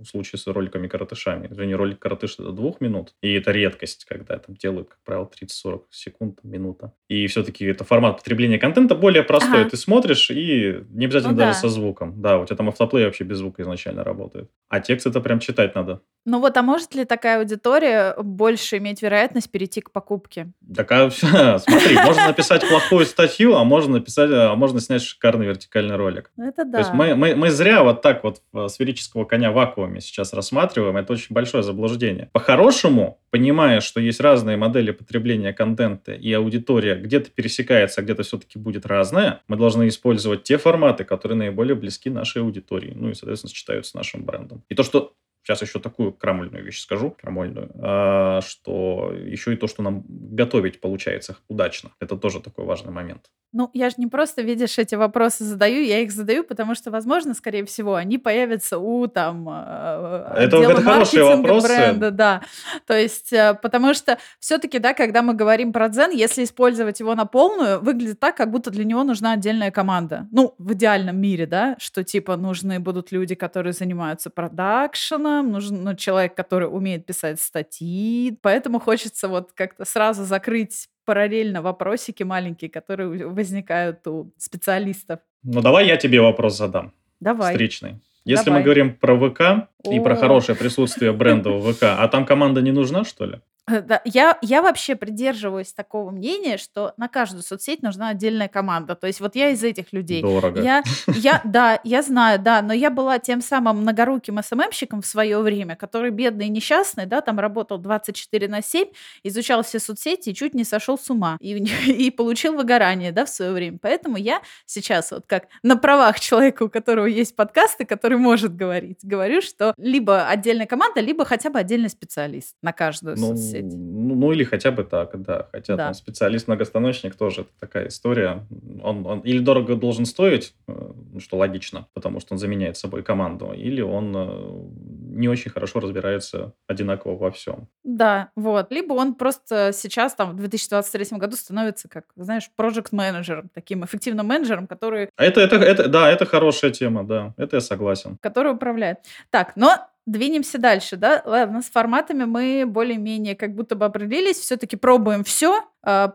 в 0.00 0.04
случае 0.04 0.38
с 0.38 0.46
роликами-коротышами. 0.46 1.48
Извини, 1.50 1.74
ролик 1.74 1.98
коротыш 1.98 2.34
это 2.34 2.52
двух 2.52 2.80
минут, 2.80 3.14
и 3.20 3.34
это 3.34 3.50
редкость, 3.52 4.04
когда 4.04 4.38
там 4.38 4.56
делают, 4.56 4.88
как 4.88 4.98
правило, 5.04 5.30
30-40 5.42 5.82
секунд, 5.90 6.38
минута. 6.42 6.92
И 7.08 7.26
все-таки 7.26 7.64
это 7.64 7.84
формат 7.84 8.18
потребления 8.18 8.58
контента 8.58 8.94
более 8.94 9.22
простой. 9.22 9.62
Ага. 9.62 9.70
Ты 9.70 9.76
смотришь, 9.76 10.30
и 10.30 10.84
не 10.90 11.06
обязательно 11.06 11.32
ну, 11.32 11.38
даже 11.38 11.52
да. 11.52 11.58
со 11.58 11.68
звуком. 11.68 12.20
Да, 12.20 12.38
у 12.38 12.46
тебя 12.46 12.56
там 12.56 12.68
автоплей 12.68 13.04
вообще 13.04 13.24
без 13.24 13.38
звука 13.38 13.62
изначально 13.62 14.04
работает. 14.04 14.50
А 14.68 14.80
текст 14.80 15.06
это 15.06 15.20
прям 15.20 15.40
читать 15.40 15.74
надо. 15.74 16.00
Ну 16.24 16.40
вот, 16.40 16.56
а 16.56 16.62
может 16.62 16.94
ли 16.94 17.04
такая 17.04 17.38
аудитория 17.38 18.14
больше 18.20 18.78
иметь 18.78 19.00
вероятность 19.00 19.50
перейти 19.50 19.80
к 19.80 19.92
покупке? 19.92 20.52
Так, 20.74 20.90
а, 20.90 21.10
смотри, 21.10 21.94
можно 22.04 22.26
написать 22.26 22.68
плохую 22.68 23.06
статью, 23.06 23.54
а 23.54 23.62
можно 23.62 23.98
написать, 23.98 24.30
а 24.32 24.54
можно 24.56 24.80
снять 24.80 25.02
шикарный 25.02 25.46
вертикальный 25.56 25.96
ролик. 25.96 26.30
Ну, 26.36 26.48
это 26.48 26.64
да. 26.64 26.72
То 26.72 26.78
есть 26.78 26.92
мы, 26.92 27.14
мы, 27.14 27.34
мы 27.34 27.50
зря 27.50 27.82
вот 27.82 28.02
так 28.02 28.22
вот 28.22 28.42
сферического 28.70 29.24
коня 29.24 29.50
в 29.50 29.54
вакууме 29.54 30.00
сейчас 30.00 30.32
рассматриваем. 30.32 30.96
Это 30.96 31.12
очень 31.12 31.34
большое 31.34 31.62
заблуждение. 31.62 32.28
По-хорошему, 32.32 33.18
понимая, 33.30 33.80
что 33.80 34.00
есть 34.00 34.20
разные 34.20 34.56
модели 34.56 34.90
потребления 34.90 35.52
контента 35.52 36.12
и 36.12 36.32
аудитория 36.32 36.94
где-то 36.96 37.30
пересекается, 37.30 38.00
а 38.00 38.04
где-то 38.04 38.22
все-таки 38.22 38.58
будет 38.58 38.86
разная, 38.86 39.40
мы 39.48 39.56
должны 39.56 39.88
использовать 39.88 40.42
те 40.44 40.58
форматы, 40.58 41.04
которые 41.04 41.36
наиболее 41.38 41.74
близки 41.74 42.10
нашей 42.10 42.42
аудитории, 42.42 42.92
ну 42.94 43.10
и, 43.10 43.14
соответственно, 43.14 43.50
сочетаются 43.50 43.92
с 43.92 43.94
нашим 43.94 44.24
брендом. 44.24 44.62
И 44.68 44.74
то, 44.74 44.82
что 44.82 45.14
Сейчас 45.46 45.62
еще 45.62 45.78
такую 45.78 46.12
крамольную 46.12 46.64
вещь 46.64 46.80
скажу, 46.80 47.12
крамольную, 47.12 47.70
а, 47.80 48.40
что 48.40 49.12
еще 49.14 49.52
и 49.52 49.56
то, 49.56 49.68
что 49.68 49.80
нам 49.84 50.02
готовить 50.08 50.80
получается 50.80 51.36
удачно. 51.46 51.92
Это 52.00 52.16
тоже 52.16 52.40
такой 52.40 52.64
важный 52.64 52.92
момент. 52.92 53.30
Ну, 53.52 53.70
я 53.72 53.88
же 53.88 53.96
не 53.98 54.06
просто, 54.06 54.42
видишь, 54.42 54.76
эти 54.76 54.96
вопросы 54.96 55.44
задаю, 55.44 55.82
я 55.82 56.00
их 56.00 56.10
задаю, 56.10 56.42
потому 56.44 56.74
что, 56.74 56.90
возможно, 56.90 57.32
скорее 57.32 57.64
всего, 57.64 57.94
они 57.94 58.18
появятся 58.18 58.78
у 58.78 59.06
там 59.06 59.46
а, 59.48 60.34
это, 60.36 60.56
это 60.56 60.82
хорошие 60.82 61.24
вопросы. 61.24 61.68
бренда, 61.68 62.10
да. 62.10 62.42
То 62.86 62.98
есть, 62.98 63.32
э, 63.32 63.54
потому 63.62 63.94
что 63.94 64.18
все-таки, 64.40 64.78
да, 64.78 64.94
когда 64.94 65.22
мы 65.22 65.32
говорим 65.32 65.72
про 65.72 65.88
дзен, 65.88 66.10
если 66.10 66.44
использовать 66.44 67.00
его 67.00 67.14
на 67.14 67.24
полную, 67.24 67.80
выглядит 67.80 68.18
так, 68.20 68.36
как 68.36 68.50
будто 68.50 68.70
для 68.70 68.84
него 68.84 69.04
нужна 69.04 69.32
отдельная 69.32 69.70
команда. 69.70 70.26
Ну, 70.32 70.54
в 70.58 70.72
идеальном 70.74 71.18
мире, 71.18 71.46
да, 71.46 71.76
что 71.78 72.02
типа 72.04 72.36
нужны 72.36 72.78
будут 72.80 73.12
люди, 73.12 73.36
которые 73.36 73.72
занимаются 73.72 74.28
продакшеном, 74.28 75.35
нужен 75.42 75.84
ну, 75.84 75.94
человек, 75.94 76.34
который 76.34 76.64
умеет 76.64 77.06
писать 77.06 77.40
статьи, 77.40 78.38
поэтому 78.42 78.80
хочется 78.80 79.28
вот 79.28 79.52
как-то 79.52 79.84
сразу 79.84 80.24
закрыть 80.24 80.88
параллельно 81.04 81.62
вопросики 81.62 82.22
маленькие, 82.22 82.70
которые 82.70 83.28
возникают 83.28 84.06
у 84.06 84.32
специалистов. 84.36 85.20
Ну, 85.42 85.60
давай 85.60 85.86
я 85.86 85.96
тебе 85.96 86.20
вопрос 86.20 86.56
задам. 86.56 86.92
Давай. 87.20 87.52
Встречный. 87.52 88.00
Если 88.24 88.46
Давай. 88.46 88.60
мы 88.60 88.64
говорим 88.64 88.94
про 88.94 89.16
ВК 89.16 89.40
О. 89.40 89.92
и 89.92 90.00
про 90.00 90.16
хорошее 90.16 90.58
присутствие 90.58 91.12
бренда 91.12 91.50
в 91.50 91.72
ВК, 91.72 91.84
а 91.84 92.08
там 92.08 92.26
команда 92.26 92.60
не 92.60 92.72
нужна, 92.72 93.04
что 93.04 93.24
ли? 93.24 93.40
Э, 93.68 93.80
да, 93.80 94.00
я, 94.04 94.38
я 94.42 94.62
вообще 94.62 94.94
придерживаюсь 94.94 95.72
такого 95.72 96.10
мнения, 96.10 96.56
что 96.56 96.94
на 96.96 97.08
каждую 97.08 97.42
соцсеть 97.42 97.82
нужна 97.82 98.08
отдельная 98.10 98.48
команда. 98.48 98.94
То 98.94 99.06
есть 99.06 99.20
вот 99.20 99.34
я 99.34 99.50
из 99.50 99.62
этих 99.64 99.92
людей. 99.92 100.22
Дорого. 100.22 100.62
Я, 100.62 100.82
я, 101.08 101.40
да, 101.44 101.80
я 101.82 102.02
знаю, 102.02 102.38
да, 102.38 102.62
но 102.62 102.72
я 102.72 102.90
была 102.90 103.18
тем 103.18 103.40
самым 103.40 103.78
многоруким 103.78 104.40
СММщиком 104.42 105.02
в 105.02 105.06
свое 105.06 105.38
время, 105.40 105.74
который 105.74 106.10
бедный 106.10 106.46
и 106.46 106.50
несчастный, 106.50 107.06
да, 107.06 107.20
там 107.20 107.40
работал 107.40 107.78
24 107.78 108.48
на 108.48 108.62
7, 108.62 108.88
изучал 109.24 109.62
все 109.64 109.80
соцсети 109.80 110.30
и 110.30 110.34
чуть 110.34 110.54
не 110.54 110.64
сошел 110.64 110.96
с 110.96 111.10
ума. 111.10 111.36
И, 111.40 111.56
и 111.86 112.10
получил 112.10 112.54
выгорание, 112.54 113.10
да, 113.10 113.24
в 113.24 113.28
свое 113.28 113.52
время. 113.52 113.78
Поэтому 113.82 114.16
я 114.16 114.42
сейчас 114.64 115.10
вот 115.10 115.24
как 115.26 115.48
на 115.62 115.76
правах 115.76 116.20
человека, 116.20 116.62
у 116.62 116.68
которого 116.68 117.06
есть 117.06 117.34
подкасты, 117.34 117.84
который 117.84 118.18
может 118.18 118.54
говорить, 118.54 119.00
говорю, 119.02 119.40
что 119.42 119.74
либо 119.76 120.28
отдельная 120.28 120.66
команда, 120.66 121.00
либо 121.00 121.24
хотя 121.24 121.50
бы 121.50 121.58
отдельный 121.58 121.88
специалист 121.88 122.54
на 122.62 122.72
каждую 122.72 123.16
ну, 123.18 123.28
соцсеть 123.28 123.55
соцсети. 123.56 123.76
Ну, 123.76 124.14
ну 124.14 124.32
или 124.32 124.44
хотя 124.44 124.70
бы 124.70 124.84
так, 124.84 125.20
да. 125.22 125.48
Хотя 125.52 125.76
да. 125.76 125.84
там 125.86 125.94
специалист-многостаночник 125.94 127.14
тоже 127.14 127.42
это 127.42 127.50
такая 127.58 127.88
история. 127.88 128.46
Он, 128.82 129.06
он 129.06 129.20
или 129.20 129.38
дорого 129.38 129.76
должен 129.76 130.06
стоить, 130.06 130.54
э, 130.68 130.92
что 131.18 131.36
логично, 131.36 131.86
потому 131.94 132.20
что 132.20 132.34
он 132.34 132.38
заменяет 132.38 132.76
собой 132.76 133.02
команду, 133.02 133.52
или 133.52 133.80
он 133.80 134.14
э, 134.16 135.16
не 135.16 135.28
очень 135.28 135.50
хорошо 135.50 135.80
разбирается 135.80 136.52
одинаково 136.66 137.16
во 137.16 137.30
всем. 137.30 137.68
Да, 137.84 138.30
вот. 138.36 138.72
Либо 138.72 138.94
он 138.94 139.14
просто 139.14 139.70
сейчас, 139.72 140.14
там, 140.14 140.32
в 140.32 140.36
2023 140.36 141.18
году 141.18 141.36
становится, 141.36 141.88
как, 141.88 142.04
знаешь, 142.16 142.50
проект-менеджером, 142.56 143.48
таким 143.54 143.84
эффективным 143.84 144.26
менеджером, 144.26 144.66
который... 144.66 145.10
Это, 145.16 145.40
это, 145.40 145.56
это, 145.56 145.88
да, 145.88 146.10
это 146.10 146.26
хорошая 146.26 146.70
тема, 146.70 147.04
да, 147.04 147.34
это 147.36 147.56
я 147.56 147.60
согласен. 147.60 148.18
Который 148.20 148.52
управляет. 148.52 148.98
Так, 149.30 149.56
но 149.56 149.88
Двинемся 150.06 150.58
дальше, 150.58 150.96
да? 150.96 151.20
Ладно, 151.24 151.62
с 151.62 151.66
форматами 151.66 152.24
мы 152.24 152.64
более-менее 152.64 153.34
как 153.34 153.54
будто 153.56 153.74
бы 153.74 153.86
определились. 153.86 154.36
Все-таки 154.38 154.76
пробуем 154.76 155.24
все, 155.24 155.64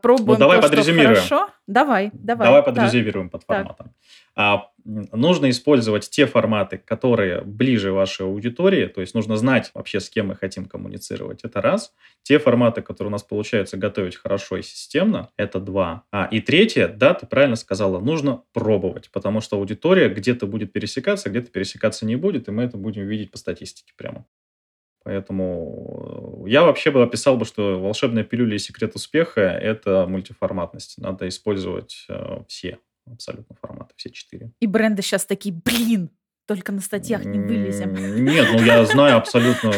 пробуем 0.01 0.33
ну, 0.33 0.37
давай 0.37 0.59
то, 0.59 0.67
подрезюмируем. 0.67 1.15
что 1.15 1.37
хорошо. 1.37 1.53
Давай, 1.65 2.11
давай. 2.13 2.47
Давай 2.47 2.63
подрезюмируем 2.63 3.29
под 3.29 3.43
форматом. 3.43 3.87
Так. 3.87 3.95
А, 4.35 4.67
нужно 4.85 5.49
использовать 5.49 6.09
те 6.09 6.25
форматы, 6.25 6.77
которые 6.77 7.41
ближе 7.41 7.91
вашей 7.91 8.25
аудитории, 8.25 8.87
то 8.87 9.01
есть 9.01 9.13
нужно 9.13 9.37
знать 9.37 9.71
вообще, 9.73 9.99
с 9.99 10.09
кем 10.09 10.27
мы 10.27 10.35
хотим 10.35 10.65
коммуницировать, 10.65 11.43
это 11.43 11.61
раз. 11.61 11.93
Те 12.23 12.39
форматы, 12.39 12.81
которые 12.81 13.09
у 13.09 13.11
нас 13.11 13.23
получается 13.23 13.77
готовить 13.77 14.15
хорошо 14.15 14.57
и 14.57 14.61
системно, 14.61 15.29
это 15.37 15.59
два. 15.59 16.03
А, 16.11 16.27
и 16.31 16.41
третье, 16.41 16.87
да, 16.87 17.13
ты 17.13 17.25
правильно 17.25 17.55
сказала, 17.55 17.99
нужно 17.99 18.43
пробовать, 18.53 19.09
потому 19.11 19.41
что 19.41 19.57
аудитория 19.57 20.09
где-то 20.09 20.47
будет 20.47 20.73
пересекаться, 20.73 21.29
где-то 21.29 21.51
пересекаться 21.51 22.05
не 22.05 22.15
будет, 22.15 22.47
и 22.47 22.51
мы 22.51 22.63
это 22.63 22.77
будем 22.77 23.05
видеть 23.05 23.31
по 23.31 23.37
статистике 23.37 23.93
прямо. 23.95 24.25
Поэтому 25.03 26.45
я 26.47 26.63
вообще 26.63 26.91
бы 26.91 27.01
описал 27.01 27.37
бы, 27.37 27.45
что 27.45 27.79
волшебная 27.79 28.23
пилюля 28.23 28.55
и 28.55 28.59
секрет 28.59 28.95
успеха– 28.95 29.41
это 29.41 30.05
мультиформатность. 30.07 30.97
Надо 30.97 31.27
использовать 31.27 32.05
э, 32.07 32.43
все 32.47 32.77
абсолютно 33.05 33.55
форматы, 33.59 33.93
все 33.97 34.09
четыре. 34.11 34.51
И 34.59 34.67
бренды 34.67 35.01
сейчас 35.01 35.25
такие, 35.25 35.53
блин, 35.53 36.11
только 36.51 36.73
на 36.73 36.81
статьях 36.81 37.23
не 37.23 37.39
вылезем. 37.39 37.93
Нет, 38.25 38.49
ну 38.51 38.61
я 38.61 38.83
знаю 38.83 39.15
абсолютно 39.15 39.71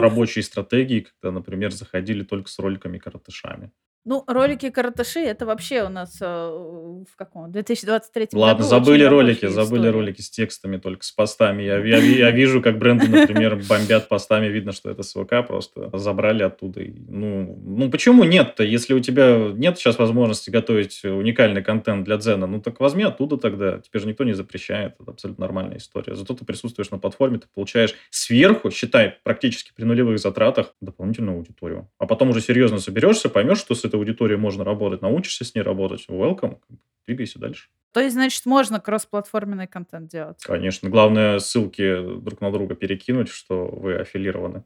рабочие 0.00 0.44
стратегии, 0.44 1.00
когда, 1.00 1.32
например, 1.32 1.72
заходили 1.72 2.22
только 2.22 2.48
с 2.48 2.56
роликами-коротышами. 2.60 3.72
Ну, 4.06 4.24
ролики 4.26 4.70
караташи 4.70 5.20
это 5.20 5.44
вообще 5.44 5.82
у 5.82 5.90
нас 5.90 6.16
э, 6.22 6.24
в 6.26 7.16
каком? 7.16 7.52
2023 7.52 8.28
Ладно, 8.32 8.64
году 8.64 8.68
забыли 8.68 9.04
ролики, 9.04 9.44
забыли 9.46 9.82
история. 9.82 9.90
ролики 9.90 10.22
с 10.22 10.30
текстами, 10.30 10.78
только 10.78 11.04
с 11.04 11.12
постами. 11.12 11.62
Я, 11.64 11.84
я, 11.84 11.98
я 11.98 12.30
вижу, 12.30 12.62
как 12.62 12.78
бренды, 12.78 13.08
например, 13.08 13.56
бомбят 13.68 14.08
постами, 14.08 14.46
видно, 14.46 14.72
что 14.72 14.90
это 14.90 15.02
СВК, 15.02 15.46
просто 15.46 15.90
забрали 15.92 16.42
оттуда. 16.42 16.80
Ну, 17.08 17.60
ну 17.62 17.90
почему 17.90 18.24
нет-то? 18.24 18.64
Если 18.64 18.94
у 18.94 19.00
тебя 19.00 19.50
нет 19.52 19.76
сейчас 19.78 19.98
возможности 19.98 20.48
готовить 20.48 21.04
уникальный 21.04 21.62
контент 21.62 22.04
для 22.04 22.16
Дзена, 22.16 22.46
ну 22.46 22.62
так 22.62 22.80
возьми 22.80 23.04
оттуда 23.04 23.36
тогда. 23.36 23.80
Тебе 23.80 24.00
же 24.00 24.06
никто 24.06 24.24
не 24.24 24.32
запрещает, 24.32 24.94
это 24.98 25.10
абсолютно 25.10 25.44
нормальная 25.44 25.76
история. 25.76 26.14
Зато 26.20 26.34
ты 26.34 26.44
присутствуешь 26.44 26.90
на 26.90 26.98
платформе, 26.98 27.38
ты 27.38 27.48
получаешь 27.52 27.94
сверху, 28.10 28.70
считай, 28.70 29.18
практически 29.24 29.72
при 29.74 29.84
нулевых 29.84 30.18
затратах 30.18 30.74
дополнительную 30.80 31.36
аудиторию. 31.36 31.90
А 31.98 32.06
потом 32.06 32.30
уже 32.30 32.40
серьезно 32.40 32.78
соберешься, 32.78 33.28
поймешь, 33.28 33.58
что 33.58 33.74
с 33.74 33.84
этой 33.84 33.96
аудиторией 33.96 34.38
можно 34.38 34.64
работать, 34.64 35.02
научишься 35.02 35.44
с 35.44 35.54
ней 35.54 35.62
работать, 35.62 36.04
welcome, 36.08 36.58
двигайся 37.06 37.38
дальше. 37.38 37.68
То 37.92 38.00
есть, 38.00 38.14
значит, 38.14 38.46
можно 38.46 38.78
кроссплатформенный 38.78 39.66
контент 39.66 40.10
делать? 40.10 40.42
Конечно. 40.44 40.88
Главное, 40.88 41.40
ссылки 41.40 42.20
друг 42.20 42.40
на 42.40 42.52
друга 42.52 42.76
перекинуть, 42.76 43.28
что 43.28 43.66
вы 43.66 43.96
аффилированы. 43.96 44.62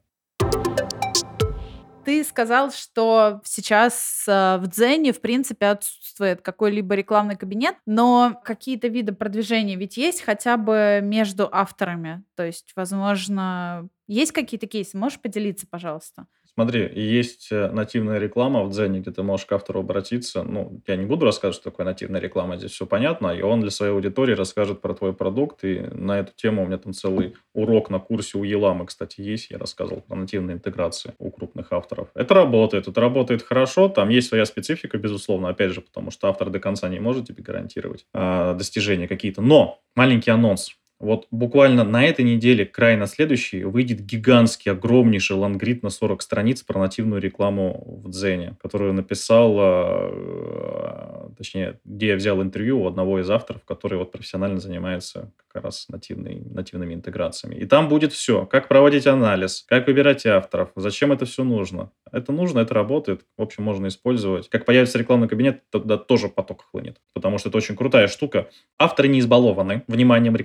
Ты 2.05 2.23
сказал, 2.23 2.71
что 2.71 3.41
сейчас 3.45 4.25
э, 4.29 4.59
в 4.59 4.67
Дзене, 4.67 5.15
в 5.15 5.23
принципе, 5.23 5.69
отсутствует 5.69 6.43
какой-либо 6.43 6.95
рекламный 6.95 7.37
кабинет, 7.37 7.77
но 7.87 8.39
какие-то 8.45 8.89
виды 8.89 9.15
продвижения 9.15 9.77
ведь 9.77 9.97
есть 9.97 10.21
хотя 10.21 10.59
бы 10.59 11.01
между 11.03 11.49
авторами. 11.51 12.23
То 12.37 12.45
есть, 12.45 12.73
возможно, 12.77 13.89
есть 14.07 14.33
какие-то 14.33 14.67
кейсы? 14.67 14.99
Можешь 14.99 15.19
поделиться, 15.21 15.67
пожалуйста? 15.67 16.27
Смотри, 16.55 16.89
есть 16.95 17.49
э, 17.51 17.69
нативная 17.71 18.19
реклама 18.19 18.63
в 18.63 18.71
Дзене, 18.71 19.01
где 19.01 19.11
ты 19.11 19.25
можешь 19.25 19.45
к 19.45 19.53
автору 19.53 19.81
обратиться. 19.81 20.45
Ну, 20.45 20.81
я 20.87 20.95
не 20.95 21.05
буду 21.05 21.27
рассказывать, 21.27 21.57
что 21.57 21.71
такое 21.71 21.85
нативная 21.85 22.21
реклама, 22.21 22.57
здесь 22.57 22.71
все 22.71 22.87
понятно, 22.87 23.29
и 23.29 23.43
он 23.43 23.61
для 23.61 23.71
своей 23.71 23.93
аудитории 23.93 24.35
расскажет 24.35 24.81
про 24.81 24.95
твой 24.95 25.13
продукт, 25.15 25.65
и 25.65 25.81
на 25.81 26.21
эту 26.21 26.33
тему 26.37 26.63
у 26.63 26.67
меня 26.67 26.79
там 26.79 26.93
целый 26.93 27.35
урок 27.55 27.91
на 27.91 27.99
курсе 27.99 28.39
у 28.39 28.45
Еламы, 28.45 28.87
кстати, 28.87 29.21
есть, 29.21 29.51
я 29.51 29.59
рассказывал 29.59 30.03
про 30.03 30.15
нативные 30.15 30.55
интеграции 30.55 31.15
у 31.19 31.31
крупных 31.33 31.73
авторов. 31.73 32.09
Это 32.15 32.35
работает, 32.35 32.87
это 32.87 33.01
работает 33.01 33.43
хорошо, 33.43 33.89
там 33.89 34.09
есть 34.09 34.29
своя 34.29 34.45
специфика, 34.45 34.97
безусловно, 34.97 35.49
опять 35.49 35.73
же, 35.73 35.81
потому 35.81 36.13
что 36.13 36.29
автор 36.29 36.51
до 36.51 36.61
конца 36.61 36.89
не 36.89 37.01
может 37.01 37.27
тебе 37.27 37.43
гарантировать 37.43 38.07
а, 38.13 38.55
достижения 38.55 39.09
какие-то. 39.09 39.43
Но 39.43 39.81
маленький 39.97 40.31
анонс. 40.31 40.77
Вот 41.01 41.27
буквально 41.31 41.85
на 41.85 42.05
этой 42.05 42.25
неделе, 42.25 42.65
край 42.65 42.97
на 42.97 43.07
следующий, 43.07 43.65
выйдет 43.65 44.01
гигантский, 44.01 44.73
огромнейший 44.73 45.37
лангрид 45.37 45.83
на 45.83 45.91
40 45.91 46.23
страниц 46.23 46.63
про 46.63 46.79
нативную 46.79 47.21
рекламу 47.21 48.01
в 48.05 48.11
Дзене, 48.11 48.57
которую 48.63 48.93
написал, 48.95 49.57
э, 49.59 51.29
точнее, 51.37 51.81
где 51.85 52.09
я 52.09 52.17
взял 52.17 52.41
интервью 52.43 52.83
у 52.83 52.87
одного 52.87 53.21
из 53.21 53.29
авторов, 53.29 53.65
который 53.65 53.99
вот 53.99 54.13
профессионально 54.13 54.61
занимается 54.61 55.33
как 55.49 55.65
раз 55.65 55.87
нативной, 55.89 56.43
нативными 56.51 56.95
интеграциями. 56.95 57.57
И 57.57 57.67
там 57.67 57.89
будет 57.89 58.13
все. 58.13 58.47
Как 58.47 58.69
проводить 58.69 59.07
анализ, 59.07 59.65
как 59.69 59.87
выбирать 59.87 60.25
авторов, 60.27 60.71
зачем 60.77 61.13
это 61.13 61.27
все 61.27 61.45
нужно. 61.45 61.91
Это 62.13 62.33
нужно, 62.33 62.61
это 62.61 62.75
работает. 62.75 63.23
В 63.37 63.43
общем, 63.43 63.65
можно 63.65 63.89
использовать. 63.89 64.49
Как 64.49 64.65
появится 64.65 64.99
рекламный 64.99 65.29
кабинет, 65.29 65.63
тогда 65.71 65.97
тоже 65.97 66.29
поток 66.29 66.67
хлынет. 66.71 66.99
Потому 67.13 67.39
что 67.39 67.49
это 67.49 67.59
очень 67.59 67.75
крутая 67.77 68.07
штука. 68.07 68.49
Авторы 68.79 69.09
не 69.09 69.19
избалованы 69.19 69.83
вниманием 69.89 70.37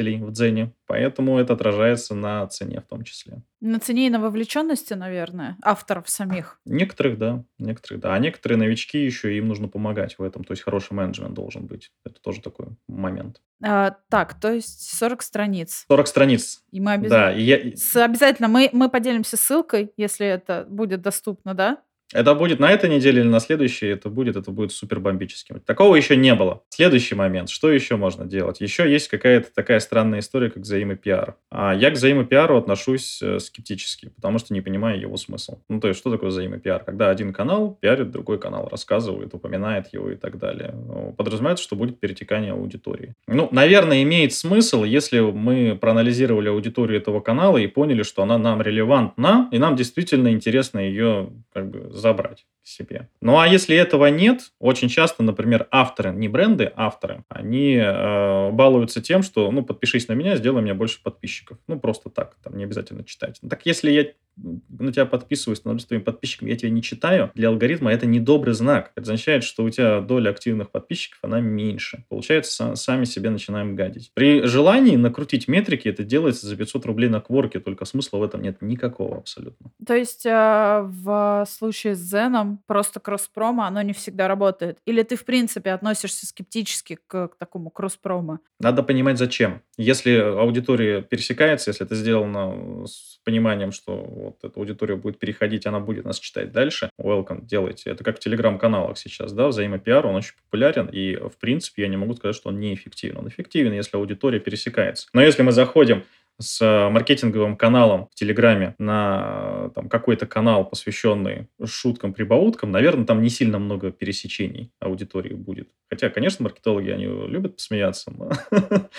рекламодателей 0.00 0.18
в 0.22 0.32
Дзене, 0.32 0.72
поэтому 0.86 1.38
это 1.38 1.52
отражается 1.54 2.14
на 2.14 2.46
цене 2.46 2.80
в 2.80 2.86
том 2.88 3.04
числе. 3.04 3.42
На 3.60 3.78
цене 3.78 4.06
и 4.06 4.10
на 4.10 4.18
вовлеченности, 4.20 4.94
наверное, 4.94 5.56
авторов 5.62 6.08
самих. 6.08 6.58
Некоторых, 6.64 7.18
да. 7.18 7.44
Некоторых, 7.58 8.00
да. 8.00 8.14
А 8.14 8.18
некоторые 8.18 8.58
новички 8.58 9.04
еще, 9.04 9.36
им 9.36 9.48
нужно 9.48 9.68
помогать 9.68 10.18
в 10.18 10.22
этом. 10.22 10.44
То 10.44 10.52
есть 10.52 10.62
хороший 10.62 10.94
менеджмент 10.94 11.34
должен 11.34 11.66
быть. 11.66 11.92
Это 12.04 12.20
тоже 12.20 12.40
такой 12.40 12.68
момент. 12.88 13.40
А, 13.64 13.96
так, 14.08 14.38
то 14.40 14.52
есть 14.52 14.96
40 14.98 15.22
страниц. 15.22 15.84
40 15.88 16.06
страниц. 16.08 16.62
И 16.72 16.80
мы 16.80 16.86
Да, 16.86 17.28
обязательно... 17.28 17.40
и 17.40 17.42
я, 17.44 17.76
С- 17.76 17.96
обязательно 17.96 18.48
мы, 18.48 18.68
мы 18.72 18.88
поделимся 18.88 19.36
ссылкой, 19.36 19.92
если 19.96 20.26
это 20.26 20.66
будет 20.68 21.00
доступно, 21.02 21.54
да? 21.54 21.78
Это 22.12 22.34
будет 22.34 22.60
на 22.60 22.70
этой 22.70 22.90
неделе 22.90 23.22
или 23.22 23.28
на 23.28 23.40
следующей, 23.40 23.88
это 23.88 24.08
будет, 24.08 24.36
это 24.36 24.50
будет 24.50 24.72
супер 24.72 25.00
бомбическим. 25.00 25.60
Такого 25.60 25.96
еще 25.96 26.16
не 26.16 26.34
было. 26.34 26.62
Следующий 26.68 27.14
момент, 27.14 27.48
что 27.48 27.70
еще 27.70 27.96
можно 27.96 28.26
делать? 28.26 28.60
Еще 28.60 28.90
есть 28.90 29.08
какая-то 29.08 29.48
такая 29.54 29.80
странная 29.80 30.20
история, 30.20 30.50
как 30.50 30.62
взаимопиар. 30.62 31.36
А 31.50 31.74
я 31.74 31.90
к 31.90 31.94
взаимопиару 31.94 32.56
отношусь 32.56 33.20
э, 33.22 33.38
скептически, 33.38 34.10
потому 34.16 34.38
что 34.38 34.54
не 34.54 34.60
понимаю 34.60 35.00
его 35.00 35.16
смысл. 35.16 35.58
Ну, 35.68 35.80
то 35.80 35.88
есть, 35.88 36.00
что 36.00 36.10
такое 36.10 36.30
взаимопиар? 36.30 36.84
Когда 36.84 37.10
один 37.10 37.32
канал 37.32 37.78
пиарит 37.80 38.10
другой 38.10 38.38
канал, 38.38 38.68
рассказывает, 38.70 39.34
упоминает 39.34 39.92
его 39.92 40.10
и 40.10 40.16
так 40.16 40.38
далее. 40.38 40.72
Ну, 40.74 41.14
Подразумевается, 41.16 41.64
что 41.64 41.76
будет 41.76 42.00
перетекание 42.00 42.52
аудитории. 42.52 43.14
Ну, 43.26 43.48
наверное, 43.52 44.02
имеет 44.02 44.32
смысл, 44.32 44.84
если 44.84 45.20
мы 45.20 45.76
проанализировали 45.80 46.48
аудиторию 46.48 46.98
этого 46.98 47.20
канала 47.20 47.58
и 47.58 47.66
поняли, 47.66 48.02
что 48.02 48.22
она 48.22 48.38
нам 48.38 48.60
релевантна, 48.62 49.48
и 49.52 49.58
нам 49.58 49.76
действительно 49.76 50.28
интересно 50.32 50.78
ее 50.78 51.30
как 51.52 51.70
бы 51.70 51.90
забрать 52.02 52.46
себе. 52.62 53.08
Ну 53.20 53.38
а 53.38 53.46
если 53.46 53.76
этого 53.76 54.06
нет, 54.06 54.52
очень 54.58 54.88
часто, 54.88 55.22
например, 55.22 55.66
авторы, 55.70 56.10
не 56.12 56.28
бренды, 56.28 56.72
авторы, 56.76 57.24
они 57.28 57.74
э, 57.74 58.50
балуются 58.52 59.02
тем, 59.02 59.22
что, 59.22 59.50
ну, 59.50 59.62
подпишись 59.62 60.08
на 60.08 60.12
меня, 60.12 60.36
сделай 60.36 60.62
мне 60.62 60.74
больше 60.74 61.02
подписчиков. 61.02 61.58
Ну, 61.66 61.78
просто 61.78 62.10
так, 62.10 62.36
там 62.42 62.56
не 62.56 62.64
обязательно 62.64 63.04
читать. 63.04 63.40
Так 63.48 63.66
если 63.66 63.90
я 63.90 64.06
на 64.36 64.92
тебя 64.92 65.04
подписываюсь, 65.04 65.58
становлюсь 65.58 65.84
твоим 65.84 66.02
подписчиком, 66.02 66.48
я 66.48 66.56
тебя 66.56 66.70
не 66.70 66.82
читаю, 66.82 67.30
для 67.34 67.48
алгоритма 67.48 67.92
это 67.92 68.06
недобрый 68.06 68.54
знак. 68.54 68.92
Это 68.94 69.02
означает, 69.02 69.44
что 69.44 69.62
у 69.62 69.70
тебя 69.70 70.00
доля 70.00 70.30
активных 70.30 70.70
подписчиков, 70.70 71.18
она 71.22 71.40
меньше. 71.40 72.04
Получается, 72.08 72.64
са- 72.64 72.76
сами 72.76 73.04
себе 73.04 73.30
начинаем 73.30 73.76
гадить. 73.76 74.10
При 74.14 74.42
желании 74.44 74.96
накрутить 74.96 75.48
метрики, 75.48 75.88
это 75.88 76.02
делается 76.02 76.46
за 76.46 76.56
500 76.56 76.86
рублей 76.86 77.08
на 77.08 77.20
кворке, 77.20 77.60
только 77.60 77.84
смысла 77.84 78.18
в 78.18 78.22
этом 78.22 78.42
нет 78.42 78.62
никакого 78.62 79.18
абсолютно. 79.18 79.70
То 79.86 79.94
есть 79.94 80.24
э, 80.24 80.80
в 80.82 81.46
случае 81.48 81.94
с 81.94 82.00
Зеном 82.00 82.51
просто 82.66 83.00
кросс-промо, 83.00 83.64
оно 83.64 83.82
не 83.82 83.92
всегда 83.92 84.28
работает? 84.28 84.78
Или 84.86 85.02
ты, 85.02 85.16
в 85.16 85.24
принципе, 85.24 85.70
относишься 85.70 86.26
скептически 86.26 86.98
к, 87.06 87.28
к 87.28 87.36
такому 87.36 87.70
кросс-промо? 87.70 88.38
Надо 88.60 88.82
понимать, 88.82 89.18
зачем. 89.18 89.62
Если 89.76 90.16
аудитория 90.16 91.02
пересекается, 91.02 91.70
если 91.70 91.86
это 91.86 91.94
сделано 91.94 92.86
с 92.86 93.18
пониманием, 93.24 93.72
что 93.72 93.96
вот 93.96 94.38
эта 94.42 94.58
аудитория 94.58 94.96
будет 94.96 95.18
переходить, 95.18 95.66
она 95.66 95.80
будет 95.80 96.04
нас 96.04 96.18
читать 96.18 96.52
дальше, 96.52 96.90
welcome, 97.00 97.44
делайте. 97.44 97.90
Это 97.90 98.04
как 98.04 98.16
в 98.16 98.20
телеграм-каналах 98.20 98.98
сейчас, 98.98 99.32
да, 99.32 99.48
взаимопиар, 99.48 100.06
он 100.06 100.16
очень 100.16 100.34
популярен, 100.44 100.88
и, 100.92 101.16
в 101.16 101.38
принципе, 101.38 101.82
я 101.82 101.88
не 101.88 101.96
могу 101.96 102.14
сказать, 102.14 102.36
что 102.36 102.48
он 102.48 102.60
неэффективен. 102.60 103.18
Он 103.18 103.28
эффективен, 103.28 103.72
если 103.72 103.96
аудитория 103.96 104.40
пересекается. 104.40 105.08
Но 105.12 105.22
если 105.22 105.42
мы 105.42 105.52
заходим 105.52 106.04
с 106.42 106.60
э, 106.60 106.90
маркетинговым 106.90 107.56
каналом 107.56 108.08
в 108.10 108.14
Телеграме 108.14 108.74
на 108.78 109.66
э, 109.66 109.70
там, 109.74 109.88
какой-то 109.88 110.26
канал, 110.26 110.68
посвященный 110.68 111.48
шуткам, 111.64 112.12
прибауткам, 112.12 112.70
наверное, 112.70 113.06
там 113.06 113.22
не 113.22 113.30
сильно 113.30 113.58
много 113.58 113.90
пересечений 113.90 114.70
аудитории 114.80 115.34
будет. 115.34 115.68
Хотя, 115.88 116.10
конечно, 116.10 116.42
маркетологи, 116.42 116.90
они 116.90 117.04
любят 117.04 117.56
посмеяться, 117.56 118.10
но, 118.10 118.30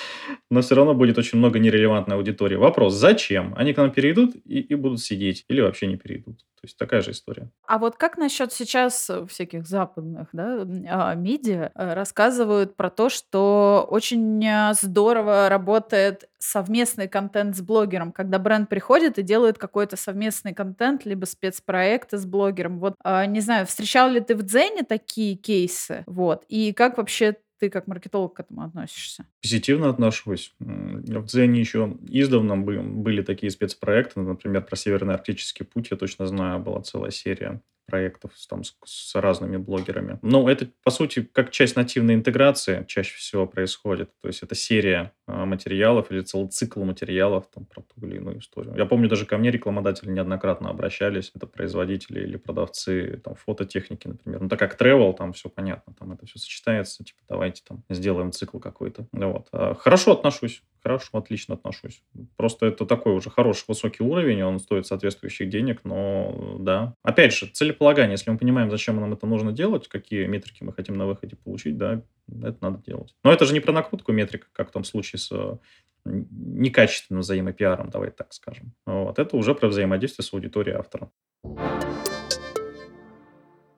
но 0.50 0.62
все 0.62 0.76
равно 0.76 0.94
будет 0.94 1.18
очень 1.18 1.38
много 1.38 1.60
нерелевантной 1.60 2.16
аудитории. 2.16 2.56
Вопрос, 2.56 2.94
зачем? 2.94 3.54
Они 3.56 3.74
к 3.74 3.78
нам 3.78 3.92
перейдут 3.92 4.36
и, 4.46 4.60
и 4.60 4.76
будут 4.76 5.02
сидеть 5.02 5.46
или 5.50 5.62
вообще 5.62 5.88
не 5.88 5.98
перейдут? 5.98 6.40
То 6.64 6.68
есть 6.68 6.78
такая 6.78 7.02
же 7.02 7.12
история. 7.12 7.52
А 7.68 7.78
вот 7.78 7.98
как 7.98 8.18
насчет 8.18 8.54
сейчас 8.54 9.10
э, 9.10 9.26
всяких 9.28 9.68
западных 9.68 10.30
да, 10.32 10.62
а, 10.62 11.14
медиа 11.14 11.72
э, 11.76 11.94
рассказывают 11.94 12.78
про 12.78 12.90
то, 12.90 13.10
что 13.10 13.86
очень 13.90 14.42
э, 14.46 14.74
здорово 14.74 15.50
работает 15.50 16.30
совместный 16.40 17.10
контент 17.10 17.58
с 17.58 17.62
блогером, 17.62 18.14
когда 18.14 18.40
бренд 18.40 18.70
приходит 18.70 19.20
и 19.20 19.24
делает 19.24 19.58
какой-то 19.58 19.98
совместный 19.98 20.54
контент, 20.54 21.04
либо 21.04 21.26
спецпроекты 21.26 22.18
с 22.18 22.26
блогером. 22.26 22.80
Вот, 22.80 22.96
а, 23.04 23.26
не 23.26 23.42
знаю, 23.42 23.66
встречал 23.66 24.10
ли 24.10 24.22
ты 24.22 24.34
в 24.34 24.44
Дзене 24.44 24.84
такие 24.84 25.36
кейсы? 25.36 26.06
Вот. 26.08 26.46
И 26.48 26.72
как 26.72 26.98
вообще 26.98 27.36
ты 27.64 27.70
как 27.70 27.88
маркетолог 27.88 28.34
к 28.34 28.40
этому 28.42 28.64
относишься? 28.64 29.26
Позитивно 29.42 29.90
отношусь. 29.90 30.54
В 30.60 31.26
Дзене 31.26 31.62
еще 31.62 31.98
издавна 32.10 32.58
бы- 32.58 32.82
были 32.82 33.22
такие 33.22 33.50
спецпроекты, 33.52 34.20
например, 34.20 34.66
про 34.66 34.76
Северный 34.76 35.14
Арктический 35.14 35.66
путь, 35.66 35.88
я 35.90 35.96
точно 35.96 36.28
знаю, 36.28 36.60
была 36.60 36.82
целая 36.82 37.12
серия 37.12 37.62
проектов 37.86 38.32
там, 38.50 38.64
с, 38.64 38.76
с 38.86 39.16
разными 39.16 39.58
блогерами. 39.58 40.20
Но 40.22 40.50
это, 40.50 40.68
по 40.84 40.92
сути, 40.92 41.28
как 41.32 41.52
часть 41.52 41.76
нативной 41.76 42.16
интеграции 42.16 42.86
чаще 42.88 43.16
всего 43.18 43.46
происходит. 43.46 44.10
То 44.22 44.28
есть 44.28 44.44
это 44.44 44.56
серия 44.56 45.14
а, 45.28 45.46
материалов 45.46 46.12
или 46.12 46.22
целый 46.22 46.50
цикл 46.50 46.84
материалов 46.84 47.46
там, 47.54 47.66
про 47.66 47.82
ту 47.82 48.06
или 48.06 48.18
иную 48.18 48.40
историю. 48.40 48.76
Я 48.78 48.86
помню, 48.86 49.10
даже 49.10 49.26
ко 49.26 49.38
мне 49.38 49.52
рекламодатели 49.52 50.10
неоднократно 50.10 50.70
обращались. 50.70 51.32
Это 51.36 51.48
производители 51.48 52.22
или 52.22 52.38
продавцы 52.38 53.22
там, 53.24 53.36
фототехники, 53.36 54.08
например. 54.08 54.42
Ну, 54.42 54.50
так 54.50 54.60
как 54.60 54.80
travel, 54.80 55.14
там 55.16 55.34
все 55.34 55.50
понятно, 55.50 55.94
там 55.94 56.12
это 56.14 56.26
все 56.26 56.40
сочетается. 56.40 57.04
Типа, 57.04 57.20
давайте 57.28 57.64
там 57.68 57.84
сделаем 57.90 58.32
цикл 58.32 58.60
какой-то. 58.60 59.08
Ну 59.12 59.34
Вот. 59.34 59.48
А, 59.52 59.76
Хорошо 59.76 60.14
отношусь. 60.14 60.64
Хорошо, 60.84 61.18
отлично 61.18 61.56
отношусь. 61.56 62.04
Просто 62.36 62.66
это 62.66 62.86
такой 62.86 63.14
уже 63.14 63.30
хороший, 63.30 63.64
высокий 63.70 64.04
уровень, 64.04 64.44
он 64.44 64.60
стоит 64.60 64.86
соответствующих 64.86 65.50
денег, 65.50 65.82
но 65.86 66.58
да. 66.60 66.96
Опять 67.04 67.34
же, 67.34 67.48
целеполагание, 67.48 68.14
если 68.14 68.30
мы 68.30 68.38
понимаем, 68.38 68.70
зачем 68.70 69.00
нам 69.00 69.14
это 69.14 69.26
нужно 69.26 69.54
делать, 69.54 69.88
какие 69.88 70.26
метрики 70.26 70.62
мы 70.64 70.74
хотим 70.74 70.98
на 70.98 71.06
выходе 71.06 71.38
получить, 71.38 71.78
да, 71.78 72.02
это 72.28 72.58
надо 72.60 72.84
делать. 72.86 73.16
Но 73.24 73.32
это 73.32 73.46
же 73.46 73.54
не 73.54 73.62
про 73.62 73.72
накрутку 73.72 74.12
метрик, 74.12 74.50
как 74.52 74.70
в 74.70 74.72
том 74.72 74.84
случае 74.84 75.20
с 75.20 75.60
некачественным 76.06 77.22
взаимопиаром, 77.22 77.90
давайте 77.90 78.16
так 78.18 78.34
скажем. 78.34 78.74
Вот. 78.86 79.20
Это 79.20 79.38
уже 79.38 79.56
про 79.56 79.70
взаимодействие 79.70 80.26
с 80.26 80.34
аудиторией 80.34 80.76
автора. 80.76 81.10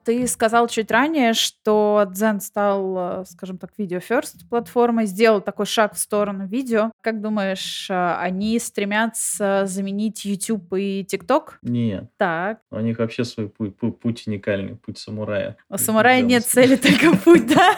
Ты 0.06 0.28
сказал 0.28 0.68
чуть 0.68 0.92
ранее, 0.92 1.32
что 1.32 2.06
Дзен 2.08 2.40
стал, 2.40 3.22
э, 3.22 3.24
скажем 3.26 3.58
так, 3.58 3.72
видео 3.76 3.98
first 3.98 4.36
платформой, 4.48 5.06
сделал 5.06 5.40
такой 5.40 5.66
шаг 5.66 5.94
в 5.94 5.98
сторону 5.98 6.46
видео. 6.46 6.92
Как 7.02 7.20
думаешь, 7.20 7.88
э, 7.90 8.14
они 8.14 8.56
стремятся 8.60 9.64
заменить 9.66 10.24
YouTube 10.24 10.74
и 10.74 11.02
TikTok? 11.02 11.54
Нет, 11.62 12.04
Так, 12.18 12.60
у 12.70 12.78
них 12.78 13.00
вообще 13.00 13.24
свой 13.24 13.48
путь, 13.48 13.74
пу- 13.80 13.90
путь 13.90 14.28
уникальный, 14.28 14.76
путь 14.76 14.98
самурая. 14.98 15.56
у 15.68 15.76
самурая 15.76 16.22
нет 16.22 16.44
цели, 16.44 16.76
только 16.76 17.16
путь, 17.24 17.52
да? 17.52 17.74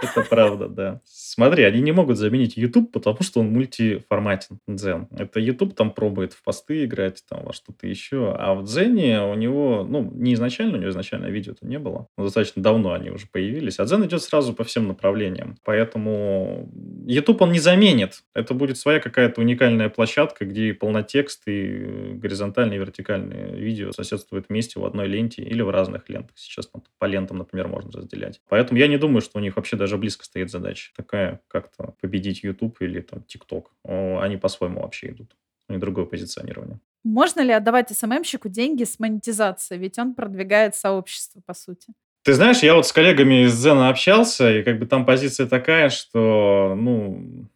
Это 0.00 0.22
правда, 0.22 0.68
да. 0.68 1.00
Смотри, 1.04 1.64
они 1.64 1.80
не 1.80 1.92
могут 1.92 2.18
заменить 2.18 2.56
YouTube, 2.56 2.92
потому 2.92 3.18
что 3.22 3.40
он 3.40 3.50
мультиформатен, 3.52 4.58
Дзен. 4.68 5.08
Это 5.10 5.40
YouTube 5.40 5.74
там 5.74 5.90
пробует 5.90 6.34
в 6.34 6.42
посты 6.44 6.84
играть, 6.84 7.24
там 7.28 7.44
во 7.44 7.52
что-то 7.52 7.86
еще. 7.86 8.34
А 8.38 8.54
в 8.54 8.64
Дзене 8.64 9.22
у 9.22 9.34
него, 9.34 9.84
ну, 9.88 10.08
не 10.14 10.34
изначально, 10.34 10.76
у 10.76 10.80
него 10.80 10.90
изначально 10.90 11.31
видео-то 11.32 11.66
не 11.66 11.78
было. 11.78 12.06
Но 12.16 12.24
достаточно 12.24 12.62
давно 12.62 12.92
они 12.92 13.10
уже 13.10 13.26
появились. 13.26 13.80
А 13.80 13.84
Дзен 13.84 14.04
идет 14.04 14.22
сразу 14.22 14.54
по 14.54 14.62
всем 14.62 14.86
направлениям. 14.86 15.56
Поэтому 15.64 16.70
YouTube 17.06 17.42
он 17.42 17.52
не 17.52 17.58
заменит. 17.58 18.22
Это 18.34 18.54
будет 18.54 18.78
своя 18.78 19.00
какая-то 19.00 19.40
уникальная 19.40 19.88
площадка, 19.88 20.44
где 20.44 20.74
полнотекст, 20.74 21.42
и 21.46 22.12
горизонтальные, 22.14 22.76
и 22.76 22.80
вертикальные 22.80 23.56
видео 23.56 23.92
соседствуют 23.92 24.46
вместе 24.48 24.78
в 24.78 24.84
одной 24.84 25.08
ленте 25.08 25.42
или 25.42 25.62
в 25.62 25.70
разных 25.70 26.08
лентах. 26.08 26.36
Сейчас 26.36 26.68
там 26.68 26.82
по 26.98 27.06
лентам, 27.06 27.38
например, 27.38 27.68
можно 27.68 27.90
разделять. 27.90 28.40
Поэтому 28.48 28.78
я 28.78 28.86
не 28.86 28.98
думаю, 28.98 29.22
что 29.22 29.38
у 29.38 29.42
них 29.42 29.56
вообще 29.56 29.76
даже 29.76 29.96
близко 29.98 30.24
стоит 30.24 30.50
задача 30.50 30.92
такая, 30.96 31.40
как-то 31.48 31.94
победить 32.00 32.42
YouTube 32.42 32.76
или 32.80 33.00
там 33.00 33.24
TikTok. 33.26 34.20
Они 34.20 34.36
по-своему 34.36 34.82
вообще 34.82 35.08
идут. 35.08 35.34
У 35.72 35.74
них 35.74 35.80
другое 35.80 36.04
позиционирование. 36.04 36.78
Можно 37.02 37.40
ли 37.40 37.50
отдавать 37.52 37.90
СММщику 37.96 38.50
деньги 38.50 38.84
с 38.84 38.98
монетизацией? 38.98 39.80
Ведь 39.80 39.98
он 39.98 40.14
продвигает 40.14 40.76
сообщество, 40.76 41.40
по 41.46 41.54
сути. 41.54 41.94
Ты 42.24 42.34
знаешь, 42.34 42.62
я 42.62 42.74
вот 42.74 42.86
с 42.86 42.92
коллегами 42.92 43.44
из 43.46 43.54
Зена 43.54 43.88
общался, 43.88 44.52
и 44.52 44.62
как 44.62 44.78
бы 44.78 44.86
там 44.86 45.06
позиция 45.06 45.46
такая, 45.46 45.88
что, 45.88 46.74
ну, 46.78 47.48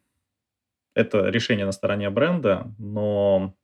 это 0.94 1.28
решение 1.28 1.66
на 1.66 1.72
стороне 1.72 2.08
бренда, 2.08 2.72
но 2.78 3.54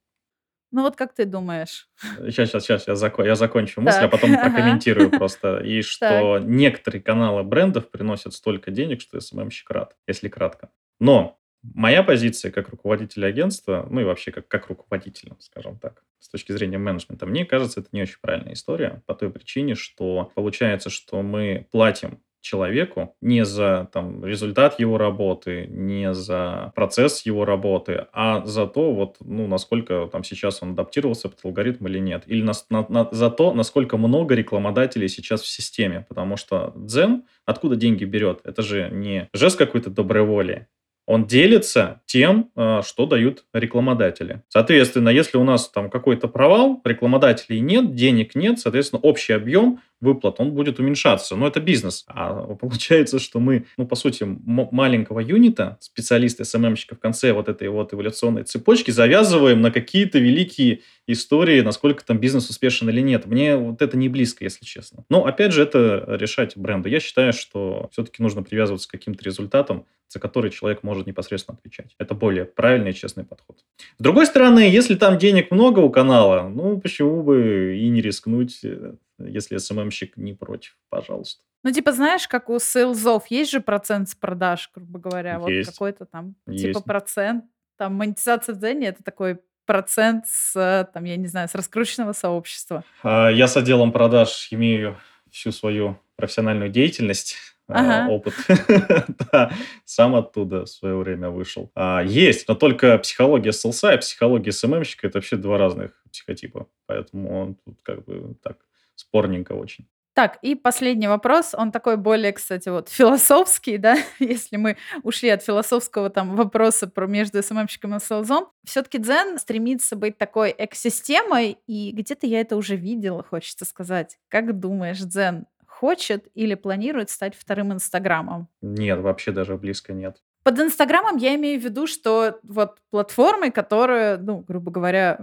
Ну 0.70 0.82
вот 0.82 0.96
как 0.96 1.14
ты 1.14 1.24
думаешь? 1.24 1.88
Сейчас, 2.18 2.50
сейчас, 2.50 2.64
сейчас 2.64 2.86
я, 2.88 2.92
зако- 2.94 3.24
я 3.24 3.34
закончу 3.36 3.80
мысль, 3.80 4.00
а 4.00 4.02
Так, 4.02 4.10
потом 4.10 4.36
прокомментирую 4.36 5.10
просто. 5.10 5.58
И 5.64 5.80
что 5.80 6.38
некоторые 6.38 7.00
каналы 7.00 7.42
брендов 7.42 7.90
приносят 7.90 8.34
столько 8.34 8.70
денег, 8.70 9.00
что 9.00 9.18
СММщик 9.18 9.70
рад, 9.70 9.96
если 10.06 10.28
кратко. 10.28 10.68
Но 11.00 11.38
моя 11.62 12.02
позиция 12.02 12.50
как 12.50 12.68
руководителя 12.68 13.26
агентства, 13.26 13.86
ну 13.90 14.00
и 14.00 14.04
вообще 14.04 14.32
как, 14.32 14.48
как 14.48 14.68
руководителя, 14.68 15.36
скажем 15.38 15.78
так, 15.78 16.02
с 16.20 16.28
точки 16.28 16.52
зрения 16.52 16.78
менеджмента, 16.78 17.26
мне 17.26 17.44
кажется, 17.44 17.80
это 17.80 17.88
не 17.92 18.02
очень 18.02 18.18
правильная 18.20 18.54
история 18.54 19.02
по 19.06 19.14
той 19.14 19.30
причине, 19.30 19.74
что 19.74 20.30
получается, 20.34 20.90
что 20.90 21.22
мы 21.22 21.66
платим 21.70 22.20
человеку 22.42 23.14
не 23.20 23.44
за 23.44 23.88
там, 23.92 24.24
результат 24.26 24.80
его 24.80 24.98
работы, 24.98 25.66
не 25.68 26.12
за 26.12 26.72
процесс 26.74 27.24
его 27.24 27.44
работы, 27.44 28.06
а 28.12 28.44
за 28.44 28.66
то, 28.66 28.92
вот, 28.92 29.16
ну, 29.20 29.46
насколько 29.46 30.08
там 30.10 30.24
сейчас 30.24 30.60
он 30.60 30.72
адаптировался 30.72 31.28
под 31.28 31.38
алгоритм 31.44 31.86
или 31.86 31.98
нет. 32.00 32.24
Или 32.26 32.42
нас- 32.42 32.66
на- 32.68 32.84
на- 32.88 33.08
за 33.12 33.30
то, 33.30 33.54
насколько 33.54 33.96
много 33.96 34.34
рекламодателей 34.34 35.08
сейчас 35.08 35.42
в 35.42 35.46
системе. 35.48 36.04
Потому 36.08 36.36
что 36.36 36.72
Дзен 36.74 37.22
откуда 37.46 37.76
деньги 37.76 38.04
берет? 38.04 38.40
Это 38.42 38.62
же 38.62 38.88
не 38.90 39.28
жест 39.32 39.56
какой-то 39.56 39.90
доброй 39.90 40.24
воли. 40.24 40.66
Он 41.06 41.26
делится 41.26 42.00
тем, 42.06 42.50
э, 42.56 42.80
что 42.84 43.06
дают 43.06 43.44
рекламодатели. 43.52 44.42
Соответственно, 44.48 45.08
если 45.08 45.36
у 45.36 45.44
нас 45.44 45.68
там 45.68 45.90
какой-то 45.90 46.28
провал, 46.28 46.80
рекламодателей 46.84 47.60
нет, 47.60 47.94
денег 47.94 48.34
нет, 48.34 48.60
соответственно, 48.60 49.00
общий 49.00 49.32
объем 49.32 49.80
выплат, 50.02 50.36
он 50.38 50.50
будет 50.50 50.78
уменьшаться. 50.78 51.36
Но 51.36 51.46
это 51.46 51.60
бизнес. 51.60 52.04
А 52.08 52.54
получается, 52.60 53.18
что 53.18 53.40
мы, 53.40 53.66
ну, 53.76 53.86
по 53.86 53.94
сути, 53.94 54.24
маленького 54.24 55.20
юнита, 55.20 55.78
специалисты, 55.80 56.44
СММщика 56.44 56.96
в 56.96 56.98
конце 56.98 57.32
вот 57.32 57.48
этой 57.48 57.68
вот 57.68 57.94
эволюционной 57.94 58.44
цепочки 58.44 58.90
завязываем 58.90 59.60
на 59.62 59.70
какие-то 59.70 60.18
великие 60.18 60.80
истории, 61.06 61.60
насколько 61.62 62.04
там 62.04 62.18
бизнес 62.18 62.50
успешен 62.50 62.88
или 62.90 63.00
нет. 63.00 63.26
Мне 63.26 63.56
вот 63.56 63.80
это 63.80 63.96
не 63.96 64.08
близко, 64.08 64.44
если 64.44 64.64
честно. 64.64 65.04
Но, 65.08 65.24
опять 65.24 65.52
же, 65.52 65.62
это 65.62 66.04
решать 66.08 66.56
бренду. 66.56 66.88
Я 66.88 67.00
считаю, 67.00 67.32
что 67.32 67.88
все-таки 67.92 68.22
нужно 68.22 68.42
привязываться 68.42 68.88
к 68.88 68.92
каким-то 68.92 69.24
результатам, 69.24 69.86
за 70.08 70.20
которые 70.20 70.52
человек 70.52 70.82
может 70.82 71.06
непосредственно 71.06 71.58
отвечать. 71.58 71.94
Это 71.98 72.14
более 72.14 72.44
правильный 72.44 72.90
и 72.90 72.94
честный 72.94 73.24
подход. 73.24 73.58
С 73.98 74.02
другой 74.02 74.26
стороны, 74.26 74.60
если 74.60 74.94
там 74.94 75.18
денег 75.18 75.50
много 75.50 75.80
у 75.80 75.90
канала, 75.90 76.48
ну, 76.48 76.78
почему 76.78 77.22
бы 77.22 77.76
и 77.78 77.88
не 77.88 78.02
рискнуть 78.02 78.60
э, 78.62 78.94
если 79.26 79.56
СММщик 79.56 80.16
не 80.16 80.34
против, 80.34 80.76
пожалуйста. 80.88 81.42
Ну, 81.64 81.70
типа, 81.70 81.92
знаешь, 81.92 82.26
как 82.26 82.48
у 82.50 82.58
сейлзов 82.58 83.26
есть 83.28 83.52
же 83.52 83.60
процент 83.60 84.08
с 84.08 84.14
продаж, 84.14 84.70
грубо 84.74 84.98
говоря, 84.98 85.40
есть. 85.46 85.68
вот 85.68 85.74
какой-то 85.74 86.06
там, 86.06 86.34
типа, 86.46 86.50
есть. 86.50 86.64
типа, 86.64 86.80
процент. 86.80 87.44
Там 87.78 87.94
монетизация 87.94 88.54
в 88.54 88.58
Дзене— 88.58 88.86
это 88.88 89.02
такой 89.02 89.40
процент 89.64 90.26
с, 90.26 90.90
там, 90.92 91.04
я 91.04 91.16
не 91.16 91.26
знаю, 91.28 91.48
с 91.48 91.54
раскрученного 91.54 92.12
сообщества. 92.12 92.84
А, 93.02 93.28
я 93.30 93.46
с 93.46 93.56
отделом 93.56 93.92
продаж 93.92 94.48
имею 94.50 94.98
всю 95.30 95.52
свою 95.52 95.98
профессиональную 96.16 96.70
деятельность, 96.70 97.36
а, 97.68 98.04
ага. 98.04 98.12
опыт. 98.12 98.34
да, 99.32 99.52
сам 99.84 100.14
оттуда 100.14 100.64
в 100.64 100.68
свое 100.68 100.96
время 100.96 101.30
вышел. 101.30 101.70
А, 101.74 102.02
есть, 102.02 102.48
но 102.48 102.54
только 102.54 102.98
психология 102.98 103.52
селса 103.52 103.94
и 103.94 103.98
психология 103.98 104.52
СММщика— 104.52 105.06
это 105.08 105.18
вообще 105.18 105.36
два 105.36 105.58
разных 105.58 105.92
психотипа. 106.10 106.68
Поэтому 106.86 107.40
он 107.40 107.54
тут 107.54 107.78
как 107.82 108.04
бы 108.04 108.34
так 108.42 108.58
спорненько 108.94 109.52
очень. 109.52 109.86
Так, 110.14 110.38
и 110.42 110.54
последний 110.54 111.08
вопрос, 111.08 111.54
он 111.56 111.72
такой 111.72 111.96
более, 111.96 112.32
кстати, 112.32 112.68
вот 112.68 112.90
философский, 112.90 113.78
да, 113.78 113.96
если 114.18 114.56
мы 114.56 114.76
ушли 115.02 115.30
от 115.30 115.42
философского 115.42 116.10
там 116.10 116.36
вопроса 116.36 116.86
про 116.86 117.06
между 117.06 117.42
СММщиком 117.42 117.96
и 117.96 118.00
селзом, 118.00 118.48
все-таки 118.64 118.98
Дзен 118.98 119.38
стремится 119.38 119.96
быть 119.96 120.18
такой 120.18 120.54
экосистемой, 120.56 121.58
и 121.66 121.92
где-то 121.92 122.26
я 122.26 122.40
это 122.40 122.56
уже 122.56 122.76
видела, 122.76 123.22
хочется 123.22 123.64
сказать. 123.64 124.18
Как 124.28 124.58
думаешь, 124.58 124.98
Дзен 124.98 125.46
хочет 125.66 126.28
или 126.34 126.54
планирует 126.54 127.08
стать 127.08 127.34
вторым 127.34 127.72
Инстаграмом? 127.72 128.48
Нет, 128.60 129.00
вообще 129.00 129.32
даже 129.32 129.56
близко 129.56 129.94
нет. 129.94 130.18
Под 130.42 130.58
Инстаграмом 130.58 131.18
я 131.18 131.34
имею 131.36 131.60
в 131.60 131.64
виду, 131.64 131.86
что 131.86 132.40
вот 132.42 132.78
платформой, 132.90 133.52
которая, 133.52 134.18
ну, 134.18 134.38
грубо 134.38 134.70
говоря, 134.72 135.18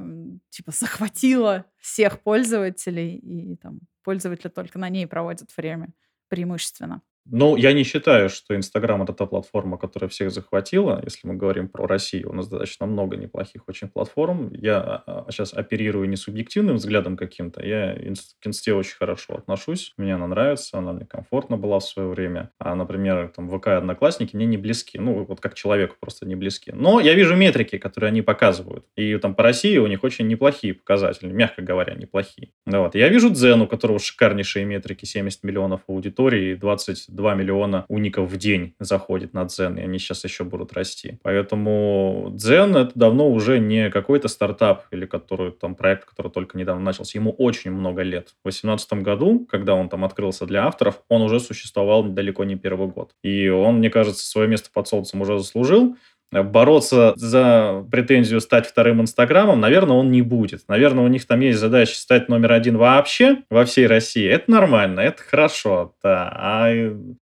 типа 0.50 0.72
захватила 0.72 1.66
всех 1.78 2.22
пользователей, 2.22 3.16
и 3.18 3.56
там 3.58 3.80
пользователи 4.04 4.50
только 4.50 4.80
на 4.80 4.90
ней 4.90 5.08
проводят 5.08 5.56
время 5.58 5.90
преимущественно. 6.30 7.02
Ну, 7.32 7.56
я 7.56 7.74
не 7.74 7.84
считаю, 7.84 8.30
что 8.30 8.56
Инстаграм 8.56 9.04
это 9.04 9.14
та 9.14 9.26
платформа, 9.26 9.78
которая 9.78 10.10
всех 10.10 10.32
захватила. 10.32 11.02
Если 11.04 11.28
мы 11.28 11.36
говорим 11.36 11.70
про 11.70 11.86
Россию, 11.86 12.32
у 12.32 12.34
нас 12.34 12.48
достаточно 12.48 12.86
много 12.86 13.18
неплохих 13.18 13.68
очень 13.68 13.88
платформ. 13.88 14.52
Я 14.54 15.04
сейчас 15.30 15.54
а, 15.54 15.60
оперирую 15.60 16.10
не 16.10 16.16
субъективным 16.16 16.78
взглядом 16.78 17.18
каким-то. 17.18 17.64
Я 17.64 17.94
к 17.94 18.48
Инсте 18.48 18.74
очень 18.74 18.96
хорошо 18.96 19.36
отношусь. 19.36 19.94
Мне 19.98 20.16
она 20.16 20.28
нравится, 20.28 20.80
она 20.80 20.94
мне 20.94 21.06
комфортно 21.06 21.58
была 21.58 21.80
в 21.80 21.84
свое 21.84 22.10
время. 22.10 22.52
А, 22.58 22.76
например, 22.76 23.32
там 23.36 23.50
ВК 23.50 23.68
и 23.68 23.72
Одноклассники 23.72 24.36
мне 24.36 24.46
не 24.46 24.58
близки. 24.58 24.98
Ну, 24.98 25.24
вот 25.26 25.40
как 25.40 25.54
человеку 25.54 25.98
просто 26.00 26.26
не 26.26 26.36
близки. 26.36 26.72
Но 26.74 27.00
я 27.00 27.14
вижу 27.14 27.36
метрики, 27.36 27.78
которые 27.78 28.10
они 28.10 28.22
показывают. 28.22 28.86
И 28.96 29.18
там 29.18 29.36
по 29.36 29.44
России 29.44 29.78
у 29.78 29.88
них 29.88 30.04
очень 30.04 30.28
неплохие 30.28 30.74
показатели, 30.74 31.32
мягко 31.32 31.62
говоря, 31.62 31.94
неплохие. 31.94 32.50
Вот. 32.66 32.96
Я 32.96 33.10
вижу 33.10 33.30
Дзен, 33.30 33.62
у 33.62 33.68
которого 33.68 34.00
шикарнейшие 34.00 34.66
метрики, 34.66 35.06
70 35.06 35.44
миллионов 35.44 35.82
аудитории 35.88 36.52
и 36.52 36.56
20 36.56 37.19
2 37.20 37.36
миллиона 37.36 37.86
уников 37.90 38.32
в 38.32 38.38
день 38.38 38.76
заходит 38.80 39.34
на 39.34 39.44
Дзен, 39.44 39.78
и 39.78 39.82
они 39.82 40.00
сейчас 40.00 40.24
еще 40.24 40.46
будут 40.46 40.72
расти. 40.72 41.20
Поэтому 41.22 42.30
Дзен 42.34 42.78
это 42.78 42.92
давно 42.96 43.30
уже 43.30 43.60
не 43.60 43.90
какой-то 43.90 44.30
стартап 44.30 44.86
или 44.92 45.06
который 45.06 45.52
там 45.52 45.76
проект, 45.76 46.06
который 46.06 46.32
только 46.32 46.58
недавно 46.58 46.82
начался. 46.82 47.20
Ему 47.20 47.32
очень 47.32 47.72
много 47.72 48.04
лет. 48.04 48.30
В 48.40 48.44
2018 48.44 48.94
году, 49.04 49.46
когда 49.52 49.76
он 49.76 49.90
там 49.90 50.06
открылся 50.06 50.46
для 50.46 50.66
авторов, 50.66 51.04
он 51.10 51.22
уже 51.22 51.42
существовал 51.42 52.04
далеко 52.04 52.46
не 52.46 52.56
первый 52.56 52.88
год. 52.88 53.12
И 53.22 53.50
он, 53.50 53.80
мне 53.80 53.90
кажется, 53.90 54.26
свое 54.26 54.48
место 54.48 54.70
под 54.74 54.88
солнцем 54.88 55.20
уже 55.20 55.38
заслужил 55.38 55.98
бороться 56.32 57.14
за 57.16 57.86
претензию 57.92 58.42
стать 58.42 58.68
вторым 58.68 59.02
Инстаграмом, 59.02 59.60
наверное, 59.60 59.98
он 59.98 60.12
не 60.12 60.22
будет. 60.22 60.62
Наверное, 60.68 61.04
у 61.04 61.08
них 61.08 61.26
там 61.26 61.40
есть 61.40 61.60
задача 61.60 61.96
стать 61.96 62.30
номер 62.30 62.54
один 62.54 62.78
вообще 62.78 63.44
во 63.50 63.66
всей 63.66 63.88
России. 63.88 64.28
Это 64.28 64.52
нормально, 64.52 65.00
это 65.02 65.24
хорошо, 65.24 65.96
да. 66.04 66.32
А 66.36 66.70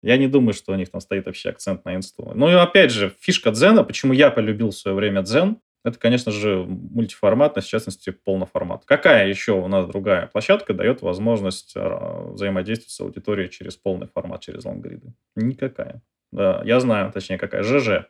я 0.02 0.18
не 0.18 0.28
думаю, 0.28 0.54
что 0.54 0.74
у 0.74 0.76
них 0.76 0.90
там 0.90 1.02
стоит 1.02 1.26
вообще 1.26 1.50
акцент 1.50 1.86
на 1.86 1.96
инсту. 1.96 2.32
Ну 2.36 2.50
и 2.50 2.54
опять 2.54 2.92
же, 2.92 3.14
фишка 3.20 3.52
Дзена, 3.52 3.84
почему 3.84 4.14
я 4.14 4.30
полюбил 4.30 4.72
в 4.72 4.76
свое 4.76 4.96
время 4.96 5.22
Дзен, 5.22 5.58
это, 5.88 6.00
конечно 6.00 6.34
же, 6.34 6.66
мультиформатность, 6.68 7.68
в 7.68 7.72
частности, 7.72 8.10
полноформат. 8.10 8.84
Какая 8.84 9.30
еще 9.30 9.54
у 9.54 9.68
нас 9.70 9.88
другая 9.88 10.28
площадка 10.28 10.74
дает 10.74 11.02
возможность 11.02 11.74
а, 11.78 12.30
взаимодействовать 12.32 12.92
с 12.92 13.00
аудиторией 13.00 13.50
через 13.50 13.78
полный 13.78 14.08
формат, 14.08 14.42
через 14.42 14.66
лонгриды? 14.66 15.14
Никакая. 15.38 16.02
Да, 16.32 16.62
я 16.66 16.80
знаю, 16.80 17.12
точнее, 17.12 17.38
какая. 17.38 17.64
ЖЖ. 17.64 18.08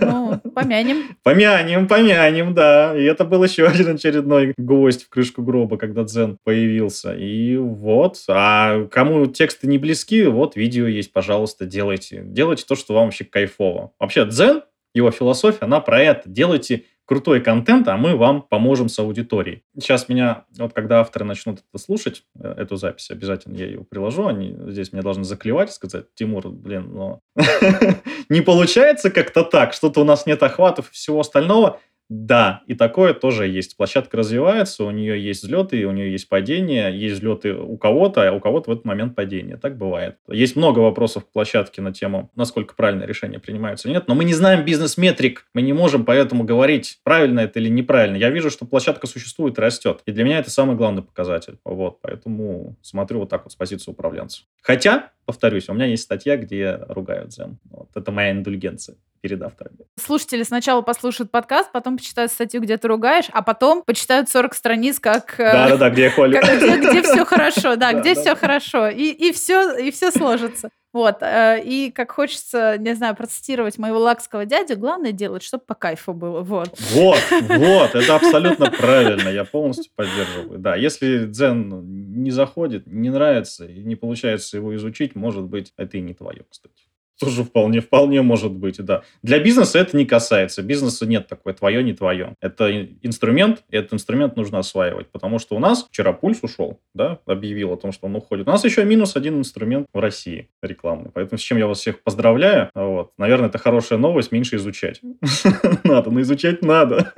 Ну, 0.00 0.40
помянем. 0.54 1.16
Помянем, 1.22 1.86
помянем, 1.86 2.54
да. 2.54 2.96
И 2.96 3.04
это 3.04 3.24
был 3.24 3.44
еще 3.44 3.66
один 3.66 3.94
очередной 3.94 4.52
гость 4.58 5.04
в 5.04 5.08
крышку 5.08 5.42
гроба, 5.42 5.76
когда 5.76 6.02
Дзен 6.02 6.38
появился. 6.42 7.14
И 7.14 7.56
вот. 7.56 8.22
А 8.28 8.84
кому 8.86 9.26
тексты 9.26 9.68
не 9.68 9.78
близки, 9.78 10.24
вот 10.24 10.56
видео 10.56 10.86
есть, 10.86 11.12
пожалуйста, 11.12 11.66
делайте. 11.66 12.22
Делайте 12.24 12.64
то, 12.66 12.74
что 12.74 12.94
вам 12.94 13.06
вообще 13.06 13.24
кайфово. 13.24 13.92
Вообще, 14.00 14.24
Дзен, 14.24 14.62
его 14.92 15.10
философия, 15.12 15.64
она 15.64 15.80
про 15.80 16.00
это. 16.00 16.28
Делайте 16.28 16.84
крутой 17.10 17.40
контент, 17.40 17.88
а 17.88 17.96
мы 17.96 18.14
вам 18.14 18.40
поможем 18.40 18.88
с 18.88 18.96
аудиторией. 19.00 19.64
Сейчас 19.74 20.08
меня, 20.08 20.44
вот 20.56 20.72
когда 20.72 21.00
авторы 21.00 21.24
начнут 21.24 21.58
это 21.58 21.82
слушать, 21.82 22.22
э, 22.40 22.54
эту 22.56 22.76
запись, 22.76 23.10
обязательно 23.10 23.56
я 23.56 23.66
ее 23.66 23.82
приложу, 23.82 24.28
они 24.28 24.56
здесь 24.68 24.92
меня 24.92 25.02
должны 25.02 25.24
заклевать 25.24 25.70
и 25.70 25.72
сказать, 25.72 26.04
Тимур, 26.14 26.48
блин, 26.50 26.92
ну 26.94 27.20
не 28.28 28.42
получается 28.42 29.10
как-то 29.10 29.42
так, 29.42 29.72
что-то 29.72 30.02
у 30.02 30.04
нас 30.04 30.24
нет 30.24 30.40
охватов 30.44 30.88
и 30.90 30.92
всего 30.92 31.18
остального, 31.18 31.80
да, 32.10 32.62
и 32.66 32.74
такое 32.74 33.14
тоже 33.14 33.46
есть. 33.46 33.76
Площадка 33.76 34.16
развивается, 34.16 34.82
у 34.82 34.90
нее 34.90 35.22
есть 35.22 35.44
взлеты, 35.44 35.86
у 35.86 35.92
нее 35.92 36.10
есть 36.10 36.28
падения, 36.28 36.88
есть 36.88 37.14
взлеты 37.14 37.54
у 37.54 37.78
кого-то, 37.78 38.28
а 38.28 38.32
у 38.32 38.40
кого-то 38.40 38.68
в 38.68 38.72
этот 38.72 38.84
момент 38.84 39.14
падение. 39.14 39.56
Так 39.56 39.78
бывает. 39.78 40.16
Есть 40.28 40.56
много 40.56 40.80
вопросов 40.80 41.24
к 41.24 41.28
площадке 41.28 41.80
на 41.82 41.92
тему, 41.92 42.28
насколько 42.34 42.74
правильное 42.74 43.06
решение 43.06 43.38
принимается 43.38 43.86
или 43.86 43.94
нет, 43.94 44.08
но 44.08 44.16
мы 44.16 44.24
не 44.24 44.34
знаем 44.34 44.64
бизнес-метрик, 44.64 45.46
мы 45.54 45.62
не 45.62 45.72
можем 45.72 46.04
поэтому 46.04 46.42
говорить, 46.42 46.98
правильно 47.04 47.40
это 47.40 47.60
или 47.60 47.68
неправильно. 47.68 48.16
Я 48.16 48.30
вижу, 48.30 48.50
что 48.50 48.66
площадка 48.66 49.06
существует 49.06 49.56
и 49.58 49.60
растет, 49.60 50.00
и 50.04 50.10
для 50.10 50.24
меня 50.24 50.40
это 50.40 50.50
самый 50.50 50.74
главный 50.74 51.02
показатель. 51.02 51.58
Вот, 51.64 52.00
поэтому 52.00 52.76
смотрю 52.82 53.20
вот 53.20 53.28
так 53.28 53.44
вот 53.44 53.52
с 53.52 53.54
позиции 53.54 53.88
управленца. 53.88 54.42
Хотя, 54.62 55.10
повторюсь, 55.30 55.68
у 55.68 55.74
меня 55.74 55.86
есть 55.86 56.02
статья, 56.02 56.36
где 56.36 56.80
ругают 56.88 57.30
Zen. 57.30 57.54
Вот, 57.70 57.88
это 57.94 58.10
моя 58.10 58.32
индульгенция 58.32 58.96
перед 59.20 59.40
авторами. 59.42 59.78
Слушатели 59.96 60.42
сначала 60.42 60.82
послушают 60.82 61.30
подкаст, 61.30 61.70
потом 61.70 61.98
почитают 61.98 62.32
статью, 62.32 62.60
где 62.62 62.76
ты 62.78 62.88
ругаешь, 62.88 63.26
а 63.32 63.42
потом 63.42 63.84
почитают 63.84 64.28
40 64.28 64.54
страниц, 64.54 64.98
как... 64.98 65.38
Э, 65.38 65.52
Да-да-да, 65.52 65.90
где 65.90 66.02
я 66.04 66.10
хвалю. 66.10 66.40
Где, 66.56 66.78
где 66.78 67.02
все 67.02 67.24
хорошо, 67.24 67.76
да, 67.76 67.92
где 67.92 68.14
все 68.14 68.34
хорошо. 68.34 68.88
И, 68.88 69.04
и, 69.04 69.30
все, 69.32 69.76
и 69.78 69.92
все 69.92 70.10
сложится. 70.10 70.70
Вот. 70.92 71.22
Э, 71.22 71.60
и 71.62 71.90
как 71.90 72.12
хочется, 72.12 72.76
не 72.78 72.94
знаю, 72.94 73.14
процитировать 73.14 73.78
моего 73.78 73.98
лакского 73.98 74.44
дядю, 74.44 74.76
главное 74.76 75.12
делать, 75.12 75.42
чтобы 75.42 75.64
по 75.64 75.74
кайфу 75.74 76.12
было. 76.12 76.40
Вот. 76.40 76.78
Вот, 76.92 77.20
вот, 77.30 77.94
это 77.94 78.16
абсолютно 78.16 78.70
правильно. 78.78 79.28
Я 79.28 79.44
полностью 79.44 79.92
поддерживаю. 79.94 80.58
Да, 80.58 80.74
если 80.74 81.26
дзен 81.26 82.22
не 82.22 82.30
заходит, 82.30 82.86
не 82.86 83.10
нравится 83.10 83.66
и 83.66 83.82
не 83.82 83.94
получается 83.94 84.56
его 84.56 84.74
изучить, 84.76 85.14
может 85.14 85.44
быть, 85.44 85.72
это 85.76 85.96
и 85.98 86.00
не 86.00 86.14
твое, 86.14 86.44
кстати. 86.48 86.89
Тоже 87.20 87.44
вполне, 87.44 87.80
вполне 87.80 88.22
может 88.22 88.52
быть, 88.52 88.82
да. 88.82 89.02
Для 89.22 89.38
бизнеса 89.38 89.78
это 89.78 89.96
не 89.96 90.06
касается. 90.06 90.62
Бизнеса 90.62 91.06
нет 91.06 91.28
такой 91.28 91.52
твое, 91.52 91.82
не 91.82 91.92
твое. 91.92 92.34
Это 92.40 92.86
инструмент, 93.02 93.62
и 93.68 93.76
этот 93.76 93.94
инструмент 93.94 94.36
нужно 94.36 94.58
осваивать, 94.58 95.08
потому 95.08 95.38
что 95.38 95.54
у 95.54 95.58
нас 95.58 95.86
вчера 95.90 96.12
пульс 96.12 96.38
ушел, 96.42 96.80
да, 96.94 97.18
объявил 97.26 97.72
о 97.72 97.76
том, 97.76 97.92
что 97.92 98.06
он 98.06 98.16
уходит. 98.16 98.48
У 98.48 98.50
нас 98.50 98.64
еще 98.64 98.84
минус 98.84 99.16
один 99.16 99.38
инструмент 99.38 99.86
в 99.92 99.98
России 99.98 100.48
рекламный. 100.62 101.10
Поэтому 101.12 101.38
с 101.38 101.42
чем 101.42 101.58
я 101.58 101.66
вас 101.66 101.78
всех 101.78 102.02
поздравляю. 102.02 102.70
Вот. 102.74 103.12
Наверное, 103.18 103.48
это 103.48 103.58
хорошая 103.58 103.98
новость, 103.98 104.32
меньше 104.32 104.56
изучать. 104.56 105.00
Надо, 105.84 106.10
но 106.10 106.20
изучать 106.22 106.62
надо. 106.62 107.12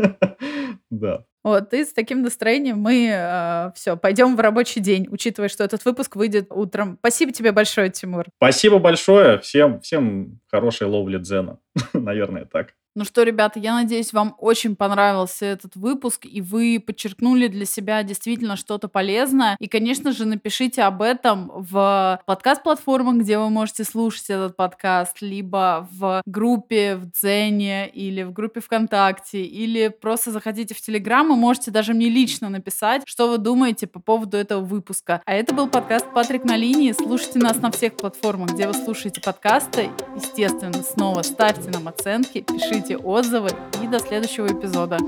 Да. 0.92 1.24
Вот, 1.42 1.72
и 1.72 1.84
с 1.84 1.92
таким 1.92 2.22
настроением 2.22 2.78
мы 2.78 3.08
э, 3.10 3.72
все, 3.74 3.96
пойдем 3.96 4.36
в 4.36 4.40
рабочий 4.40 4.80
день, 4.80 5.08
учитывая, 5.10 5.48
что 5.48 5.64
этот 5.64 5.84
выпуск 5.84 6.14
выйдет 6.14 6.48
утром. 6.50 6.98
Спасибо 7.00 7.32
тебе 7.32 7.50
большое, 7.50 7.88
Тимур. 7.88 8.26
Спасибо 8.36 8.78
большое. 8.78 9.40
Всем, 9.40 9.80
всем 9.80 10.38
хорошей 10.48 10.86
ловли 10.86 11.18
дзена. 11.18 11.58
Наверное, 11.94 12.44
так. 12.44 12.74
Ну 12.94 13.06
что, 13.06 13.22
ребята, 13.22 13.58
я 13.58 13.72
надеюсь, 13.72 14.12
вам 14.12 14.34
очень 14.38 14.76
понравился 14.76 15.46
этот 15.46 15.76
выпуск, 15.76 16.26
и 16.26 16.42
вы 16.42 16.82
подчеркнули 16.84 17.46
для 17.48 17.64
себя 17.64 18.02
действительно 18.02 18.56
что-то 18.56 18.86
полезное. 18.86 19.56
И, 19.58 19.66
конечно 19.66 20.12
же, 20.12 20.26
напишите 20.26 20.82
об 20.82 21.00
этом 21.00 21.50
в 21.54 22.20
подкаст-платформах, 22.26 23.16
где 23.16 23.38
вы 23.38 23.48
можете 23.48 23.84
слушать 23.84 24.28
этот 24.28 24.56
подкаст, 24.56 25.22
либо 25.22 25.88
в 25.90 26.20
группе 26.26 26.96
в 26.96 27.10
Дзене, 27.12 27.88
или 27.88 28.24
в 28.24 28.32
группе 28.34 28.60
ВКонтакте, 28.60 29.42
или 29.42 29.88
просто 29.88 30.30
заходите 30.30 30.74
в 30.74 30.80
Телеграм 30.82 31.32
и 31.32 31.36
можете 31.36 31.70
даже 31.70 31.94
мне 31.94 32.10
лично 32.10 32.50
написать, 32.50 33.04
что 33.06 33.30
вы 33.30 33.38
думаете 33.38 33.86
по 33.86 34.00
поводу 34.00 34.36
этого 34.36 34.60
выпуска. 34.60 35.22
А 35.24 35.32
это 35.32 35.54
был 35.54 35.66
подкаст 35.66 36.12
«Патрик 36.12 36.44
на 36.44 36.56
линии». 36.56 36.92
Слушайте 36.92 37.38
нас 37.38 37.56
на 37.56 37.70
всех 37.70 37.96
платформах, 37.96 38.50
где 38.52 38.66
вы 38.66 38.74
слушаете 38.74 39.22
подкасты. 39.22 39.88
Естественно, 40.14 40.82
снова 40.82 41.22
ставьте 41.22 41.70
нам 41.70 41.88
оценки, 41.88 42.44
пишите 42.82 42.96
отзывы 42.96 43.50
и 43.82 43.86
до 43.86 43.98
следующего 44.00 44.46
эпизода. 44.46 44.98